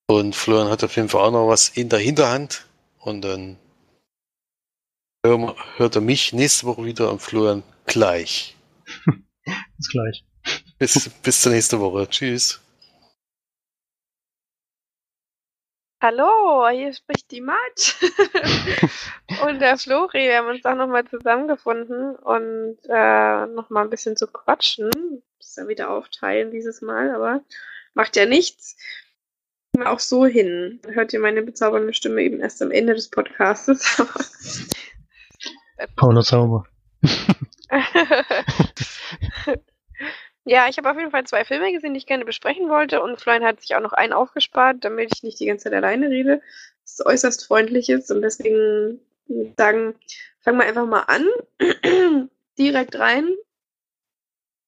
Und 0.08 0.34
Florian 0.34 0.70
hat 0.70 0.84
auf 0.84 0.96
jeden 0.96 1.08
Fall 1.08 1.22
auch 1.22 1.32
noch 1.32 1.48
was 1.48 1.68
in 1.68 1.88
der 1.88 1.98
Hinterhand. 1.98 2.66
Und 2.98 3.22
dann 3.22 3.58
hört 5.76 5.96
er 5.96 6.00
mich 6.00 6.32
nächste 6.32 6.66
Woche 6.66 6.84
wieder 6.84 7.10
und 7.10 7.20
Florian 7.20 7.62
gleich. 7.84 8.56
bis 9.04 9.88
gleich. 9.90 10.24
Bis, 10.78 11.10
bis 11.22 11.40
zur 11.40 11.52
nächsten 11.52 11.80
Woche. 11.80 12.08
Tschüss. 12.08 12.60
Hallo, 16.02 16.68
hier 16.68 16.92
spricht 16.92 17.30
die 17.30 17.40
Mat 17.40 17.96
und 19.46 19.60
der 19.60 19.78
Flori. 19.78 20.28
Wir 20.28 20.38
haben 20.38 20.48
uns 20.48 20.64
auch 20.66 20.74
nochmal 20.74 21.06
zusammengefunden 21.06 22.16
und 22.16 22.76
äh, 22.88 23.46
nochmal 23.46 23.84
ein 23.84 23.90
bisschen 23.90 24.14
zu 24.14 24.26
quatschen. 24.26 24.90
Muss 25.38 25.56
ja 25.56 25.66
wieder 25.68 25.90
aufteilen 25.90 26.50
dieses 26.50 26.82
Mal, 26.82 27.14
aber 27.14 27.42
macht 27.94 28.16
ja 28.16 28.26
nichts. 28.26 28.76
Auch 29.84 30.00
so 30.00 30.26
hin. 30.26 30.80
Hört 30.86 31.14
ihr 31.14 31.20
meine 31.20 31.42
bezaubernde 31.42 31.94
Stimme 31.94 32.22
eben 32.22 32.40
erst 32.40 32.60
am 32.60 32.70
Ende 32.70 32.94
des 32.94 33.08
Podcastes. 33.08 33.96
Paula 35.96 36.20
Zauber. 36.20 36.66
ja, 40.46 40.68
ich 40.68 40.78
habe 40.78 40.88
auf 40.90 40.96
jeden 40.96 41.10
Fall 41.10 41.24
zwei 41.24 41.44
Filme 41.44 41.72
gesehen, 41.72 41.92
die 41.92 41.98
ich 41.98 42.06
gerne 42.06 42.24
besprechen 42.24 42.68
wollte. 42.68 43.02
Und 43.02 43.20
Florian 43.20 43.44
hat 43.44 43.60
sich 43.60 43.74
auch 43.74 43.80
noch 43.80 43.92
einen 43.92 44.12
aufgespart, 44.12 44.84
damit 44.84 45.10
ich 45.12 45.24
nicht 45.24 45.40
die 45.40 45.46
ganze 45.46 45.64
Zeit 45.64 45.74
alleine 45.74 46.08
rede. 46.08 46.40
Das 46.82 46.92
ist 46.92 47.06
äußerst 47.06 47.46
freundlich 47.46 47.88
ist. 47.88 48.12
Und 48.12 48.22
deswegen 48.22 49.00
sagen, 49.58 49.96
fangen 50.40 50.58
wir 50.58 50.66
einfach 50.66 50.86
mal 50.86 51.02
an. 51.02 51.26
Direkt 52.58 52.96
rein. 52.96 53.28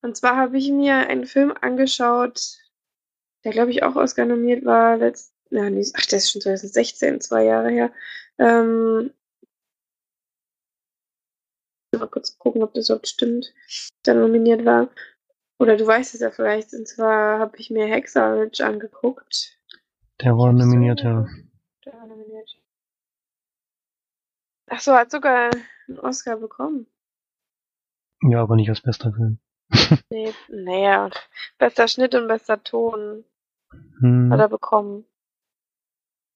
Und 0.02 0.16
zwar 0.16 0.36
habe 0.36 0.58
ich 0.58 0.68
mir 0.70 0.94
einen 0.96 1.26
Film 1.26 1.54
angeschaut, 1.60 2.58
der 3.44 3.52
glaube 3.52 3.70
ich 3.70 3.84
auch 3.84 3.94
Oscar 3.94 4.24
nominiert 4.26 4.64
war. 4.64 4.96
Letzt, 4.96 5.32
na, 5.50 5.70
nee, 5.70 5.86
ach, 5.94 6.06
der 6.06 6.18
ist 6.18 6.32
schon 6.32 6.42
2016, 6.42 7.20
zwei 7.20 7.44
Jahre 7.44 7.70
her. 7.70 7.92
Ähm, 8.38 9.12
mal 11.96 12.08
kurz 12.08 12.36
gucken, 12.38 12.62
ob 12.64 12.74
das 12.74 12.88
überhaupt 12.88 13.08
stimmt, 13.08 13.52
der 14.06 14.14
nominiert 14.14 14.64
war. 14.64 14.88
Oder 15.58 15.76
du 15.76 15.86
weißt 15.86 16.14
es 16.14 16.20
ja 16.20 16.30
vielleicht, 16.30 16.72
und 16.72 16.86
zwar 16.86 17.40
habe 17.40 17.56
ich 17.56 17.70
mir 17.70 17.86
Hexarage 17.86 18.64
angeguckt. 18.64 19.58
Der 20.20 20.36
war 20.36 20.52
nominiert, 20.52 21.02
ja. 21.02 21.26
Der 21.84 21.92
war 21.94 22.06
nominiert. 22.06 22.56
Ach 24.70 24.80
so, 24.80 24.94
hat 24.94 25.10
sogar 25.10 25.50
einen 25.88 25.98
Oscar 25.98 26.36
bekommen. 26.36 26.86
Ja, 28.22 28.42
aber 28.42 28.56
nicht 28.56 28.68
als 28.68 28.82
bester 28.82 29.12
Film. 29.12 29.38
Nee, 30.10 30.32
naja, 30.48 31.10
bester 31.58 31.88
Schnitt 31.88 32.14
und 32.14 32.28
bester 32.28 32.62
Ton 32.62 33.24
Hm. 34.00 34.32
hat 34.32 34.40
er 34.40 34.48
bekommen. 34.48 35.04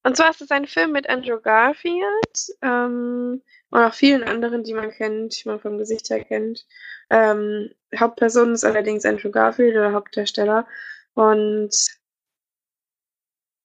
Und 0.04 0.16
zwar 0.16 0.30
ist 0.30 0.40
es 0.40 0.50
ein 0.50 0.66
Film 0.66 0.92
mit 0.92 1.08
Andrew 1.08 1.40
Garfield 1.40 2.56
ähm, 2.60 3.42
und 3.70 3.80
auch 3.80 3.94
vielen 3.94 4.24
anderen, 4.24 4.64
die 4.64 4.74
man 4.74 4.90
kennt, 4.90 5.42
die 5.42 5.48
man 5.48 5.60
vom 5.60 5.78
Gesicht 5.78 6.10
her 6.10 6.24
kennt. 6.24 6.66
Ähm, 7.10 7.70
Hauptperson 7.96 8.54
ist 8.54 8.64
allerdings 8.64 9.04
Andrew 9.04 9.30
Garfield, 9.30 9.74
der 9.74 9.92
Hauptdarsteller. 9.92 10.66
Und 11.14 11.74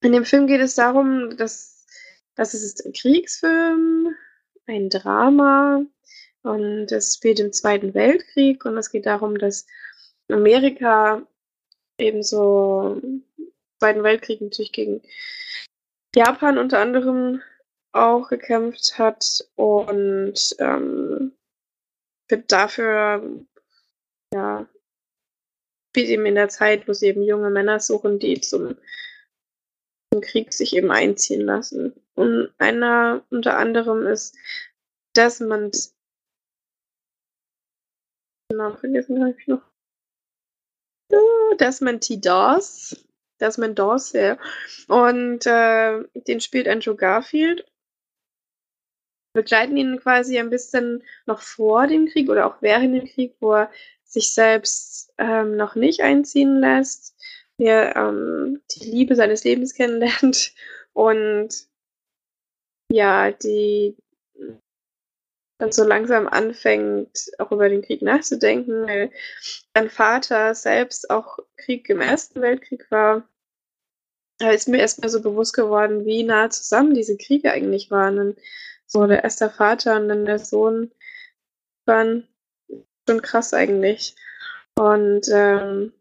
in 0.02 0.12
dem 0.12 0.26
Film 0.26 0.48
geht 0.48 0.62
es 0.62 0.76
darum, 0.76 1.36
dass, 1.38 1.86
es 2.36 2.54
ist 2.54 2.86
ein 2.86 2.94
Kriegsfilm, 2.94 4.16
ein 4.68 4.90
Drama 4.90 5.82
und 6.44 6.92
es 6.92 7.16
spielt 7.16 7.40
im 7.40 7.52
Zweiten 7.52 7.94
Weltkrieg 7.94 8.64
und 8.66 8.78
es 8.78 8.92
geht 8.92 9.06
darum, 9.06 9.38
dass 9.38 9.66
Amerika 10.30 11.26
ebenso 11.98 13.02
Zweiten 13.80 14.04
Weltkrieg 14.04 14.42
natürlich 14.42 14.72
gegen 14.72 15.02
Japan 16.18 16.58
unter 16.58 16.80
anderem 16.80 17.42
auch 17.92 18.30
gekämpft 18.30 18.98
hat 18.98 19.48
und 19.56 20.56
ähm, 20.60 21.34
wird 22.28 22.52
dafür 22.52 23.46
ja 24.34 24.68
spielt 25.98 26.10
eben 26.10 26.26
in 26.26 26.36
der 26.36 26.50
Zeit, 26.50 26.88
wo 26.88 26.94
sie 26.94 27.08
eben 27.08 27.24
junge 27.24 27.50
Männer 27.50 27.80
suchen, 27.80 28.20
die 28.20 28.40
zum, 28.40 28.76
zum 30.14 30.22
Krieg 30.22 30.54
sich 30.54 30.76
eben 30.76 30.92
einziehen 30.92 31.42
lassen. 31.42 31.94
Und 32.14 32.54
einer 32.60 33.26
unter 33.32 33.58
anderem 33.58 34.06
ist 34.06 34.36
Desmond 35.16 35.92
den 38.52 38.58
Namen 38.58 38.78
vergessen 38.78 39.24
habe 39.24 39.36
ich 39.40 39.48
noch. 39.48 39.64
Ja, 41.12 41.20
Desmond 41.60 42.04
T. 42.04 42.20
Dawes. 42.20 43.07
Desmond 43.40 43.80
ja. 44.14 44.38
Und 44.88 45.46
äh, 45.46 46.04
den 46.16 46.42
spielt 46.42 46.68
Andrew 46.68 46.96
Garfield. 46.96 47.66
Begleiten 49.34 49.78
ihn 49.78 50.00
quasi 50.00 50.40
ein 50.40 50.50
bisschen 50.50 51.04
noch 51.26 51.42
vor 51.42 51.88
dem 51.88 52.08
Krieg 52.08 52.30
oder 52.30 52.48
auch 52.48 52.62
während 52.62 52.96
dem 52.96 53.08
Krieg, 53.08 53.36
wo 53.40 53.54
er 53.54 53.72
sich 54.04 54.34
selbst 54.34 55.14
ähm, 55.18 55.58
noch 55.58 55.76
nicht 55.76 56.02
einziehen 56.02 56.60
lässt, 56.60 57.16
der 57.60 57.96
ähm, 57.96 58.62
die 58.72 58.90
Liebe 58.90 59.16
seines 59.16 59.44
Lebens 59.44 59.74
kennenlernt 59.74 60.54
und 60.94 61.68
ja, 62.92 63.32
die 63.32 63.96
dann 65.58 65.72
so 65.72 65.84
langsam 65.84 66.28
anfängt, 66.28 67.32
auch 67.40 67.52
über 67.52 67.70
den 67.70 67.82
Krieg 67.82 68.02
nachzudenken, 68.02 68.86
weil 68.86 69.12
sein 69.76 69.90
Vater 69.90 70.54
selbst 70.54 71.10
auch 71.10 71.40
Krieg 71.56 71.90
im 71.90 72.02
Ersten 72.02 72.42
Weltkrieg 72.42 72.90
war. 72.92 73.28
Da 74.40 74.52
ist 74.52 74.68
mir 74.68 74.78
erstmal 74.78 75.10
so 75.10 75.22
bewusst 75.22 75.54
geworden, 75.54 76.06
wie 76.06 76.24
nah 76.24 76.50
zusammen 76.50 76.94
diese 76.94 77.18
Kriege 77.18 77.52
eigentlich 77.52 77.90
waren. 77.90 78.20
Und 78.20 78.40
so 78.86 79.06
der 79.08 79.24
erste 79.24 79.50
Vater 79.50 79.98
und 80.00 80.10
dann 80.10 80.26
der 80.26 80.40
Sohn 80.40 80.92
waren 81.86 82.28
schon 83.10 83.22
krass 83.22 83.54
eigentlich. 83.54 84.16
Und 84.76 85.28
ähm, 85.32 85.92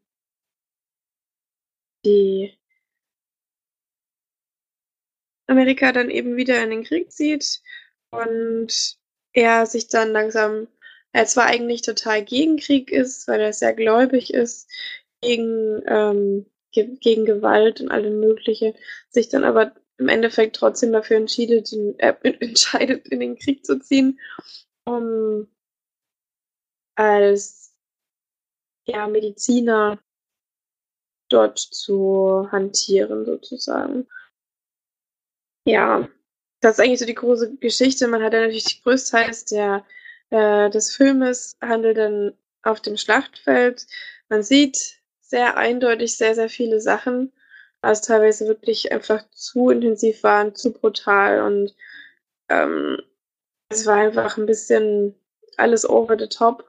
die 2.05 2.59
Amerika 5.47 5.93
dann 5.93 6.11
eben 6.11 6.37
wieder 6.37 6.63
in 6.63 6.71
den 6.71 6.85
Krieg 6.85 7.11
zieht 7.11 7.63
und 8.11 8.99
er 9.37 9.67
sich 9.67 9.89
dann 9.89 10.13
langsam, 10.13 10.67
er 11.13 11.27
zwar 11.27 11.47
eigentlich 11.47 11.83
total 11.83 12.25
gegen 12.25 12.57
Krieg 12.57 12.91
ist, 12.91 13.29
weil 13.29 13.41
er 13.41 13.53
sehr 13.53 13.75
gläubig 13.75 14.33
ist, 14.33 14.69
gegen, 15.21 15.83
ähm, 15.87 16.47
ge 16.73 16.97
gegen 17.01 17.27
Gewalt 17.27 17.81
und 17.81 17.91
alle 17.91 18.11
mögliche, 18.11 18.75
sich 19.11 19.29
dann 19.29 19.45
aber 19.45 19.73
im 19.99 20.09
Endeffekt 20.09 20.57
trotzdem 20.57 20.93
dafür 20.93 21.19
entscheidet, 21.19 21.73
in, 21.73 21.99
äh, 21.99 22.15
entscheidet, 22.41 23.07
in 23.09 23.21
den 23.21 23.39
Krieg 23.39 23.65
zu 23.65 23.79
ziehen, 23.79 24.19
um 24.87 25.49
als 26.97 27.75
ja, 28.87 29.07
Mediziner 29.07 29.99
dort 31.29 31.59
zu 31.59 32.49
hantieren, 32.51 33.27
sozusagen. 33.27 34.07
Ja, 35.67 36.09
das 36.67 36.79
ist 36.79 36.85
eigentlich 36.85 36.99
so 36.99 37.07
die 37.07 37.15
große 37.15 37.57
Geschichte. 37.59 38.09
Man 38.09 38.25
hat 38.25 38.33
ja 38.33 38.41
natürlich 38.41 38.83
größtenteils 38.83 39.45
der, 39.45 39.85
äh, 40.31 40.69
des 40.69 40.93
Filmes 40.93 41.57
handelt 41.61 41.97
dann 41.97 42.33
auf 42.63 42.81
dem 42.81 42.97
Schlachtfeld. 42.97 43.87
Man 44.29 44.43
sieht 44.43 45.01
sehr 45.21 45.57
eindeutig 45.57 46.17
sehr, 46.17 46.35
sehr 46.35 46.49
viele 46.49 46.81
Sachen, 46.81 47.33
was 47.83 48.03
teilweise 48.03 48.49
wirklich 48.49 48.91
einfach 48.91 49.31
zu 49.31 49.71
intensiv 49.71 50.25
waren, 50.25 50.57
zu 50.57 50.73
brutal 50.73 51.43
und 51.43 51.73
ähm, 52.49 53.01
es 53.69 53.87
war 53.87 53.99
einfach 53.99 54.37
ein 54.37 54.47
bisschen 54.47 55.15
alles 55.57 55.89
over 55.89 56.17
the 56.19 56.29
top 56.29 56.69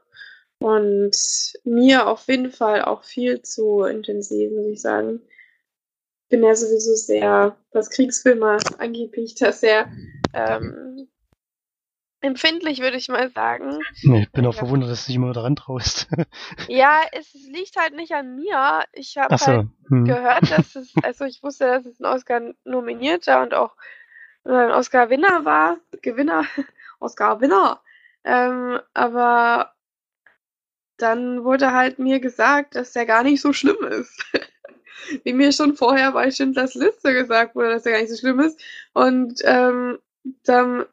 und 0.60 1.16
mir 1.64 2.06
auf 2.06 2.28
jeden 2.28 2.52
Fall 2.52 2.82
auch 2.82 3.02
viel 3.02 3.42
zu 3.42 3.82
intensiv, 3.82 4.52
muss 4.52 4.66
ich 4.66 4.80
sagen 4.80 5.22
bin 6.28 6.42
ja 6.42 6.54
sowieso 6.54 6.94
sehr, 6.94 7.56
was 7.72 7.90
Kriegsfilme 7.90 8.58
angeht, 8.78 9.12
bin 9.12 9.24
ich 9.24 9.34
da 9.34 9.52
sehr 9.52 9.88
ähm, 10.34 11.08
empfindlich, 12.20 12.80
würde 12.80 12.96
ich 12.96 13.08
mal 13.08 13.30
sagen. 13.30 13.78
Ich 14.02 14.30
bin 14.32 14.46
auch 14.46 14.54
Ja. 14.54 14.60
verwundert, 14.60 14.90
dass 14.90 15.04
du 15.04 15.06
dich 15.08 15.16
immer 15.16 15.32
daran 15.32 15.56
traust. 15.56 16.08
Ja, 16.68 17.02
es 17.12 17.32
liegt 17.32 17.76
halt 17.76 17.94
nicht 17.94 18.12
an 18.12 18.36
mir. 18.36 18.84
Ich 18.92 19.16
habe 19.16 19.36
so. 19.36 19.46
halt 19.46 19.66
Hm. 19.88 20.04
gehört, 20.04 20.50
dass 20.50 20.76
es, 20.76 20.92
also 21.02 21.24
ich 21.24 21.42
wusste, 21.42 21.64
dass 21.66 21.86
es 21.86 21.98
ein 21.98 22.04
Oscar-Nominierter 22.04 23.42
und 23.42 23.54
auch 23.54 23.74
äh, 24.44 24.50
ein 24.52 24.70
Oscar-Winner 24.72 25.44
war. 25.44 25.78
Gewinner, 26.02 26.44
Oscar-Winner. 27.00 27.80
Ähm, 28.24 28.80
aber 28.92 29.72
dann 30.98 31.44
wurde 31.44 31.72
halt 31.72 31.98
mir 31.98 32.20
gesagt, 32.20 32.74
dass 32.74 32.92
der 32.92 33.06
gar 33.06 33.22
nicht 33.22 33.40
so 33.40 33.52
schlimm 33.52 33.82
ist. 33.84 34.24
Wie 35.24 35.32
mir 35.32 35.52
schon 35.52 35.76
vorher 35.76 36.12
bei 36.12 36.30
Schindlers 36.30 36.74
Liste 36.74 37.12
gesagt 37.12 37.54
wurde, 37.54 37.70
dass 37.70 37.86
er 37.86 37.92
gar 37.92 38.00
nicht 38.00 38.10
so 38.10 38.16
schlimm 38.16 38.40
ist. 38.40 38.60
Und 38.94 39.40
ähm, 39.44 39.98
dann, 40.44 40.84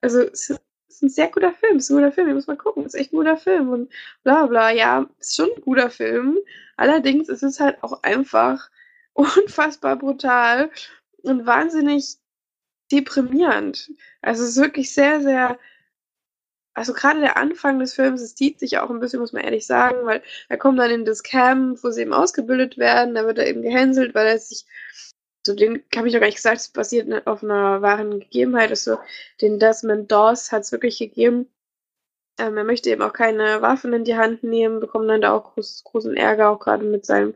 also 0.00 0.20
es 0.20 0.50
ist 0.88 1.02
ein 1.02 1.08
sehr 1.08 1.28
guter 1.28 1.52
Film, 1.52 1.76
es 1.76 1.84
ist 1.84 1.90
ein 1.90 1.96
guter 1.96 2.12
Film, 2.12 2.26
den 2.28 2.36
muss 2.36 2.46
man 2.46 2.58
gucken, 2.58 2.84
es 2.84 2.94
ist 2.94 3.00
echt 3.00 3.12
ein 3.12 3.16
guter 3.16 3.36
Film 3.36 3.68
und 3.70 3.92
bla 4.22 4.46
bla. 4.46 4.70
Ja, 4.70 5.06
ist 5.18 5.36
schon 5.36 5.50
ein 5.56 5.62
guter 5.62 5.90
Film. 5.90 6.38
Allerdings 6.76 7.28
ist 7.28 7.42
es 7.42 7.60
halt 7.60 7.82
auch 7.82 8.02
einfach 8.02 8.70
unfassbar 9.14 9.96
brutal 9.96 10.70
und 11.22 11.46
wahnsinnig 11.46 12.16
deprimierend. 12.90 13.92
Also 14.22 14.42
es 14.44 14.50
ist 14.50 14.62
wirklich 14.62 14.92
sehr, 14.92 15.20
sehr, 15.20 15.58
also 16.74 16.92
gerade 16.92 17.20
der 17.20 17.36
Anfang 17.36 17.78
des 17.78 17.94
Films, 17.94 18.20
es 18.22 18.34
zieht 18.34 18.60
sich 18.60 18.78
auch 18.78 18.90
ein 18.90 19.00
bisschen, 19.00 19.20
muss 19.20 19.32
man 19.32 19.42
ehrlich 19.42 19.66
sagen, 19.66 20.06
weil 20.06 20.22
er 20.48 20.58
kommt 20.58 20.78
dann 20.78 20.90
in 20.90 21.04
das 21.04 21.22
Camp, 21.22 21.82
wo 21.82 21.90
sie 21.90 22.02
eben 22.02 22.12
ausgebildet 22.12 22.78
werden, 22.78 23.14
da 23.14 23.26
wird 23.26 23.38
er 23.38 23.46
eben 23.48 23.62
gehänselt, 23.62 24.14
weil 24.14 24.26
er 24.26 24.38
sich, 24.38 24.64
so 25.46 25.54
den 25.54 25.82
habe 25.96 26.08
ich 26.08 26.14
doch 26.14 26.20
gar 26.20 26.26
nicht 26.26 26.36
gesagt, 26.36 26.58
es 26.58 26.68
basiert 26.68 27.26
auf 27.26 27.42
einer 27.42 27.82
wahren 27.82 28.20
Gegebenheit, 28.20 28.70
also 28.70 28.98
den 29.40 29.58
Desmond 29.58 30.10
Dawes 30.10 30.52
hat 30.52 30.62
es 30.62 30.72
wirklich 30.72 30.98
gegeben. 30.98 31.48
Ähm, 32.38 32.56
er 32.56 32.64
möchte 32.64 32.90
eben 32.90 33.02
auch 33.02 33.12
keine 33.12 33.60
Waffen 33.62 33.92
in 33.92 34.04
die 34.04 34.16
Hand 34.16 34.44
nehmen, 34.44 34.80
bekommt 34.80 35.08
dann 35.10 35.20
da 35.20 35.32
auch 35.32 35.54
groß, 35.54 35.82
großen 35.84 36.16
Ärger, 36.16 36.50
auch 36.50 36.60
gerade 36.60 36.84
mit 36.84 37.04
seinem 37.04 37.34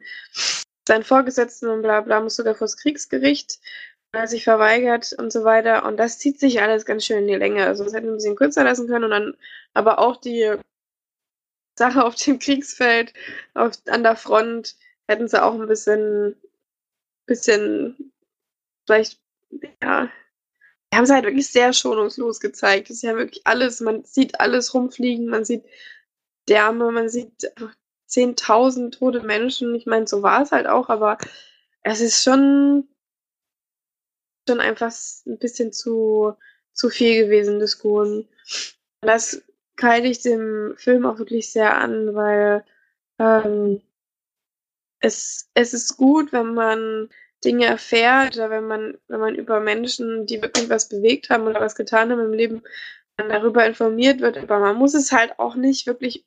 seinen 0.86 1.02
Vorgesetzten 1.02 1.68
und 1.68 1.82
bla 1.82 2.02
bla, 2.02 2.20
muss 2.20 2.36
sogar 2.36 2.54
vors 2.54 2.76
Kriegsgericht, 2.76 3.58
er 3.93 3.93
sich 4.26 4.44
verweigert 4.44 5.14
und 5.18 5.32
so 5.32 5.44
weiter. 5.44 5.84
Und 5.84 5.96
das 5.98 6.18
zieht 6.18 6.40
sich 6.40 6.60
alles 6.60 6.84
ganz 6.84 7.04
schön 7.04 7.18
in 7.18 7.28
die 7.28 7.34
Länge. 7.34 7.66
Also 7.66 7.84
das 7.84 7.94
hätten 7.94 8.06
wir 8.06 8.12
ein 8.12 8.16
bisschen 8.16 8.36
kürzer 8.36 8.64
lassen 8.64 8.86
können 8.86 9.04
und 9.04 9.10
dann 9.10 9.36
aber 9.74 9.98
auch 9.98 10.16
die 10.16 10.56
Sache 11.76 12.04
auf 12.04 12.14
dem 12.14 12.38
Kriegsfeld, 12.38 13.12
auf, 13.54 13.72
an 13.88 14.02
der 14.02 14.16
Front, 14.16 14.76
hätten 15.08 15.28
sie 15.28 15.42
auch 15.42 15.54
ein 15.54 15.66
bisschen, 15.66 16.36
bisschen, 17.26 18.12
vielleicht, 18.86 19.20
ja, 19.82 20.10
wir 20.90 20.98
haben 20.98 21.04
es 21.04 21.10
halt 21.10 21.24
wirklich 21.24 21.48
sehr 21.48 21.72
schonungslos 21.72 22.38
gezeigt. 22.38 22.88
Es 22.88 22.98
ist 22.98 23.02
ja 23.02 23.16
wirklich 23.16 23.44
alles, 23.44 23.80
man 23.80 24.04
sieht 24.04 24.38
alles 24.40 24.74
rumfliegen, 24.74 25.26
man 25.26 25.44
sieht 25.44 25.64
Därme, 26.48 26.92
man 26.92 27.08
sieht 27.08 27.52
10.000 28.08 28.92
tote 28.98 29.22
Menschen. 29.22 29.74
Ich 29.74 29.86
meine, 29.86 30.06
so 30.06 30.22
war 30.22 30.42
es 30.42 30.52
halt 30.52 30.68
auch, 30.68 30.88
aber 30.90 31.18
es 31.82 32.00
ist 32.00 32.22
schon, 32.22 32.88
schon 34.48 34.60
einfach 34.60 34.92
ein 35.26 35.38
bisschen 35.38 35.72
zu, 35.72 36.34
zu 36.72 36.90
viel 36.90 37.24
gewesen, 37.24 37.60
das 37.60 37.78
Gurren. 37.78 38.28
Das 39.00 39.42
kreide 39.76 40.08
ich 40.08 40.22
dem 40.22 40.74
Film 40.76 41.06
auch 41.06 41.18
wirklich 41.18 41.50
sehr 41.50 41.76
an, 41.76 42.14
weil 42.14 42.64
ähm, 43.18 43.80
es, 45.00 45.50
es 45.54 45.74
ist 45.74 45.96
gut, 45.96 46.32
wenn 46.32 46.54
man 46.54 47.08
Dinge 47.44 47.66
erfährt 47.66 48.36
oder 48.36 48.50
wenn 48.50 48.66
man, 48.66 48.98
wenn 49.08 49.20
man 49.20 49.34
über 49.34 49.60
Menschen, 49.60 50.26
die 50.26 50.40
wirklich 50.40 50.70
was 50.70 50.88
bewegt 50.88 51.28
haben 51.30 51.46
oder 51.46 51.60
was 51.60 51.74
getan 51.74 52.10
haben 52.10 52.20
im 52.20 52.32
Leben, 52.32 52.62
darüber 53.16 53.64
informiert 53.64 54.20
wird, 54.20 54.38
aber 54.38 54.58
man 54.58 54.76
muss 54.76 54.94
es 54.94 55.12
halt 55.12 55.38
auch 55.38 55.54
nicht 55.54 55.86
wirklich 55.86 56.26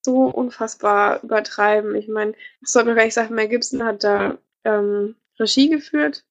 so 0.00 0.24
unfassbar 0.24 1.22
übertreiben. 1.22 1.94
Ich 1.94 2.08
meine, 2.08 2.32
das 2.60 2.72
sollte 2.72 2.86
man 2.88 2.96
gleich 2.96 3.14
sagen, 3.14 3.34
Mel 3.34 3.48
Gibson 3.48 3.84
hat 3.84 4.02
da 4.02 4.38
ähm, 4.64 5.16
Regie 5.38 5.68
geführt. 5.68 6.24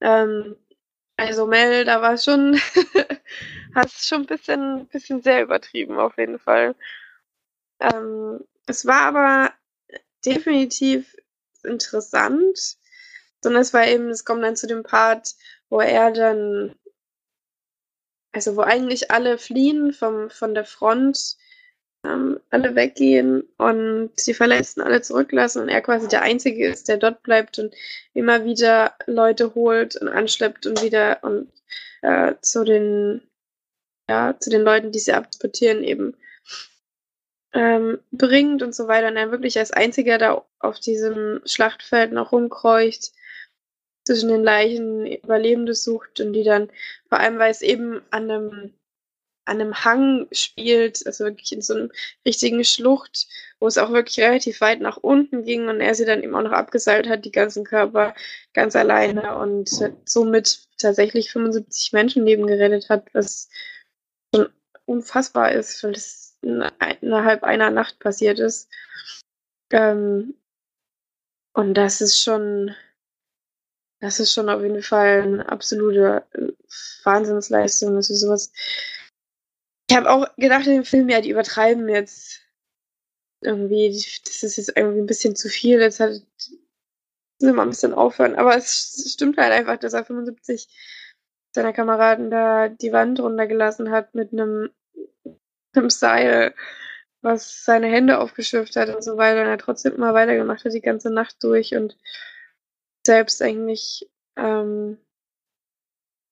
Ähm, 0.00 0.56
also 1.16 1.46
Mel, 1.46 1.84
da 1.84 2.02
war 2.02 2.18
schon, 2.18 2.54
es 3.74 4.06
schon 4.06 4.22
ein 4.22 4.26
bisschen, 4.26 4.86
bisschen 4.88 5.22
sehr 5.22 5.42
übertrieben 5.42 5.98
auf 5.98 6.18
jeden 6.18 6.38
Fall. 6.38 6.74
Ähm, 7.80 8.44
es 8.66 8.86
war 8.86 9.02
aber 9.02 9.52
definitiv 10.24 11.16
interessant, 11.64 12.76
sondern 13.42 13.62
es 13.62 13.72
war 13.72 13.86
eben, 13.86 14.10
es 14.10 14.24
kommt 14.24 14.42
dann 14.42 14.56
zu 14.56 14.66
dem 14.66 14.82
Part, 14.82 15.34
wo 15.68 15.80
er 15.80 16.12
dann, 16.12 16.74
also 18.32 18.56
wo 18.56 18.62
eigentlich 18.62 19.10
alle 19.10 19.38
fliehen 19.38 19.92
vom, 19.92 20.30
von 20.30 20.54
der 20.54 20.64
Front 20.64 21.36
ähm, 22.06 22.40
alle 22.50 22.74
weggehen 22.74 23.42
und 23.58 24.10
die 24.26 24.34
Verletzten 24.34 24.80
alle 24.80 25.02
zurücklassen 25.02 25.62
und 25.62 25.68
er 25.68 25.80
quasi 25.82 26.08
der 26.08 26.22
Einzige 26.22 26.68
ist, 26.68 26.88
der 26.88 26.96
dort 26.98 27.22
bleibt 27.22 27.58
und 27.58 27.74
immer 28.14 28.44
wieder 28.44 28.94
Leute 29.06 29.54
holt 29.54 29.96
und 29.96 30.08
anschleppt 30.08 30.66
und 30.66 30.82
wieder 30.82 31.18
und 31.22 31.50
äh, 32.02 32.34
zu 32.40 32.64
den 32.64 33.22
ja, 34.08 34.36
zu 34.38 34.50
den 34.50 34.62
Leuten, 34.62 34.92
die 34.92 35.00
sie 35.00 35.12
abtransportieren, 35.12 35.82
eben 35.82 36.16
ähm, 37.52 37.98
bringt 38.12 38.62
und 38.62 38.74
so 38.74 38.86
weiter. 38.88 39.08
Und 39.08 39.16
er 39.16 39.32
wirklich 39.32 39.58
als 39.58 39.72
einziger 39.72 40.18
da 40.18 40.44
auf 40.60 40.78
diesem 40.78 41.40
Schlachtfeld 41.44 42.12
noch 42.12 42.32
rumkreucht, 42.32 43.12
zwischen 44.04 44.28
den 44.28 44.44
Leichen 44.44 45.04
Überlebende 45.04 45.74
sucht 45.74 46.20
und 46.20 46.32
die 46.32 46.44
dann, 46.44 46.70
vor 47.08 47.18
allem 47.18 47.38
weil 47.38 47.50
es 47.50 47.60
eben 47.60 48.02
an 48.10 48.30
einem 48.30 48.74
an 49.46 49.60
einem 49.60 49.84
Hang 49.84 50.26
spielt, 50.32 51.06
also 51.06 51.24
wirklich 51.24 51.52
in 51.52 51.62
so 51.62 51.74
einem 51.74 51.90
richtigen 52.26 52.64
Schlucht, 52.64 53.26
wo 53.60 53.66
es 53.66 53.78
auch 53.78 53.90
wirklich 53.90 54.20
relativ 54.20 54.60
weit 54.60 54.80
nach 54.80 54.96
unten 54.96 55.44
ging 55.44 55.68
und 55.68 55.80
er 55.80 55.94
sie 55.94 56.04
dann 56.04 56.22
eben 56.22 56.34
auch 56.34 56.42
noch 56.42 56.52
abgeseilt 56.52 57.08
hat, 57.08 57.24
die 57.24 57.32
ganzen 57.32 57.64
Körper 57.64 58.14
ganz 58.52 58.76
alleine 58.76 59.36
und 59.38 59.70
somit 60.04 60.60
tatsächlich 60.78 61.30
75 61.30 61.92
Menschenleben 61.92 62.46
gerettet 62.46 62.88
hat, 62.90 63.06
was 63.14 63.48
schon 64.34 64.48
unfassbar 64.84 65.52
ist, 65.52 65.82
weil 65.82 65.92
das 65.92 66.38
innerhalb 66.42 67.44
einer 67.44 67.70
Nacht 67.70 67.98
passiert 67.98 68.38
ist. 68.38 68.68
Ähm, 69.70 70.34
und 71.54 71.74
das 71.74 72.00
ist 72.00 72.20
schon, 72.20 72.74
das 74.00 74.20
ist 74.20 74.32
schon 74.32 74.48
auf 74.48 74.62
jeden 74.62 74.82
Fall 74.82 75.22
eine 75.22 75.48
absolute 75.48 76.24
Wahnsinnsleistung, 77.04 77.94
dass 77.94 78.10
wir 78.10 78.16
sowas 78.16 78.52
ich 79.88 79.96
habe 79.96 80.10
auch 80.10 80.26
gedacht 80.36 80.66
in 80.66 80.74
dem 80.74 80.84
Film, 80.84 81.08
ja, 81.08 81.20
die 81.20 81.30
übertreiben 81.30 81.88
jetzt 81.88 82.42
irgendwie, 83.40 83.88
das 83.90 84.42
ist 84.42 84.56
jetzt 84.56 84.72
irgendwie 84.76 85.00
ein 85.00 85.06
bisschen 85.06 85.36
zu 85.36 85.48
viel, 85.48 85.80
jetzt 85.80 86.00
hat 86.00 86.22
wir 87.40 87.52
mal 87.52 87.62
ein 87.62 87.70
bisschen 87.70 87.94
aufhören. 87.94 88.34
Aber 88.36 88.56
es 88.56 89.10
stimmt 89.12 89.36
halt 89.38 89.52
einfach, 89.52 89.76
dass 89.76 89.92
er 89.92 90.04
75 90.04 90.68
seiner 91.54 91.72
Kameraden 91.72 92.30
da 92.30 92.68
die 92.68 92.92
Wand 92.92 93.20
runtergelassen 93.20 93.90
hat 93.90 94.14
mit 94.14 94.32
einem, 94.32 94.70
einem 95.74 95.90
Seil, 95.90 96.54
was 97.22 97.64
seine 97.64 97.88
Hände 97.88 98.18
aufgeschürft 98.20 98.76
hat 98.76 98.94
und 98.94 99.02
so 99.02 99.16
weiter. 99.16 99.42
Und 99.42 99.48
er 99.48 99.58
trotzdem 99.58 99.94
immer 99.94 100.14
weitergemacht 100.14 100.64
hat, 100.64 100.72
die 100.72 100.80
ganze 100.80 101.10
Nacht 101.10 101.42
durch 101.42 101.74
und 101.74 101.96
selbst 103.06 103.42
eigentlich, 103.42 104.08
ähm, 104.36 104.98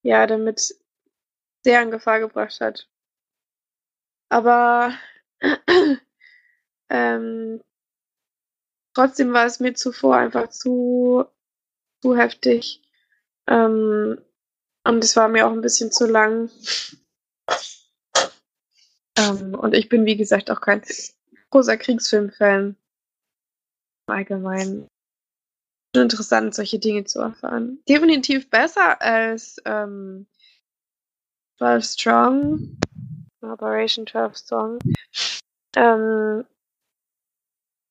ja, 0.03 0.27
damit 0.27 0.75
sehr 1.65 1.83
in 1.83 1.91
Gefahr 1.91 2.21
gebracht 2.21 2.61
hat. 2.61 2.89
Aber 4.35 4.93
ähm, 6.91 7.61
trotzdem 8.93 9.33
war 9.33 9.47
es 9.47 9.61
mir 9.61 9.75
zuvor 9.75 10.17
einfach 10.17 10.49
zu, 10.49 11.25
zu 12.03 12.17
heftig. 12.17 12.83
Ähm, 13.47 14.21
und 14.83 15.05
es 15.05 15.15
war 15.15 15.29
mir 15.29 15.47
auch 15.47 15.53
ein 15.53 15.61
bisschen 15.61 15.93
zu 15.93 16.09
lang. 16.09 16.51
Ähm, 19.17 19.55
und 19.55 19.73
ich 19.73 19.89
bin, 19.89 20.05
wie 20.05 20.17
gesagt, 20.17 20.51
auch 20.51 20.61
kein 20.61 20.83
großer 21.51 21.77
Kriegsfilm-Fan. 21.77 22.75
Allgemein. 24.09 24.89
Interessant, 25.95 26.57
solche 26.57 26.81
Dinge 26.81 27.05
zu 27.05 27.21
erfahren. 27.21 27.81
Definitiv 27.89 28.51
besser 28.51 29.01
als 29.01 29.63
ähm, 29.65 30.27
12 31.59 31.85
Strong. 31.85 32.79
Operation 33.51 34.07
12 34.07 34.37
Song. 34.37 34.79
Ähm, 35.77 36.45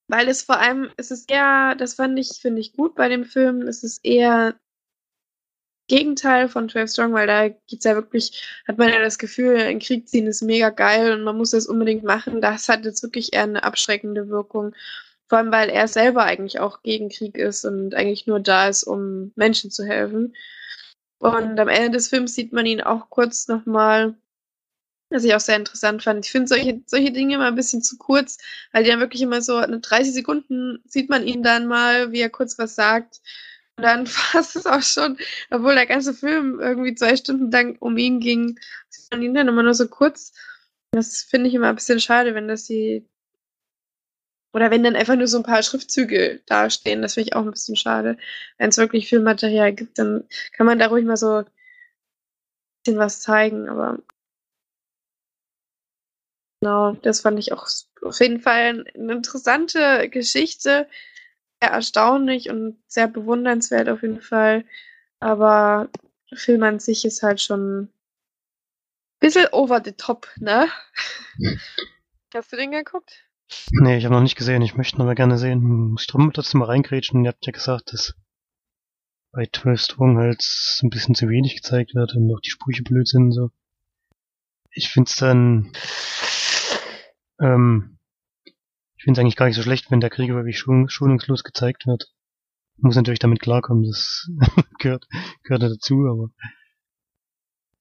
weil 0.08 0.28
es 0.28 0.43
vor 0.43 0.60
allem, 0.60 0.89
es 0.97 1.12
ist 1.12 1.32
eher, 1.32 1.76
das 1.76 1.95
fand 1.95 2.20
ich, 2.20 2.39
finde 2.41 2.62
ich 2.62 2.74
gut 2.74 2.95
bei 2.95 3.10
dem 3.10 3.26
Film, 3.26 3.64
es 3.64 3.84
ist 3.84 4.06
eher 4.06 4.56
Gegenteil 5.88 6.47
von 6.47 6.70
12 6.70 6.91
Strong, 6.91 7.14
weil 7.14 7.28
da 7.28 7.49
geht's 7.49 7.86
ja 7.86 7.95
wirklich, 7.95 8.43
hat 8.68 8.78
man 8.78 8.89
ja 8.89 8.99
das 8.99 9.18
Gefühl, 9.18 9.58
ein 9.58 9.80
Krieg 9.80 10.08
ziehen 10.08 10.28
ist 10.28 10.41
mega 10.41 10.70
geil 10.70 11.14
und 11.14 11.24
man 11.24 11.38
muss 11.38 11.51
das 11.51 11.68
unbedingt 11.68 12.04
machen. 12.04 12.41
Das 12.41 12.70
hat 12.70 12.86
jetzt 12.86 13.04
wirklich 13.04 13.34
eher 13.34 13.43
eine 13.43 13.64
abschreckende 13.64 14.30
Wirkung. 14.30 14.74
Vor 15.28 15.39
allem, 15.39 15.51
weil 15.51 15.70
er 15.70 15.88
selber 15.88 16.24
eigentlich 16.24 16.60
auch 16.60 16.84
gegen 16.84 17.10
Krieg 17.10 17.38
ist 17.38 17.66
und 17.66 17.95
eigentlich 17.95 18.28
nur 18.28 18.39
da 18.39 18.68
ist, 18.70 18.84
um 18.84 19.34
Menschen 19.36 19.72
zu 19.72 19.84
helfen. 19.86 20.36
Und 21.20 21.60
am 21.60 21.68
Ende 21.70 21.91
des 21.91 22.10
Films 22.10 22.36
sieht 22.36 22.54
man 22.54 22.66
ihn 22.66 22.82
auch 22.82 23.10
kurz 23.10 23.47
nochmal 23.47 24.16
was 25.14 25.24
ich 25.24 25.36
auch 25.36 25.39
sehr 25.39 25.57
interessant 25.57 26.03
fand. 26.03 26.26
Ich 26.26 26.32
finde 26.32 26.47
solche, 26.47 26.82
solche 26.86 27.11
Dinge 27.11 27.36
immer 27.36 27.47
ein 27.47 27.55
bisschen 27.55 27.82
zu 27.82 27.97
kurz, 27.97 28.38
weil 28.72 28.84
die 28.84 28.89
dann 28.89 28.99
wirklich 28.99 29.22
immer 29.22 29.41
so, 29.41 29.59
in 29.59 29.82
30 29.82 30.14
Sekunden 30.14 30.80
sieht 30.86 31.09
man 31.09 31.26
ihn 31.26 31.43
dann 31.43 31.68
mal, 31.68 32.11
wie 32.11 32.22
er 32.22 32.30
kurz 32.30 32.57
was 32.57 32.76
sagt. 32.76 33.22
Und 33.78 33.84
dann 33.84 34.07
fast 34.07 34.55
es 34.55 34.66
auch 34.66 34.82
schon, 34.82 35.18
obwohl 35.51 35.76
der 35.76 35.86
ganze 35.86 36.14
Film 36.14 36.59
irgendwie 36.59 36.95
zwei 36.95 37.16
Stunden 37.16 37.51
lang 37.51 37.78
um 37.80 37.97
ihn 37.97 38.20
ging, 38.20 38.59
sieht 38.89 39.11
man 39.11 39.22
ihn 39.22 39.34
dann 39.34 39.47
immer 39.47 39.64
nur 39.64 39.74
so 39.74 39.88
kurz. 39.88 40.34
Das 40.91 41.24
finde 41.24 41.49
ich 41.49 41.55
immer 41.55 41.70
ein 41.70 41.76
bisschen 41.76 41.99
schade, 41.99 42.36
wenn 42.36 42.47
das 42.47 42.66
die. 42.66 43.07
Oder 44.53 44.70
wenn 44.70 44.84
dann 44.84 44.95
einfach 44.95 45.16
nur 45.16 45.28
so 45.28 45.38
ein 45.38 45.43
paar 45.43 45.64
Schriftzüge 45.64 46.41
dastehen, 46.45 47.01
das 47.01 47.16
finde 47.16 47.30
ich 47.30 47.36
auch 47.36 47.41
ein 47.41 47.51
bisschen 47.51 47.76
schade. 47.76 48.18
Wenn 48.59 48.70
es 48.70 48.78
wirklich 48.78 49.09
Filmmaterial 49.09 49.74
gibt, 49.74 49.97
dann 49.97 50.26
kann 50.55 50.68
man 50.68 50.78
da 50.78 50.88
ruhig 50.88 51.05
mal 51.05 51.18
so 51.18 51.38
ein 51.38 51.45
bisschen 52.84 52.99
was 52.99 53.22
zeigen, 53.22 53.68
aber 53.68 53.97
Genau, 56.64 56.93
das 56.93 57.20
fand 57.20 57.39
ich 57.39 57.51
auch 57.51 57.68
auf 58.03 58.22
jeden 58.22 58.39
Fall 58.39 58.86
eine 58.95 59.11
interessante 59.11 60.07
Geschichte. 60.09 60.88
Sehr 61.61 61.72
erstaunlich 61.72 62.49
und 62.49 62.82
sehr 62.88 63.09
bewundernswert 63.09 63.89
auf 63.89 64.01
jeden 64.01 64.22
Fall. 64.22 64.64
Aber 65.20 65.89
der 66.32 66.38
Film 66.38 66.64
an 66.64 66.80
sich 66.80 67.03
ist 67.03 67.22
halt 67.22 67.41
schon 67.41 67.82
ein 67.82 67.93
bisschen 69.20 69.47
over 69.51 69.82
the 69.84 69.91
top, 69.91 70.30
ne? 70.38 70.70
Hast 72.34 72.53
du 72.53 72.55
den 72.55 72.72
geguckt? 72.72 73.26
Nee, 73.72 73.97
ich 73.97 74.05
habe 74.05 74.16
noch 74.16 74.22
nicht 74.22 74.38
gesehen. 74.38 74.61
Ich 74.61 74.78
möchte 74.78 74.95
ihn 74.95 75.01
aber 75.01 75.16
gerne 75.16 75.38
sehen. 75.38 75.61
Muss 75.61 76.03
ich 76.03 76.07
trotzdem 76.07 76.59
mal 76.61 76.68
reingrätschen. 76.68 77.26
Ihr 77.26 77.32
habt 77.32 77.45
ja 77.45 77.51
gesagt, 77.51 77.91
dass 77.91 78.16
bei 79.34 79.49
12 79.51 79.82
Strong 79.82 80.18
halt 80.18 80.41
ein 80.82 80.89
bisschen 80.89 81.14
zu 81.14 81.28
wenig 81.28 81.57
gezeigt 81.57 81.93
wird 81.93 82.16
und 82.16 82.28
noch 82.28 82.39
die 82.39 82.51
Sprüche 82.51 82.84
blöd 82.84 83.09
sind 83.09 83.24
und 83.24 83.32
so. 83.34 83.51
Ich 84.72 84.89
find's 84.89 85.18
dann 85.18 85.74
ähm, 87.44 87.98
ich 88.96 89.04
finde 89.04 89.20
es 89.20 89.22
eigentlich 89.22 89.36
gar 89.36 89.48
nicht 89.48 89.56
so 89.56 89.64
schlecht, 89.64 89.91
wenn 89.91 90.00
der 90.00 90.10
Krieg 90.10 90.30
wirklich 90.30 90.58
schon 90.58 90.88
schonungslos 90.89 91.44
gezeigt 91.44 91.86
wird. 91.86 92.12
Muss 92.78 92.96
natürlich 92.96 93.20
damit 93.20 93.41
klarkommen, 93.41 93.84
das 93.84 94.30
gehört, 94.80 95.08
gehört 95.44 95.62
ja 95.64 95.70
dazu, 95.70 96.08
aber 96.10 96.30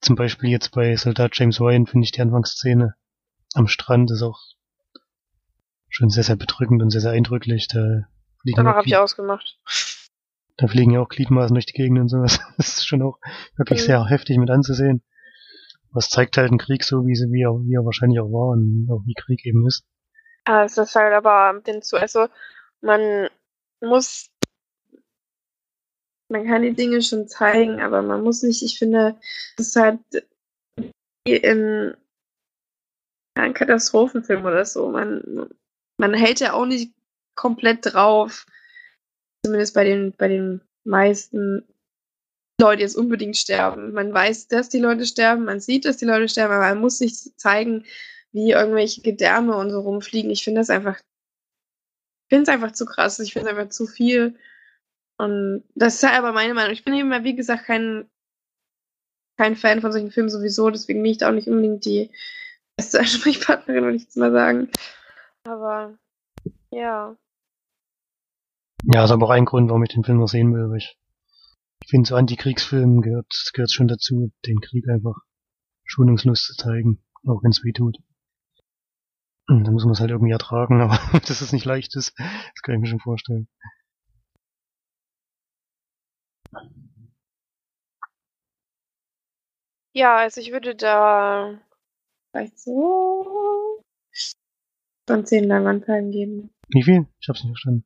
zum 0.01 0.15
Beispiel 0.15 0.49
jetzt 0.49 0.71
bei 0.71 0.95
Soldat 0.95 1.31
James 1.37 1.59
Ryan 1.61 1.87
finde 1.87 2.05
ich 2.05 2.11
die 2.11 2.21
Anfangsszene 2.21 2.95
am 3.55 3.67
Strand 3.67 4.11
ist 4.11 4.21
auch 4.21 4.39
schon 5.89 6.09
sehr, 6.09 6.23
sehr 6.23 6.35
bedrückend 6.35 6.81
und 6.81 6.89
sehr, 6.89 7.01
sehr 7.01 7.11
eindrücklich. 7.11 7.67
Da 7.67 8.07
fliegen, 8.41 8.67
habe 8.67 8.85
ich 8.87 8.97
ausgemacht. 8.97 9.59
da 10.57 10.67
fliegen 10.67 10.91
ja 10.91 10.99
auch 11.01 11.09
Gliedmaßen 11.09 11.53
durch 11.53 11.67
die 11.67 11.73
Gegend 11.73 11.99
und 11.99 12.09
sowas. 12.09 12.39
Das 12.57 12.67
ist 12.79 12.87
schon 12.87 13.01
auch 13.01 13.19
wirklich 13.55 13.81
Mhm. 13.81 13.85
sehr 13.85 14.05
heftig 14.07 14.37
mit 14.37 14.49
anzusehen. 14.49 15.03
Was 15.93 16.09
zeigt 16.09 16.37
halt 16.37 16.51
ein 16.51 16.57
Krieg 16.57 16.83
so, 16.83 17.05
wie, 17.05 17.15
sie, 17.15 17.31
wie, 17.31 17.43
er, 17.43 17.53
wie 17.65 17.75
er 17.75 17.85
wahrscheinlich 17.85 18.19
auch 18.19 18.31
war 18.31 18.49
und 18.49 18.87
auch 18.91 19.03
wie 19.05 19.13
Krieg 19.13 19.45
eben 19.45 19.65
ist. 19.67 19.85
Ah, 20.45 20.65
es 20.65 20.77
ist 20.77 20.95
halt 20.95 21.13
aber 21.13 21.61
den 21.61 21.81
zu, 21.81 21.97
also 21.97 22.27
man 22.81 23.29
muss, 23.81 24.29
man 26.29 26.45
kann 26.45 26.63
die 26.63 26.73
Dinge 26.73 27.01
schon 27.01 27.27
zeigen, 27.27 27.79
aber 27.79 28.01
man 28.01 28.23
muss 28.23 28.43
nicht, 28.43 28.61
ich 28.63 28.77
finde, 28.77 29.15
es 29.57 29.67
ist 29.67 29.75
halt 29.75 29.99
wie 31.25 31.37
in 31.37 31.95
ja, 33.37 33.43
einem 33.43 33.53
Katastrophenfilm 33.53 34.45
oder 34.45 34.65
so. 34.65 34.89
Man, 34.89 35.49
man 35.97 36.13
hält 36.13 36.39
ja 36.39 36.53
auch 36.53 36.65
nicht 36.65 36.93
komplett 37.35 37.93
drauf, 37.93 38.45
zumindest 39.45 39.73
bei 39.73 39.83
den, 39.83 40.11
bei 40.17 40.27
den 40.27 40.61
meisten 40.83 41.65
Leute 42.61 42.81
jetzt 42.81 42.95
unbedingt 42.95 43.37
sterben. 43.37 43.93
Man 43.93 44.13
weiß, 44.13 44.47
dass 44.47 44.69
die 44.69 44.79
Leute 44.79 45.05
sterben, 45.05 45.45
man 45.45 45.59
sieht, 45.59 45.85
dass 45.85 45.97
die 45.97 46.05
Leute 46.05 46.29
sterben, 46.29 46.53
aber 46.53 46.69
man 46.69 46.81
muss 46.81 46.99
nicht 46.99 47.39
zeigen, 47.39 47.85
wie 48.31 48.51
irgendwelche 48.51 49.01
Gedärme 49.01 49.55
und 49.55 49.69
so 49.69 49.81
rumfliegen. 49.81 50.31
Ich 50.31 50.43
finde 50.43 50.61
das 50.61 50.69
einfach, 50.69 50.97
ich 50.97 52.29
finde 52.29 52.43
es 52.43 52.49
einfach 52.49 52.71
zu 52.71 52.85
krass. 52.85 53.19
Ich 53.19 53.33
finde 53.33 53.49
es 53.49 53.55
einfach 53.55 53.69
zu 53.69 53.85
viel. 53.85 54.35
Und 55.17 55.63
das 55.75 55.95
ist 55.95 56.03
halt 56.03 56.17
aber 56.17 56.31
meine 56.31 56.53
Meinung. 56.53 56.73
Ich 56.73 56.83
bin 56.83 56.93
eben, 56.95 57.11
wie 57.23 57.35
gesagt, 57.35 57.65
kein, 57.65 58.09
kein 59.37 59.55
Fan 59.55 59.81
von 59.81 59.91
solchen 59.91 60.11
Filmen 60.11 60.29
sowieso, 60.29 60.69
deswegen 60.69 61.01
bin 61.03 61.11
ich 61.11 61.19
da 61.19 61.29
auch 61.29 61.33
nicht 61.33 61.47
unbedingt 61.47 61.85
die 61.85 62.11
beste 62.75 62.99
Ansprechpartnerin, 62.99 63.83
würde 63.83 63.97
ich 63.97 64.03
jetzt 64.03 64.17
mal 64.17 64.31
sagen. 64.31 64.69
Aber 65.45 65.97
ja. 66.71 67.15
Ja, 68.85 69.05
ist 69.05 69.11
aber 69.11 69.27
auch 69.27 69.31
ein 69.31 69.45
Grund, 69.45 69.69
warum 69.69 69.83
ich 69.83 69.93
den 69.93 70.03
Film 70.03 70.17
noch 70.17 70.27
sehen 70.27 70.53
will. 70.53 70.69
Weil 70.69 70.77
ich 70.77 70.97
ich 71.83 71.89
finde, 71.89 72.07
so 72.07 72.15
Antikriegsfilmen 72.15 73.01
gehört, 73.01 73.51
gehört 73.53 73.71
schon 73.71 73.89
dazu, 73.89 74.31
den 74.45 74.61
Krieg 74.61 74.87
einfach 74.87 75.17
schonungslos 75.83 76.43
zu 76.43 76.55
zeigen, 76.55 77.03
auch 77.27 77.43
wenn 77.43 77.51
es 77.51 77.61
weh 77.63 77.73
tut. 77.73 77.97
Und 79.47 79.65
da 79.65 79.71
muss 79.71 79.83
man 79.83 79.91
es 79.91 79.99
halt 79.99 80.11
irgendwie 80.11 80.31
ertragen, 80.31 80.81
aber 80.81 80.97
dass 81.19 81.41
es 81.41 81.51
nicht 81.51 81.65
leicht 81.65 81.95
ist, 81.97 82.17
das 82.17 82.61
kann 82.61 82.75
ich 82.75 82.81
mir 82.81 82.87
schon 82.87 83.01
vorstellen. 83.01 83.49
Ja, 89.93 90.15
also 90.15 90.39
ich 90.39 90.51
würde 90.51 90.75
da 90.75 91.59
vielleicht 92.31 92.59
so 92.59 93.83
von 95.05 95.25
10 95.25 95.43
Leinwandperlen 95.43 96.11
geben. 96.11 96.49
Wie 96.69 96.83
viel? 96.83 97.07
Ich 97.19 97.27
hab's 97.27 97.43
nicht 97.43 97.51
verstanden. 97.51 97.85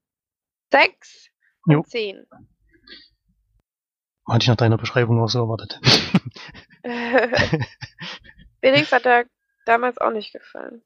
Sechs 0.71 1.31
Jo. 1.65 1.81
von 1.81 1.85
zehn. 1.85 2.27
Hatte 4.28 4.43
ich 4.43 4.47
nach 4.49 4.55
deiner 4.57 4.78
Beschreibung 4.78 5.21
auch 5.21 5.30
so 5.30 5.39
erwartet. 5.39 5.80
Felix 8.61 8.91
hat 8.91 9.05
er 9.05 9.25
damals 9.65 9.97
auch 9.99 10.11
nicht 10.11 10.34
gefallen. 10.34 10.82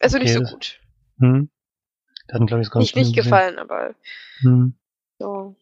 Also 0.00 0.18
nicht 0.18 0.36
Okay, 0.36 0.44
so 0.44 0.52
gut. 0.52 0.80
hm? 1.18 1.50
Der 2.28 2.40
hat 2.40 2.46
glaube 2.48 2.62
ich, 2.62 2.70
ganz 2.70 2.82
Nicht 2.82 2.96
nicht 2.96 3.14
gefallen, 3.14 3.58
aber 3.58 3.94
Hm. 4.40 4.76
so 5.18 5.54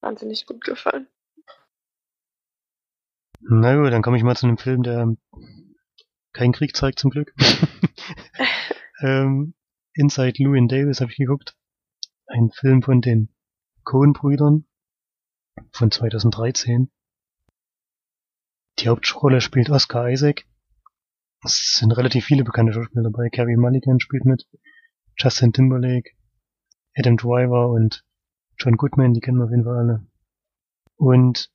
wahnsinnig 0.00 0.46
gut 0.46 0.64
gefallen. 0.64 1.06
Na 3.40 3.76
gut, 3.76 3.92
dann 3.92 4.02
komme 4.02 4.16
ich 4.16 4.22
mal 4.24 4.36
zu 4.36 4.46
einem 4.46 4.58
Film, 4.58 4.82
der 4.82 5.14
keinen 6.32 6.52
Krieg 6.52 6.76
zeigt, 6.76 6.98
zum 6.98 7.10
Glück. 7.10 7.32
ähm, 9.00 9.54
Inside 9.94 10.34
Llewyn 10.42 10.68
Davis 10.68 11.00
habe 11.00 11.10
ich 11.12 11.16
geguckt. 11.16 11.56
Ein 12.26 12.50
Film 12.50 12.82
von 12.82 13.00
den 13.00 13.32
Coen-Brüdern 13.84 14.66
von 15.72 15.90
2013. 15.90 16.90
Die 18.78 18.88
Hauptrolle 18.88 19.40
spielt 19.40 19.70
Oscar 19.70 20.10
Isaac. 20.10 20.44
Es 21.44 21.76
sind 21.78 21.92
relativ 21.92 22.24
viele 22.24 22.44
bekannte 22.44 22.72
Schauspieler 22.72 23.04
dabei. 23.04 23.28
Carey 23.30 23.56
Mulligan 23.56 24.00
spielt 24.00 24.24
mit. 24.24 24.46
Justin 25.16 25.52
Timberlake, 25.52 26.10
Adam 26.94 27.16
Driver 27.16 27.70
und 27.70 28.04
John 28.58 28.76
Goodman, 28.76 29.14
die 29.14 29.20
kennen 29.20 29.38
wir 29.38 29.44
auf 29.44 29.50
jeden 29.50 29.64
Fall 29.64 29.76
alle. 29.78 30.06
Und 30.96 31.50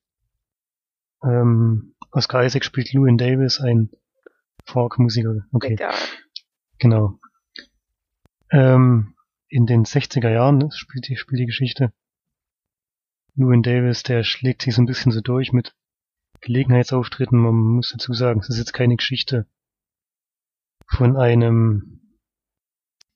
ähm, 1.24 1.93
Oscar 2.12 2.43
Isaac 2.43 2.66
spielt 2.66 2.91
Llewyn 2.91 3.18
Davis, 3.18 3.60
ein 3.60 3.89
Folk-Musiker. 4.66 5.45
Okay, 5.52 5.74
Egal. 5.74 5.93
genau. 6.80 7.20
Ähm, 8.52 9.16
in 9.47 9.66
den 9.66 9.86
60er 9.86 10.30
Jahren 10.30 10.72
spielt 10.72 11.08
die, 11.08 11.16
spielt 11.16 11.39
die 11.39 11.45
Geschichte. 11.45 11.93
Llewyn 13.36 13.64
Davis, 13.64 14.04
der 14.04 14.24
schlägt 14.24 14.62
sich 14.62 14.76
so 14.76 14.82
ein 14.82 14.86
bisschen 14.86 15.12
so 15.12 15.22
durch 15.22 15.54
mit 15.54 15.74
Gelegenheitsauftritten. 16.42 17.40
Man 17.40 17.56
muss 17.56 17.92
dazu 17.92 18.14
sagen, 18.14 18.42
es 18.42 18.50
ist 18.50 18.58
jetzt 18.58 18.74
keine 18.74 18.98
Geschichte 18.98 19.48
von 20.88 21.16
einem 21.16 22.18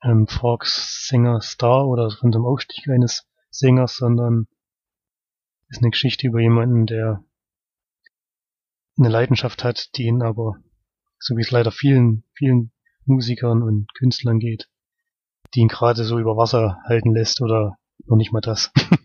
ähm, 0.03 0.27
Folk-Sänger 0.27 1.41
Star 1.41 1.87
oder 1.87 2.11
von 2.11 2.31
dem 2.31 2.45
Aufstieg 2.45 2.87
eines 2.87 3.27
Sängers, 3.49 3.97
sondern 3.97 4.47
ist 5.67 5.81
eine 5.81 5.91
Geschichte 5.91 6.27
über 6.27 6.39
jemanden, 6.39 6.85
der 6.85 7.23
eine 8.97 9.09
Leidenschaft 9.09 9.63
hat, 9.63 9.95
die 9.97 10.03
ihn 10.03 10.21
aber, 10.21 10.55
so 11.19 11.35
wie 11.35 11.41
es 11.41 11.51
leider 11.51 11.71
vielen, 11.71 12.23
vielen 12.33 12.71
Musikern 13.05 13.61
und 13.61 13.93
Künstlern 13.95 14.39
geht, 14.39 14.69
die 15.53 15.59
ihn 15.59 15.67
gerade 15.67 16.05
so 16.05 16.19
über 16.19 16.37
Wasser 16.37 16.79
halten 16.85 17.13
lässt 17.13 17.41
oder 17.41 17.77
noch 18.05 18.15
nicht 18.15 18.31
mal 18.31 18.41
das. 18.41 18.71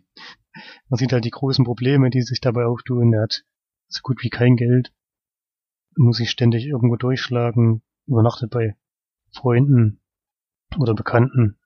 Man 0.90 0.98
sieht 0.98 1.12
halt 1.12 1.24
die 1.24 1.30
großen 1.30 1.64
Probleme, 1.64 2.10
die 2.10 2.22
sich 2.22 2.40
dabei 2.40 2.66
auftun. 2.66 3.12
Er 3.12 3.22
hat 3.22 3.44
so 3.86 4.00
gut 4.02 4.22
wie 4.22 4.28
kein 4.28 4.56
Geld, 4.56 4.92
muss 5.96 6.16
sich 6.16 6.30
ständig 6.30 6.66
irgendwo 6.66 6.96
durchschlagen, 6.96 7.82
übernachtet 8.06 8.50
bei 8.50 8.76
Freunden 9.32 10.00
oder 10.76 10.94
Bekannten 10.94 11.58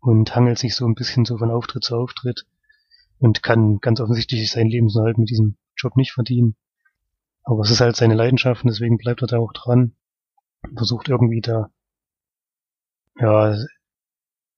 und 0.00 0.34
hangelt 0.34 0.58
sich 0.58 0.76
so 0.76 0.86
ein 0.86 0.94
bisschen 0.94 1.24
so 1.24 1.38
von 1.38 1.50
Auftritt 1.50 1.82
zu 1.82 1.96
Auftritt 1.96 2.46
und 3.18 3.42
kann 3.42 3.80
ganz 3.80 4.00
offensichtlich 4.00 4.48
seinen 4.50 4.70
Lebensunterhalt 4.70 5.18
mit 5.18 5.30
diesem 5.30 5.56
Job 5.76 5.96
nicht 5.96 6.12
verdienen. 6.12 6.56
Aber 7.42 7.62
es 7.62 7.70
ist 7.72 7.80
halt 7.80 7.96
seine 7.96 8.14
Leidenschaft 8.14 8.62
und 8.62 8.70
deswegen 8.70 8.96
bleibt 8.96 9.22
er 9.22 9.28
da 9.28 9.38
auch 9.38 9.52
dran. 9.52 9.96
Versucht 10.76 11.08
irgendwie 11.08 11.40
da, 11.40 11.70
ja, 13.16 13.56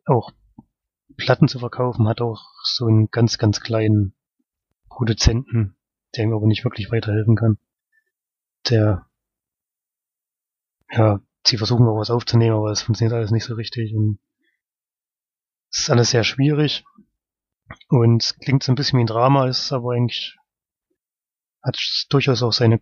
auch 0.05 0.33
Platten 1.17 1.49
zu 1.49 1.59
verkaufen, 1.59 2.09
hat 2.09 2.21
auch 2.21 2.45
so 2.63 2.87
einen 2.87 3.11
ganz, 3.11 3.39
ganz 3.39 3.61
kleinen 3.61 4.15
Produzenten, 4.89 5.77
der 6.15 6.25
ihm 6.25 6.33
aber 6.33 6.47
nicht 6.47 6.65
wirklich 6.65 6.91
weiterhelfen 6.91 7.37
kann. 7.37 7.59
Der, 8.69 9.07
ja, 10.91 11.21
sie 11.47 11.57
versuchen 11.57 11.87
auch 11.87 11.99
was 11.99 12.11
aufzunehmen, 12.11 12.57
aber 12.57 12.71
es 12.71 12.83
funktioniert 12.83 13.15
alles 13.15 13.31
nicht 13.31 13.45
so 13.45 13.55
richtig 13.55 13.95
und 13.95 14.19
es 15.71 15.81
ist 15.81 15.91
alles 15.91 16.11
sehr 16.11 16.25
schwierig 16.25 16.85
und 17.89 18.37
klingt 18.43 18.63
so 18.63 18.73
ein 18.73 18.75
bisschen 18.75 18.99
wie 18.99 19.05
ein 19.05 19.07
Drama, 19.07 19.47
ist 19.47 19.73
aber 19.73 19.93
eigentlich 19.93 20.37
hat 21.63 21.79
durchaus 22.09 22.43
auch 22.43 22.53
seine 22.53 22.81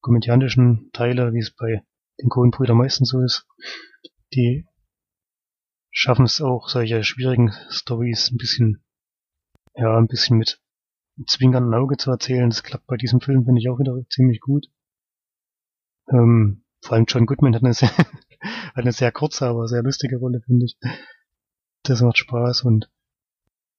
komödiantischen 0.00 0.90
Teile, 0.92 1.32
wie 1.32 1.40
es 1.40 1.54
bei 1.54 1.82
den 2.20 2.28
Coen-Brüdern 2.28 2.76
meistens 2.76 3.10
so 3.10 3.20
ist. 3.20 3.46
Die 4.32 4.66
schaffen 5.96 6.26
es 6.26 6.42
auch, 6.42 6.68
solche 6.68 7.02
schwierigen 7.02 7.54
Stories 7.70 8.30
ein 8.30 8.36
bisschen, 8.36 8.84
ja, 9.74 9.96
ein 9.96 10.08
bisschen 10.08 10.36
mit 10.36 10.60
zwinkerndem 11.26 11.72
Auge 11.72 11.96
zu 11.96 12.10
erzählen. 12.10 12.50
Das 12.50 12.62
klappt 12.62 12.86
bei 12.86 12.98
diesem 12.98 13.22
Film, 13.22 13.46
finde 13.46 13.60
ich, 13.62 13.70
auch 13.70 13.78
wieder 13.78 13.96
ziemlich 14.10 14.40
gut. 14.40 14.66
Ähm, 16.08 16.64
vor 16.82 16.92
allem 16.92 17.06
John 17.08 17.24
Goodman 17.24 17.54
hat 17.54 17.62
eine 17.62 17.72
sehr, 17.72 17.88
hat 17.96 18.76
eine 18.76 18.92
sehr 18.92 19.10
kurze, 19.10 19.46
aber 19.46 19.68
sehr 19.68 19.82
lustige 19.82 20.18
Rolle, 20.18 20.42
finde 20.42 20.66
ich. 20.66 20.76
Das 21.82 22.02
macht 22.02 22.18
Spaß 22.18 22.64
und 22.64 22.90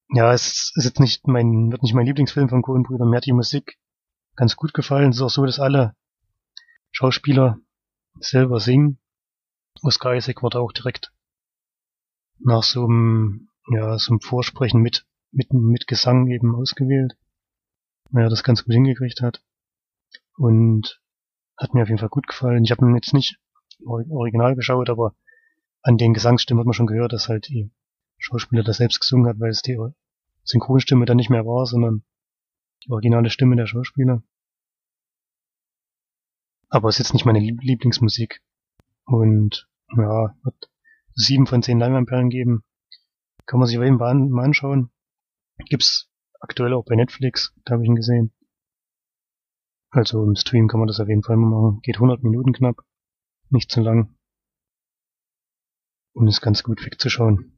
ja, 0.10 0.34
es 0.34 0.72
ist 0.74 0.86
jetzt 0.86 1.00
nicht 1.00 1.28
mein, 1.28 1.72
wird 1.72 1.84
nicht 1.84 1.94
mein 1.94 2.06
Lieblingsfilm 2.08 2.50
von 2.50 2.64
Coen-Brüdern. 2.64 3.10
Mir 3.10 3.18
hat 3.18 3.26
die 3.28 3.34
Musik 3.34 3.78
ganz 4.36 4.56
gut 4.56 4.74
gefallen. 4.74 5.12
Es 5.12 5.18
ist 5.18 5.22
auch 5.22 5.30
so, 5.30 5.46
dass 5.46 5.60
alle 5.60 5.96
Schauspieler 6.92 7.60
selber 8.20 8.60
singen. 8.60 9.00
Oscar 9.84 10.16
Isaac 10.16 10.42
wurde 10.42 10.60
auch 10.60 10.72
direkt 10.72 11.12
nach 12.40 12.64
so 12.64 12.86
einem, 12.86 13.50
ja, 13.70 13.98
so 13.98 14.12
einem 14.12 14.22
Vorsprechen 14.22 14.82
mit, 14.82 15.06
mit, 15.32 15.54
mit 15.54 15.88
Gesang 15.88 16.28
eben 16.28 16.56
ausgewählt. 16.56 17.18
Naja, 18.12 18.30
das 18.30 18.44
ganz 18.44 18.64
gut 18.64 18.74
hingekriegt 18.74 19.22
hat. 19.22 19.44
Und 20.38 21.02
hat 21.58 21.74
mir 21.74 21.82
auf 21.84 21.90
jeden 21.90 22.00
Fall 22.00 22.10
gut 22.10 22.28
gefallen. 22.28 22.64
Ich 22.64 22.72
habe 22.72 22.86
ihn 22.86 22.96
jetzt 22.96 23.14
nicht 23.14 23.40
original 23.86 24.56
geschaut, 24.56 24.90
aber 24.90 25.16
an 25.82 25.98
den 25.98 26.14
Gesangsstimmen 26.14 26.60
hat 26.60 26.66
man 26.66 26.74
schon 26.74 26.88
gehört, 26.88 27.14
dass 27.14 27.30
halt 27.30 27.48
die 27.48 27.72
Schauspieler 28.18 28.64
das 28.64 28.78
selbst 28.78 29.00
gesungen 29.00 29.28
hat, 29.28 29.40
weil 29.40 29.50
es 29.50 29.62
die 29.62 29.78
Synchronstimme 30.44 31.06
dann 31.06 31.18
nicht 31.18 31.30
mehr 31.30 31.46
war, 31.46 31.66
sondern 31.66 32.04
die 32.86 32.92
originale 32.92 33.30
Stimme 33.30 33.56
der 33.56 33.68
Schauspieler. 33.68 34.24
Aber 36.70 36.90
es 36.90 36.96
ist 36.96 37.08
jetzt 37.08 37.14
nicht 37.14 37.26
meine 37.26 37.40
Lieblingsmusik. 37.40 38.42
Und 39.06 39.70
ja, 39.96 40.36
wird 40.44 40.70
sieben 41.18 41.48
von 41.48 41.62
zehn 41.62 41.80
Leinwandperlen 41.80 42.30
geben. 42.30 42.64
Kann 43.46 43.60
man 43.60 43.68
sich 43.68 43.78
auf 43.78 43.84
jeden 43.84 44.00
Fall 44.00 44.16
mal 44.16 44.46
anschauen. 44.46 44.92
Gibt's 45.70 46.10
aktuell 46.40 46.74
auch 46.74 46.86
bei 46.86 46.96
Netflix, 46.96 47.54
da 47.66 47.74
habe 47.74 47.84
ich 47.84 47.90
ihn 47.90 47.96
gesehen. 47.96 48.34
Also 49.90 50.24
im 50.24 50.36
Stream 50.36 50.68
kann 50.68 50.80
man 50.80 50.88
das 50.88 51.00
auf 51.00 51.08
jeden 51.08 51.24
Fall 51.24 51.38
mal 51.38 51.50
machen. 51.50 51.80
Geht 51.82 51.96
100 51.96 52.22
Minuten 52.24 52.54
knapp. 52.54 52.78
Nicht 53.50 53.72
zu 53.72 53.82
lang. 53.82 54.16
Und 56.14 56.28
ist 56.28 56.42
ganz 56.42 56.64
gut 56.64 56.86
wegzuschauen. 56.86 57.58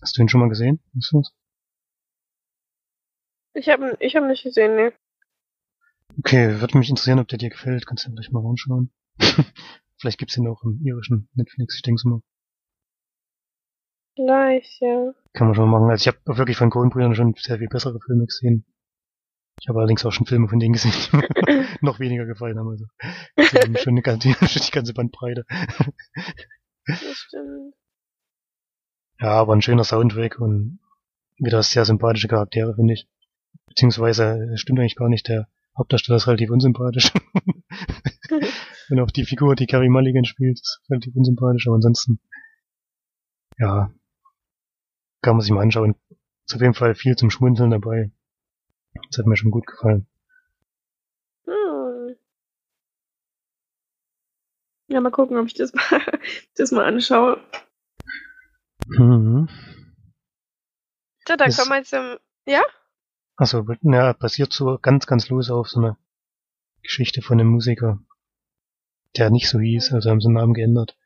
Hast 0.00 0.16
du 0.16 0.22
ihn 0.22 0.28
schon 0.28 0.40
mal 0.40 0.48
gesehen? 0.48 0.80
Ich 3.54 3.68
habe 3.68 3.96
ich 4.00 4.16
hab 4.16 4.24
nicht 4.24 4.42
gesehen, 4.42 4.76
ne. 4.76 4.92
Okay, 6.18 6.60
würde 6.60 6.76
mich 6.76 6.90
interessieren, 6.90 7.18
ob 7.18 7.28
der 7.28 7.38
dir 7.38 7.50
gefällt. 7.50 7.86
Kannst 7.86 8.04
du 8.04 8.08
ja 8.08 8.14
vielleicht 8.14 8.32
mal 8.32 8.46
anschauen. 8.46 8.92
vielleicht 9.98 10.18
gibt's 10.18 10.36
ihn 10.36 10.48
auch 10.48 10.62
im 10.62 10.80
irischen 10.84 11.28
Netflix, 11.34 11.76
ich 11.76 11.82
denke 11.82 12.06
mal. 12.08 12.20
Vielleicht, 14.14 14.80
ja. 14.80 15.12
Kann 15.32 15.46
man 15.46 15.54
schon 15.54 15.70
machen. 15.70 15.90
Also 15.90 16.02
ich 16.02 16.08
habe 16.08 16.38
wirklich 16.38 16.56
von 16.56 16.70
Coen-Brüdern 16.70 17.14
schon 17.14 17.34
sehr 17.38 17.58
viel 17.58 17.68
bessere 17.68 17.98
Filme 18.00 18.26
gesehen. 18.26 18.64
Ich 19.60 19.68
habe 19.68 19.78
allerdings 19.78 20.04
auch 20.04 20.12
schon 20.12 20.26
Filme 20.26 20.48
von 20.48 20.58
denen 20.58 20.72
gesehen, 20.72 20.92
die 20.92 21.16
mir 21.16 21.66
noch 21.80 22.00
weniger 22.00 22.26
gefallen 22.26 22.58
haben. 22.58 22.68
Also 22.68 22.86
schon, 23.78 23.92
eine 23.92 24.02
ganze, 24.02 24.28
die 24.40 24.70
ganze 24.70 24.92
Bandbreite. 24.92 25.44
das 26.86 27.00
stimmt. 27.00 27.74
Ja, 29.20 29.30
aber 29.34 29.54
ein 29.54 29.62
schöner 29.62 29.84
Soundtrack 29.84 30.40
und 30.40 30.80
wieder 31.38 31.62
sehr 31.62 31.84
sympathische 31.84 32.28
Charaktere, 32.28 32.74
finde 32.74 32.94
ich. 32.94 33.08
Beziehungsweise, 33.66 34.50
stimmt 34.56 34.80
eigentlich 34.80 34.96
gar 34.96 35.08
nicht, 35.08 35.28
der 35.28 35.48
Hauptdarsteller 35.76 36.16
ist 36.16 36.26
relativ 36.26 36.50
unsympathisch. 36.50 37.12
und 38.90 39.00
auch 39.00 39.10
die 39.10 39.24
Figur, 39.24 39.54
die 39.54 39.66
Carrie 39.66 39.88
Mulligan 39.88 40.24
spielt, 40.24 40.60
ist 40.60 40.82
relativ 40.90 41.14
unsympathisch, 41.14 41.66
aber 41.68 41.76
ansonsten, 41.76 42.20
ja, 43.58 43.92
kann 45.22 45.36
man 45.36 45.40
sich 45.40 45.50
mal 45.52 45.62
anschauen. 45.62 45.94
Ist 46.46 46.54
auf 46.54 46.60
jeden 46.60 46.74
Fall 46.74 46.94
viel 46.94 47.16
zum 47.16 47.30
Schmunzeln 47.30 47.70
dabei. 47.70 48.10
Das 49.10 49.18
hat 49.18 49.26
mir 49.26 49.36
schon 49.36 49.50
gut 49.50 49.66
gefallen. 49.66 50.06
Hm. 51.46 52.16
Ja, 54.88 55.00
mal 55.00 55.10
gucken, 55.10 55.38
ob 55.38 55.46
ich 55.46 55.54
das 55.54 55.72
mal, 55.74 56.00
das 56.56 56.70
mal 56.72 56.84
anschaue. 56.84 57.40
Mhm. 58.88 59.48
So, 61.26 61.36
Das- 61.36 61.56
kommen 61.56 61.70
wir 61.70 61.84
zum. 61.84 62.18
Ja? 62.46 62.62
Also, 63.36 63.64
ja, 63.82 64.12
basiert 64.12 64.52
so 64.52 64.78
ganz, 64.80 65.06
ganz 65.06 65.28
los 65.30 65.50
auf 65.50 65.68
so 65.68 65.80
einer 65.80 65.98
Geschichte 66.82 67.22
von 67.22 67.40
einem 67.40 67.48
Musiker, 67.50 67.98
der 69.16 69.30
nicht 69.30 69.48
so 69.48 69.58
hieß, 69.58 69.92
also 69.92 70.10
haben 70.10 70.20
sie 70.20 70.28
den 70.28 70.34
Namen 70.34 70.52
geändert, 70.54 70.96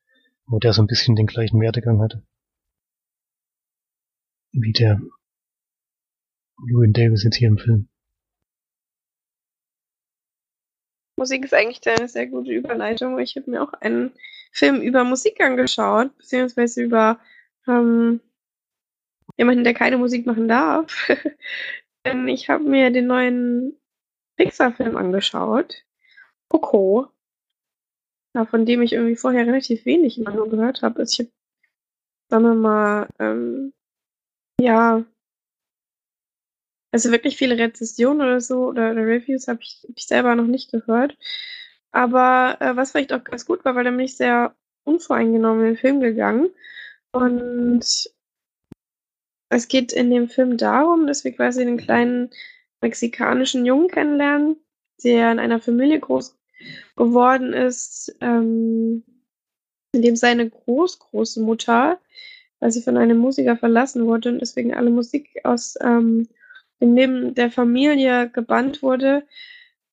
wo 0.46 0.58
der 0.58 0.72
so 0.72 0.82
ein 0.82 0.86
bisschen 0.86 1.14
den 1.16 1.26
gleichen 1.26 1.60
Werdegang 1.60 2.00
hatte. 2.02 2.26
Wie 4.58 4.72
der 4.72 4.98
Llewyn 6.66 6.94
Davis 6.94 7.24
jetzt 7.24 7.36
hier 7.36 7.48
im 7.48 7.58
Film. 7.58 7.88
Musik 11.18 11.44
ist 11.44 11.52
eigentlich 11.52 11.86
eine 11.86 12.08
sehr 12.08 12.26
gute 12.26 12.52
Überleitung. 12.52 13.18
Ich 13.18 13.36
habe 13.36 13.50
mir 13.50 13.62
auch 13.62 13.74
einen 13.74 14.12
Film 14.52 14.80
über 14.80 15.04
Musik 15.04 15.42
angeschaut, 15.42 16.16
beziehungsweise 16.16 16.82
über 16.82 17.20
ähm, 17.68 18.20
jemanden, 19.36 19.62
der 19.62 19.74
keine 19.74 19.98
Musik 19.98 20.24
machen 20.24 20.48
darf. 20.48 21.06
Denn 22.06 22.26
ich 22.26 22.48
habe 22.48 22.64
mir 22.64 22.90
den 22.90 23.08
neuen 23.08 23.78
Pixar-Film 24.36 24.96
angeschaut. 24.96 25.84
Coco. 26.48 27.08
Von 28.50 28.64
dem 28.64 28.80
ich 28.80 28.94
irgendwie 28.94 29.16
vorher 29.16 29.46
relativ 29.46 29.84
wenig 29.84 30.18
immer 30.18 30.30
nur 30.30 30.48
gehört 30.48 30.80
habe. 30.80 31.00
Also 31.00 31.12
ich 31.12 31.26
habe, 31.26 31.36
sagen 32.30 32.44
wir 32.44 32.54
mal, 32.54 33.08
ähm, 33.18 33.74
ja, 34.60 35.04
also 36.92 37.10
wirklich 37.10 37.36
viele 37.36 37.58
Rezensionen 37.58 38.22
oder 38.22 38.40
so 38.40 38.66
oder, 38.68 38.92
oder 38.92 39.06
Reviews 39.06 39.48
habe 39.48 39.60
ich, 39.62 39.84
hab 39.86 39.96
ich 39.96 40.06
selber 40.06 40.34
noch 40.34 40.46
nicht 40.46 40.70
gehört. 40.70 41.16
Aber 41.92 42.56
äh, 42.60 42.76
was 42.76 42.92
vielleicht 42.92 43.12
auch 43.12 43.24
ganz 43.24 43.46
gut 43.46 43.64
war, 43.64 43.74
weil 43.74 43.84
dann 43.84 43.96
bin 43.96 44.06
ich 44.06 44.16
sehr 44.16 44.54
unvoreingenommen 44.84 45.60
in 45.60 45.74
den 45.74 45.76
Film 45.78 46.00
gegangen. 46.00 46.50
Und 47.12 48.10
es 49.48 49.68
geht 49.68 49.92
in 49.92 50.10
dem 50.10 50.28
Film 50.28 50.56
darum, 50.56 51.06
dass 51.06 51.24
wir 51.24 51.32
quasi 51.32 51.62
einen 51.62 51.76
kleinen 51.76 52.30
mexikanischen 52.80 53.64
Jungen 53.66 53.88
kennenlernen, 53.88 54.56
der 55.02 55.32
in 55.32 55.38
einer 55.38 55.60
Familie 55.60 56.00
groß 56.00 56.38
geworden 56.96 57.52
ist, 57.52 58.16
ähm, 58.20 59.04
in 59.92 60.02
dem 60.02 60.16
seine 60.16 60.48
Großgroßmutter, 60.48 62.00
weil 62.60 62.70
sie 62.70 62.82
von 62.82 62.96
einem 62.96 63.18
Musiker 63.18 63.56
verlassen 63.56 64.06
wurde 64.06 64.30
und 64.30 64.40
deswegen 64.40 64.74
alle 64.74 64.90
Musik 64.90 65.40
aus 65.44 65.76
ähm, 65.80 66.28
dem 66.80 66.94
Leben 66.94 67.34
der 67.34 67.50
Familie 67.50 68.28
gebannt 68.30 68.82
wurde 68.82 69.26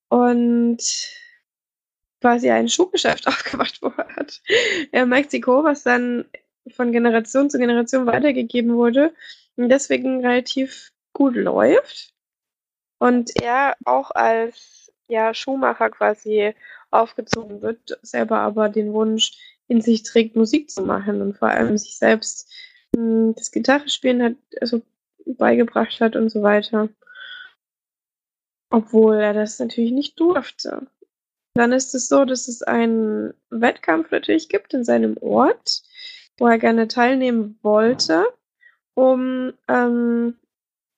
und 0.09 0.81
quasi 2.21 2.49
ein 2.49 2.69
Schuhgeschäft 2.69 3.27
aufgemacht 3.27 3.81
hat 4.15 4.41
in 4.91 5.09
Mexiko, 5.09 5.63
was 5.63 5.83
dann 5.83 6.25
von 6.71 6.91
Generation 6.91 7.49
zu 7.49 7.57
Generation 7.57 8.05
weitergegeben 8.05 8.75
wurde 8.75 9.13
und 9.57 9.69
deswegen 9.69 10.25
relativ 10.25 10.91
gut 11.11 11.35
läuft. 11.35 12.13
Und 12.99 13.31
er 13.41 13.75
auch 13.83 14.11
als 14.11 14.91
ja, 15.07 15.33
Schuhmacher 15.33 15.89
quasi 15.89 16.53
aufgezogen 16.91 17.61
wird, 17.61 17.99
selber 18.01 18.39
aber 18.39 18.69
den 18.69 18.93
Wunsch 18.93 19.33
in 19.67 19.81
sich 19.81 20.03
trägt, 20.03 20.35
Musik 20.35 20.69
zu 20.69 20.81
machen 20.83 21.21
und 21.21 21.37
vor 21.37 21.49
allem 21.49 21.77
sich 21.77 21.97
selbst 21.97 22.51
mh, 22.95 23.33
das 23.35 23.51
Gitarrespielen 23.51 24.23
hat, 24.23 24.35
also 24.61 24.81
beigebracht 25.25 25.99
hat 26.01 26.15
und 26.15 26.29
so 26.29 26.41
weiter. 26.41 26.89
Obwohl 28.69 29.17
er 29.17 29.33
das 29.33 29.59
natürlich 29.59 29.91
nicht 29.91 30.19
durfte. 30.19 30.87
Dann 31.53 31.71
ist 31.71 31.93
es 31.93 32.07
so, 32.07 32.25
dass 32.25 32.47
es 32.47 32.63
einen 32.63 33.33
Wettkampf 33.49 34.09
natürlich 34.09 34.49
gibt 34.49 34.73
in 34.73 34.83
seinem 34.83 35.17
Ort, 35.21 35.83
wo 36.37 36.47
er 36.47 36.57
gerne 36.57 36.87
teilnehmen 36.87 37.59
wollte, 37.61 38.25
um 38.95 39.53
ähm, 39.67 40.35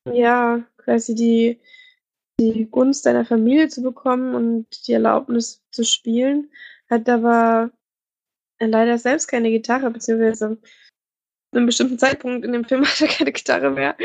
ja 0.10 0.64
quasi 0.78 1.14
die, 1.14 1.60
die 2.40 2.68
Gunst 2.72 3.04
seiner 3.04 3.26
Familie 3.26 3.68
zu 3.68 3.82
bekommen 3.82 4.34
und 4.34 4.88
die 4.88 4.94
Erlaubnis 4.94 5.62
zu 5.72 5.84
spielen, 5.84 6.50
hat 6.90 7.10
aber 7.10 7.72
leider 8.60 8.98
selbst 8.98 9.28
keine 9.28 9.50
Gitarre, 9.50 9.92
beziehungsweise 9.92 10.58
zu 10.60 11.58
einem 11.58 11.66
bestimmten 11.66 12.00
Zeitpunkt 12.00 12.46
in 12.46 12.52
dem 12.52 12.66
Film 12.66 12.84
hat 12.86 13.02
er 13.02 13.08
keine 13.08 13.32
Gitarre 13.32 13.72
mehr. 13.72 13.96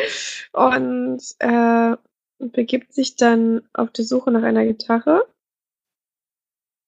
Und 0.53 1.23
äh, 1.39 1.97
begibt 2.39 2.95
sich 2.95 3.17
dann 3.17 3.63
auf 3.73 3.91
die 3.91 4.03
Suche 4.03 4.31
nach 4.31 4.43
einer 4.43 4.65
Gitarre, 4.65 5.27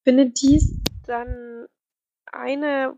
findet 0.03 0.41
dies 0.41 0.79
dann 1.05 1.67
eine 2.25 2.97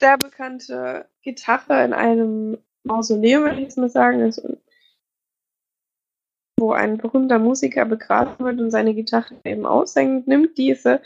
sehr 0.00 0.18
bekannte 0.18 1.08
Gitarre 1.22 1.84
in 1.84 1.92
einem 1.92 2.58
Mausoleum, 2.82 3.44
würde 3.44 3.56
ich 3.56 3.62
jetzt 3.62 3.78
mal 3.78 3.88
sagen, 3.88 4.22
also, 4.22 4.58
wo 6.58 6.72
ein 6.72 6.98
berühmter 6.98 7.38
Musiker 7.38 7.84
begraben 7.86 8.44
wird 8.44 8.60
und 8.60 8.70
seine 8.70 8.94
Gitarre 8.94 9.34
eben 9.44 9.64
aushängt, 9.64 10.28
nimmt 10.28 10.58
diese, 10.58 11.00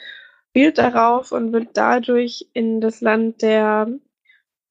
spielt 0.51 0.79
darauf 0.79 1.33
und 1.33 1.53
wird 1.53 1.71
dadurch 1.75 2.49
in 2.53 2.81
das 2.81 3.01
Land 3.01 3.43
der 3.43 3.89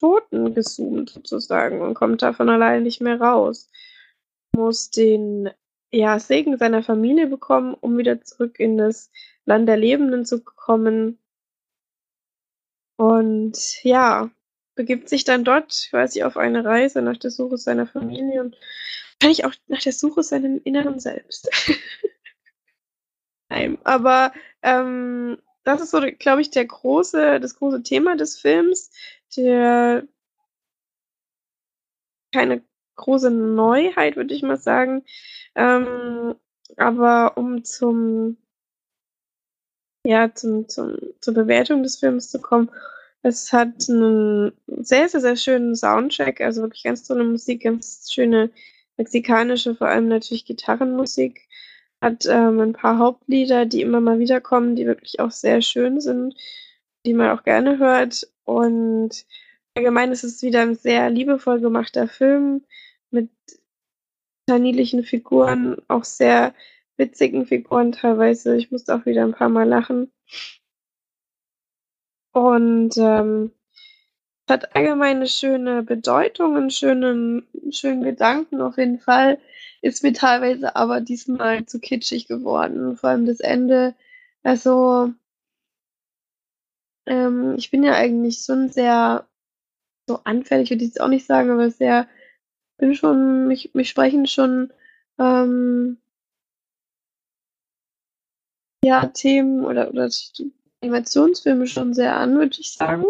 Toten 0.00 0.54
gezoomt 0.54 1.10
sozusagen 1.10 1.80
und 1.80 1.94
kommt 1.94 2.22
davon 2.22 2.48
allein 2.48 2.82
nicht 2.82 3.00
mehr 3.00 3.20
raus. 3.20 3.70
Muss 4.54 4.90
den 4.90 5.50
ja, 5.90 6.18
Segen 6.18 6.58
seiner 6.58 6.82
Familie 6.82 7.26
bekommen, 7.26 7.74
um 7.74 7.96
wieder 7.96 8.22
zurück 8.22 8.60
in 8.60 8.76
das 8.76 9.10
Land 9.44 9.68
der 9.68 9.76
Lebenden 9.76 10.24
zu 10.24 10.42
kommen. 10.44 11.18
Und 12.96 13.82
ja, 13.84 14.30
begibt 14.74 15.08
sich 15.08 15.24
dann 15.24 15.44
dort 15.44 15.88
quasi 15.90 16.22
auf 16.22 16.36
eine 16.36 16.64
Reise 16.64 17.02
nach 17.02 17.16
der 17.16 17.30
Suche 17.30 17.56
seiner 17.56 17.86
Familie 17.86 18.42
und 18.42 18.56
wahrscheinlich 19.20 19.44
auch 19.44 19.54
nach 19.68 19.80
der 19.80 19.92
Suche 19.92 20.22
seinem 20.22 20.60
inneren 20.64 21.00
Selbst. 21.00 21.48
Nein, 23.48 23.78
aber 23.84 24.32
ähm, 24.62 25.38
das 25.68 25.82
ist 25.82 25.90
so, 25.90 26.00
glaube 26.18 26.40
ich, 26.40 26.50
der 26.50 26.64
große, 26.66 27.40
das 27.40 27.56
große 27.56 27.82
Thema 27.82 28.16
des 28.16 28.38
Films, 28.38 28.90
der 29.36 30.04
keine 32.32 32.62
große 32.96 33.30
Neuheit, 33.30 34.16
würde 34.16 34.34
ich 34.34 34.42
mal 34.42 34.56
sagen. 34.58 35.04
Ähm, 35.54 36.34
aber 36.76 37.36
um 37.36 37.64
zum 37.64 38.38
ja, 40.04 40.34
zum, 40.34 40.68
zum, 40.68 40.96
zur 41.20 41.34
Bewertung 41.34 41.82
des 41.82 41.96
Films 41.98 42.30
zu 42.30 42.40
kommen, 42.40 42.70
es 43.22 43.52
hat 43.52 43.88
einen 43.88 44.52
sehr, 44.66 45.08
sehr, 45.08 45.20
sehr 45.20 45.36
schönen 45.36 45.76
Soundtrack, 45.76 46.40
also 46.40 46.62
wirklich 46.62 46.84
ganz 46.84 47.06
tolle 47.06 47.24
Musik, 47.24 47.62
ganz 47.64 48.10
schöne 48.10 48.50
mexikanische, 48.96 49.74
vor 49.74 49.88
allem 49.88 50.08
natürlich 50.08 50.44
Gitarrenmusik. 50.46 51.47
Hat 52.00 52.26
ähm, 52.26 52.60
ein 52.60 52.72
paar 52.72 52.98
Hauptlieder, 52.98 53.66
die 53.66 53.82
immer 53.82 54.00
mal 54.00 54.18
wieder 54.18 54.40
kommen, 54.40 54.76
die 54.76 54.86
wirklich 54.86 55.20
auch 55.20 55.32
sehr 55.32 55.62
schön 55.62 56.00
sind, 56.00 56.34
die 57.04 57.14
man 57.14 57.30
auch 57.36 57.42
gerne 57.42 57.78
hört. 57.78 58.28
Und 58.44 59.26
allgemein 59.74 60.12
ist 60.12 60.24
es 60.24 60.42
wieder 60.42 60.62
ein 60.62 60.76
sehr 60.76 61.10
liebevoll 61.10 61.60
gemachter 61.60 62.08
Film 62.08 62.64
mit 63.10 63.30
niedlichen 64.48 65.04
Figuren, 65.04 65.76
auch 65.88 66.04
sehr 66.04 66.54
witzigen 66.96 67.46
Figuren 67.46 67.92
teilweise. 67.92 68.56
Ich 68.56 68.70
musste 68.70 68.94
auch 68.94 69.04
wieder 69.04 69.24
ein 69.24 69.34
paar 69.34 69.50
Mal 69.50 69.68
lachen. 69.68 70.10
Und 72.32 72.96
ähm, 72.96 73.52
hat 74.48 74.74
allgemein 74.74 75.16
eine 75.16 75.28
schöne 75.28 75.82
Bedeutung, 75.82 76.56
einen 76.56 76.70
schönen, 76.70 77.46
schönen 77.70 78.02
Gedanken 78.02 78.60
auf 78.62 78.78
jeden 78.78 78.98
Fall. 78.98 79.38
Ist 79.80 80.02
mir 80.02 80.12
teilweise 80.12 80.76
aber 80.76 81.00
diesmal 81.00 81.66
zu 81.66 81.80
kitschig 81.80 82.26
geworden. 82.26 82.96
Vor 82.96 83.10
allem 83.10 83.26
das 83.26 83.40
Ende. 83.40 83.94
Also, 84.42 85.12
ähm, 87.06 87.54
ich 87.56 87.70
bin 87.70 87.82
ja 87.82 87.94
eigentlich 87.94 88.38
schon 88.44 88.68
sehr 88.70 89.26
so 90.08 90.20
anfällig, 90.24 90.70
würde 90.70 90.84
ich 90.84 90.90
jetzt 90.90 91.00
auch 91.00 91.08
nicht 91.08 91.26
sagen, 91.26 91.50
aber 91.50 91.70
sehr, 91.70 92.08
bin 92.78 92.94
schon, 92.94 93.46
mich, 93.48 93.74
mich 93.74 93.90
sprechen 93.90 94.26
schon 94.26 94.72
ähm, 95.18 95.98
ja, 98.84 99.06
Themen 99.06 99.64
oder, 99.64 99.90
oder 99.90 100.08
Animationsfilme 100.82 101.66
schon 101.66 101.94
sehr 101.94 102.16
an, 102.16 102.36
würde 102.38 102.56
ich 102.58 102.72
sagen. 102.72 103.04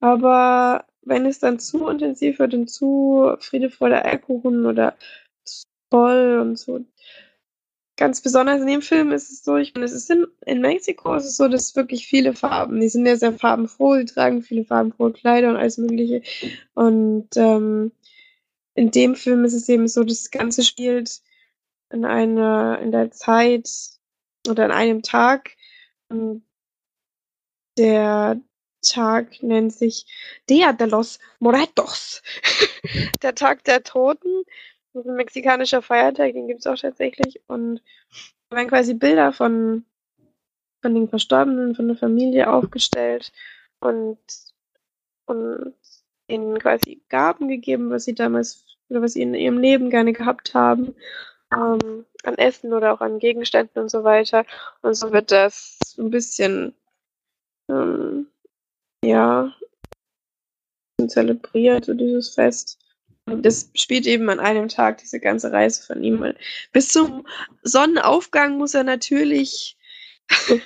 Aber 0.00 0.86
wenn 1.02 1.26
es 1.26 1.38
dann 1.40 1.58
zu 1.58 1.88
intensiv 1.88 2.38
wird 2.38 2.54
und 2.54 2.68
zu 2.68 3.34
Friede 3.40 3.70
vor 3.70 3.88
der 3.88 4.04
Eierkuchen 4.06 4.66
oder 4.66 4.96
voll 5.90 6.38
und 6.40 6.58
so. 6.58 6.80
Ganz 7.96 8.22
besonders 8.22 8.62
in 8.62 8.66
dem 8.66 8.82
Film 8.82 9.12
ist 9.12 9.30
es 9.30 9.44
so, 9.44 9.56
ich 9.56 9.74
meine, 9.74 9.84
es 9.84 9.92
ist 9.92 10.10
in, 10.10 10.26
in 10.46 10.62
Mexiko 10.62 11.14
ist 11.14 11.26
es 11.26 11.36
so, 11.36 11.48
dass 11.48 11.76
wirklich 11.76 12.06
viele 12.06 12.34
Farben, 12.34 12.80
die 12.80 12.88
sind 12.88 13.04
ja 13.04 13.16
sehr 13.16 13.34
farbenfroh, 13.34 13.96
die 13.98 14.06
tragen 14.06 14.42
viele 14.42 14.64
farbenfrohe 14.64 15.12
Kleider 15.12 15.50
und 15.50 15.56
alles 15.56 15.76
Mögliche. 15.76 16.22
Und 16.72 17.28
ähm, 17.36 17.92
in 18.74 18.90
dem 18.90 19.16
Film 19.16 19.44
ist 19.44 19.52
es 19.52 19.68
eben 19.68 19.88
so, 19.88 20.04
das 20.04 20.30
Ganze 20.30 20.64
spielt 20.64 21.20
in 21.92 22.04
einer, 22.06 22.78
in 22.80 22.92
der 22.92 23.10
Zeit 23.10 23.68
oder 24.48 24.64
an 24.64 24.72
einem 24.72 25.02
Tag. 25.02 25.56
Der 27.76 28.40
Tag 28.82 29.42
nennt 29.42 29.72
sich 29.72 30.06
Dia 30.48 30.72
de 30.72 30.86
los 30.86 31.18
Muertos. 31.38 32.22
der 33.22 33.34
Tag 33.34 33.64
der 33.64 33.82
Toten. 33.82 34.44
Das 34.92 35.04
ist 35.04 35.10
ein 35.10 35.16
mexikanischer 35.16 35.82
Feiertag, 35.82 36.32
den 36.32 36.48
gibt 36.48 36.60
es 36.60 36.66
auch 36.66 36.76
tatsächlich. 36.76 37.40
Und 37.46 37.80
da 38.48 38.56
werden 38.56 38.68
quasi 38.68 38.94
Bilder 38.94 39.32
von, 39.32 39.84
von 40.82 40.94
den 40.94 41.08
Verstorbenen, 41.08 41.74
von 41.74 41.88
der 41.88 41.96
Familie 41.96 42.50
aufgestellt 42.52 43.32
und, 43.78 44.18
und 45.26 45.74
ihnen 46.26 46.58
quasi 46.58 47.02
Gaben 47.08 47.48
gegeben, 47.48 47.90
was 47.90 48.04
sie 48.04 48.14
damals 48.14 48.64
oder 48.88 49.02
was 49.02 49.12
sie 49.12 49.22
in 49.22 49.34
ihrem 49.34 49.58
Leben 49.58 49.90
gerne 49.90 50.12
gehabt 50.12 50.54
haben. 50.54 50.94
Ähm, 51.52 52.04
an 52.22 52.34
Essen 52.36 52.72
oder 52.72 52.92
auch 52.92 53.00
an 53.00 53.18
Gegenständen 53.18 53.82
und 53.82 53.88
so 53.88 54.04
weiter. 54.04 54.44
Und 54.82 54.94
so 54.94 55.12
wird 55.12 55.30
das 55.30 55.78
ein 55.98 56.10
bisschen 56.10 56.74
ähm, 57.68 58.26
ja, 59.04 59.52
zelebriert, 61.08 61.86
so 61.86 61.94
dieses 61.94 62.34
Fest. 62.34 62.78
Das 63.36 63.70
spielt 63.74 64.06
eben 64.06 64.28
an 64.28 64.40
einem 64.40 64.68
Tag, 64.68 64.98
diese 64.98 65.20
ganze 65.20 65.52
Reise 65.52 65.82
von 65.82 66.02
ihm. 66.02 66.34
Bis 66.72 66.88
zum 66.88 67.26
Sonnenaufgang 67.62 68.58
muss 68.58 68.74
er 68.74 68.84
natürlich 68.84 69.76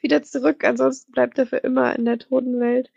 wieder 0.00 0.22
zurück, 0.22 0.64
ansonsten 0.64 1.12
bleibt 1.12 1.38
er 1.38 1.46
für 1.46 1.58
immer 1.58 1.96
in 1.96 2.04
der 2.04 2.18
Totenwelt. 2.18 2.90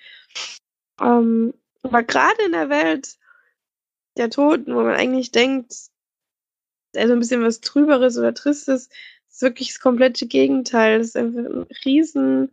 Ähm, 1.01 1.53
aber 1.83 2.03
gerade 2.03 2.43
in 2.45 2.51
der 2.51 2.69
Welt 2.69 3.17
der 4.17 4.29
Toten, 4.29 4.75
wo 4.75 4.81
man 4.81 4.95
eigentlich 4.95 5.31
denkt, 5.31 5.73
also 6.95 7.13
ein 7.13 7.19
bisschen 7.19 7.43
was 7.43 7.61
Trüberes 7.61 8.17
oder 8.17 8.33
Tristes, 8.33 8.89
ist 9.29 9.41
wirklich 9.41 9.69
das 9.69 9.79
komplette 9.79 10.25
Gegenteil. 10.25 10.99
Das 10.99 11.07
ist 11.07 11.17
einfach 11.17 11.39
ein 11.39 11.67
riesen 11.85 12.51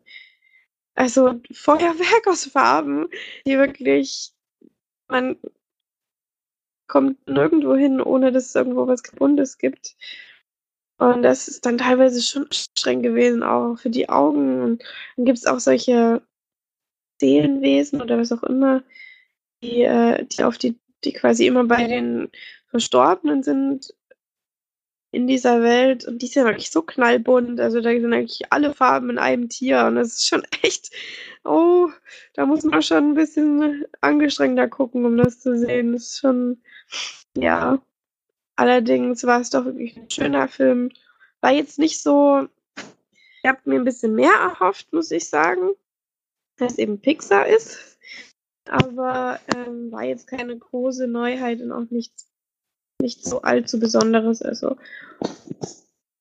also 0.94 1.40
Feuerwerk 1.52 2.26
aus 2.26 2.46
Farben, 2.46 3.08
die 3.46 3.58
wirklich, 3.58 4.32
man 5.08 5.36
kommt 6.86 7.26
nirgendwo 7.26 7.74
hin, 7.74 8.00
ohne 8.00 8.32
dass 8.32 8.46
es 8.46 8.54
irgendwo 8.54 8.86
was 8.86 9.02
Buntes 9.02 9.58
gibt. 9.58 9.96
Und 10.98 11.22
das 11.22 11.48
ist 11.48 11.66
dann 11.66 11.78
teilweise 11.78 12.22
schon 12.22 12.46
streng 12.52 13.02
gewesen, 13.02 13.42
auch 13.42 13.76
für 13.76 13.90
die 13.90 14.08
Augen. 14.08 14.62
Und 14.62 14.84
dann 15.16 15.24
gibt 15.24 15.38
es 15.38 15.46
auch 15.46 15.60
solche 15.60 16.22
Seelenwesen 17.20 18.00
oder 18.02 18.18
was 18.18 18.32
auch 18.32 18.42
immer, 18.44 18.82
die, 19.62 19.82
äh, 19.82 20.24
die 20.26 20.44
auf 20.44 20.58
die, 20.58 20.78
die 21.04 21.12
quasi 21.12 21.46
immer 21.46 21.64
bei 21.64 21.86
den 21.86 22.30
Verstorbenen 22.68 23.42
sind 23.42 23.94
in 25.14 25.26
dieser 25.26 25.62
Welt 25.62 26.04
und 26.04 26.20
die 26.20 26.26
ist 26.26 26.34
ja 26.34 26.44
wirklich 26.44 26.70
so 26.70 26.82
knallbunt. 26.82 27.60
Also 27.60 27.80
da 27.80 27.90
sind 27.90 28.12
eigentlich 28.12 28.52
alle 28.52 28.74
Farben 28.74 29.10
in 29.10 29.18
einem 29.18 29.48
Tier 29.48 29.84
und 29.86 29.96
das 29.96 30.08
ist 30.14 30.28
schon 30.28 30.42
echt, 30.62 30.90
oh, 31.44 31.88
da 32.34 32.46
muss 32.46 32.64
man 32.64 32.82
schon 32.82 33.10
ein 33.10 33.14
bisschen 33.14 33.86
angestrengter 34.00 34.68
gucken, 34.68 35.04
um 35.04 35.16
das 35.16 35.40
zu 35.40 35.58
sehen. 35.58 35.92
Das 35.92 36.02
ist 36.02 36.18
schon, 36.18 36.60
ja. 37.36 37.80
Allerdings 38.56 39.24
war 39.24 39.40
es 39.40 39.50
doch 39.50 39.64
wirklich 39.64 39.96
ein 39.96 40.10
schöner 40.10 40.48
Film. 40.48 40.90
War 41.40 41.52
jetzt 41.52 41.78
nicht 41.78 42.02
so, 42.02 42.48
ich 43.42 43.48
habe 43.48 43.60
mir 43.64 43.76
ein 43.76 43.84
bisschen 43.84 44.14
mehr 44.14 44.32
erhofft, 44.32 44.92
muss 44.92 45.10
ich 45.10 45.28
sagen, 45.28 45.70
dass 46.56 46.78
eben 46.78 47.00
Pixar 47.00 47.46
ist. 47.46 47.98
Aber 48.66 49.40
ähm, 49.54 49.92
war 49.92 50.04
jetzt 50.04 50.26
keine 50.26 50.56
große 50.56 51.06
Neuheit 51.06 51.60
und 51.60 51.72
auch 51.72 51.90
nichts 51.90 52.33
nichts 53.04 53.28
so 53.28 53.42
allzu 53.42 53.78
Besonderes. 53.78 54.42
Also 54.42 54.76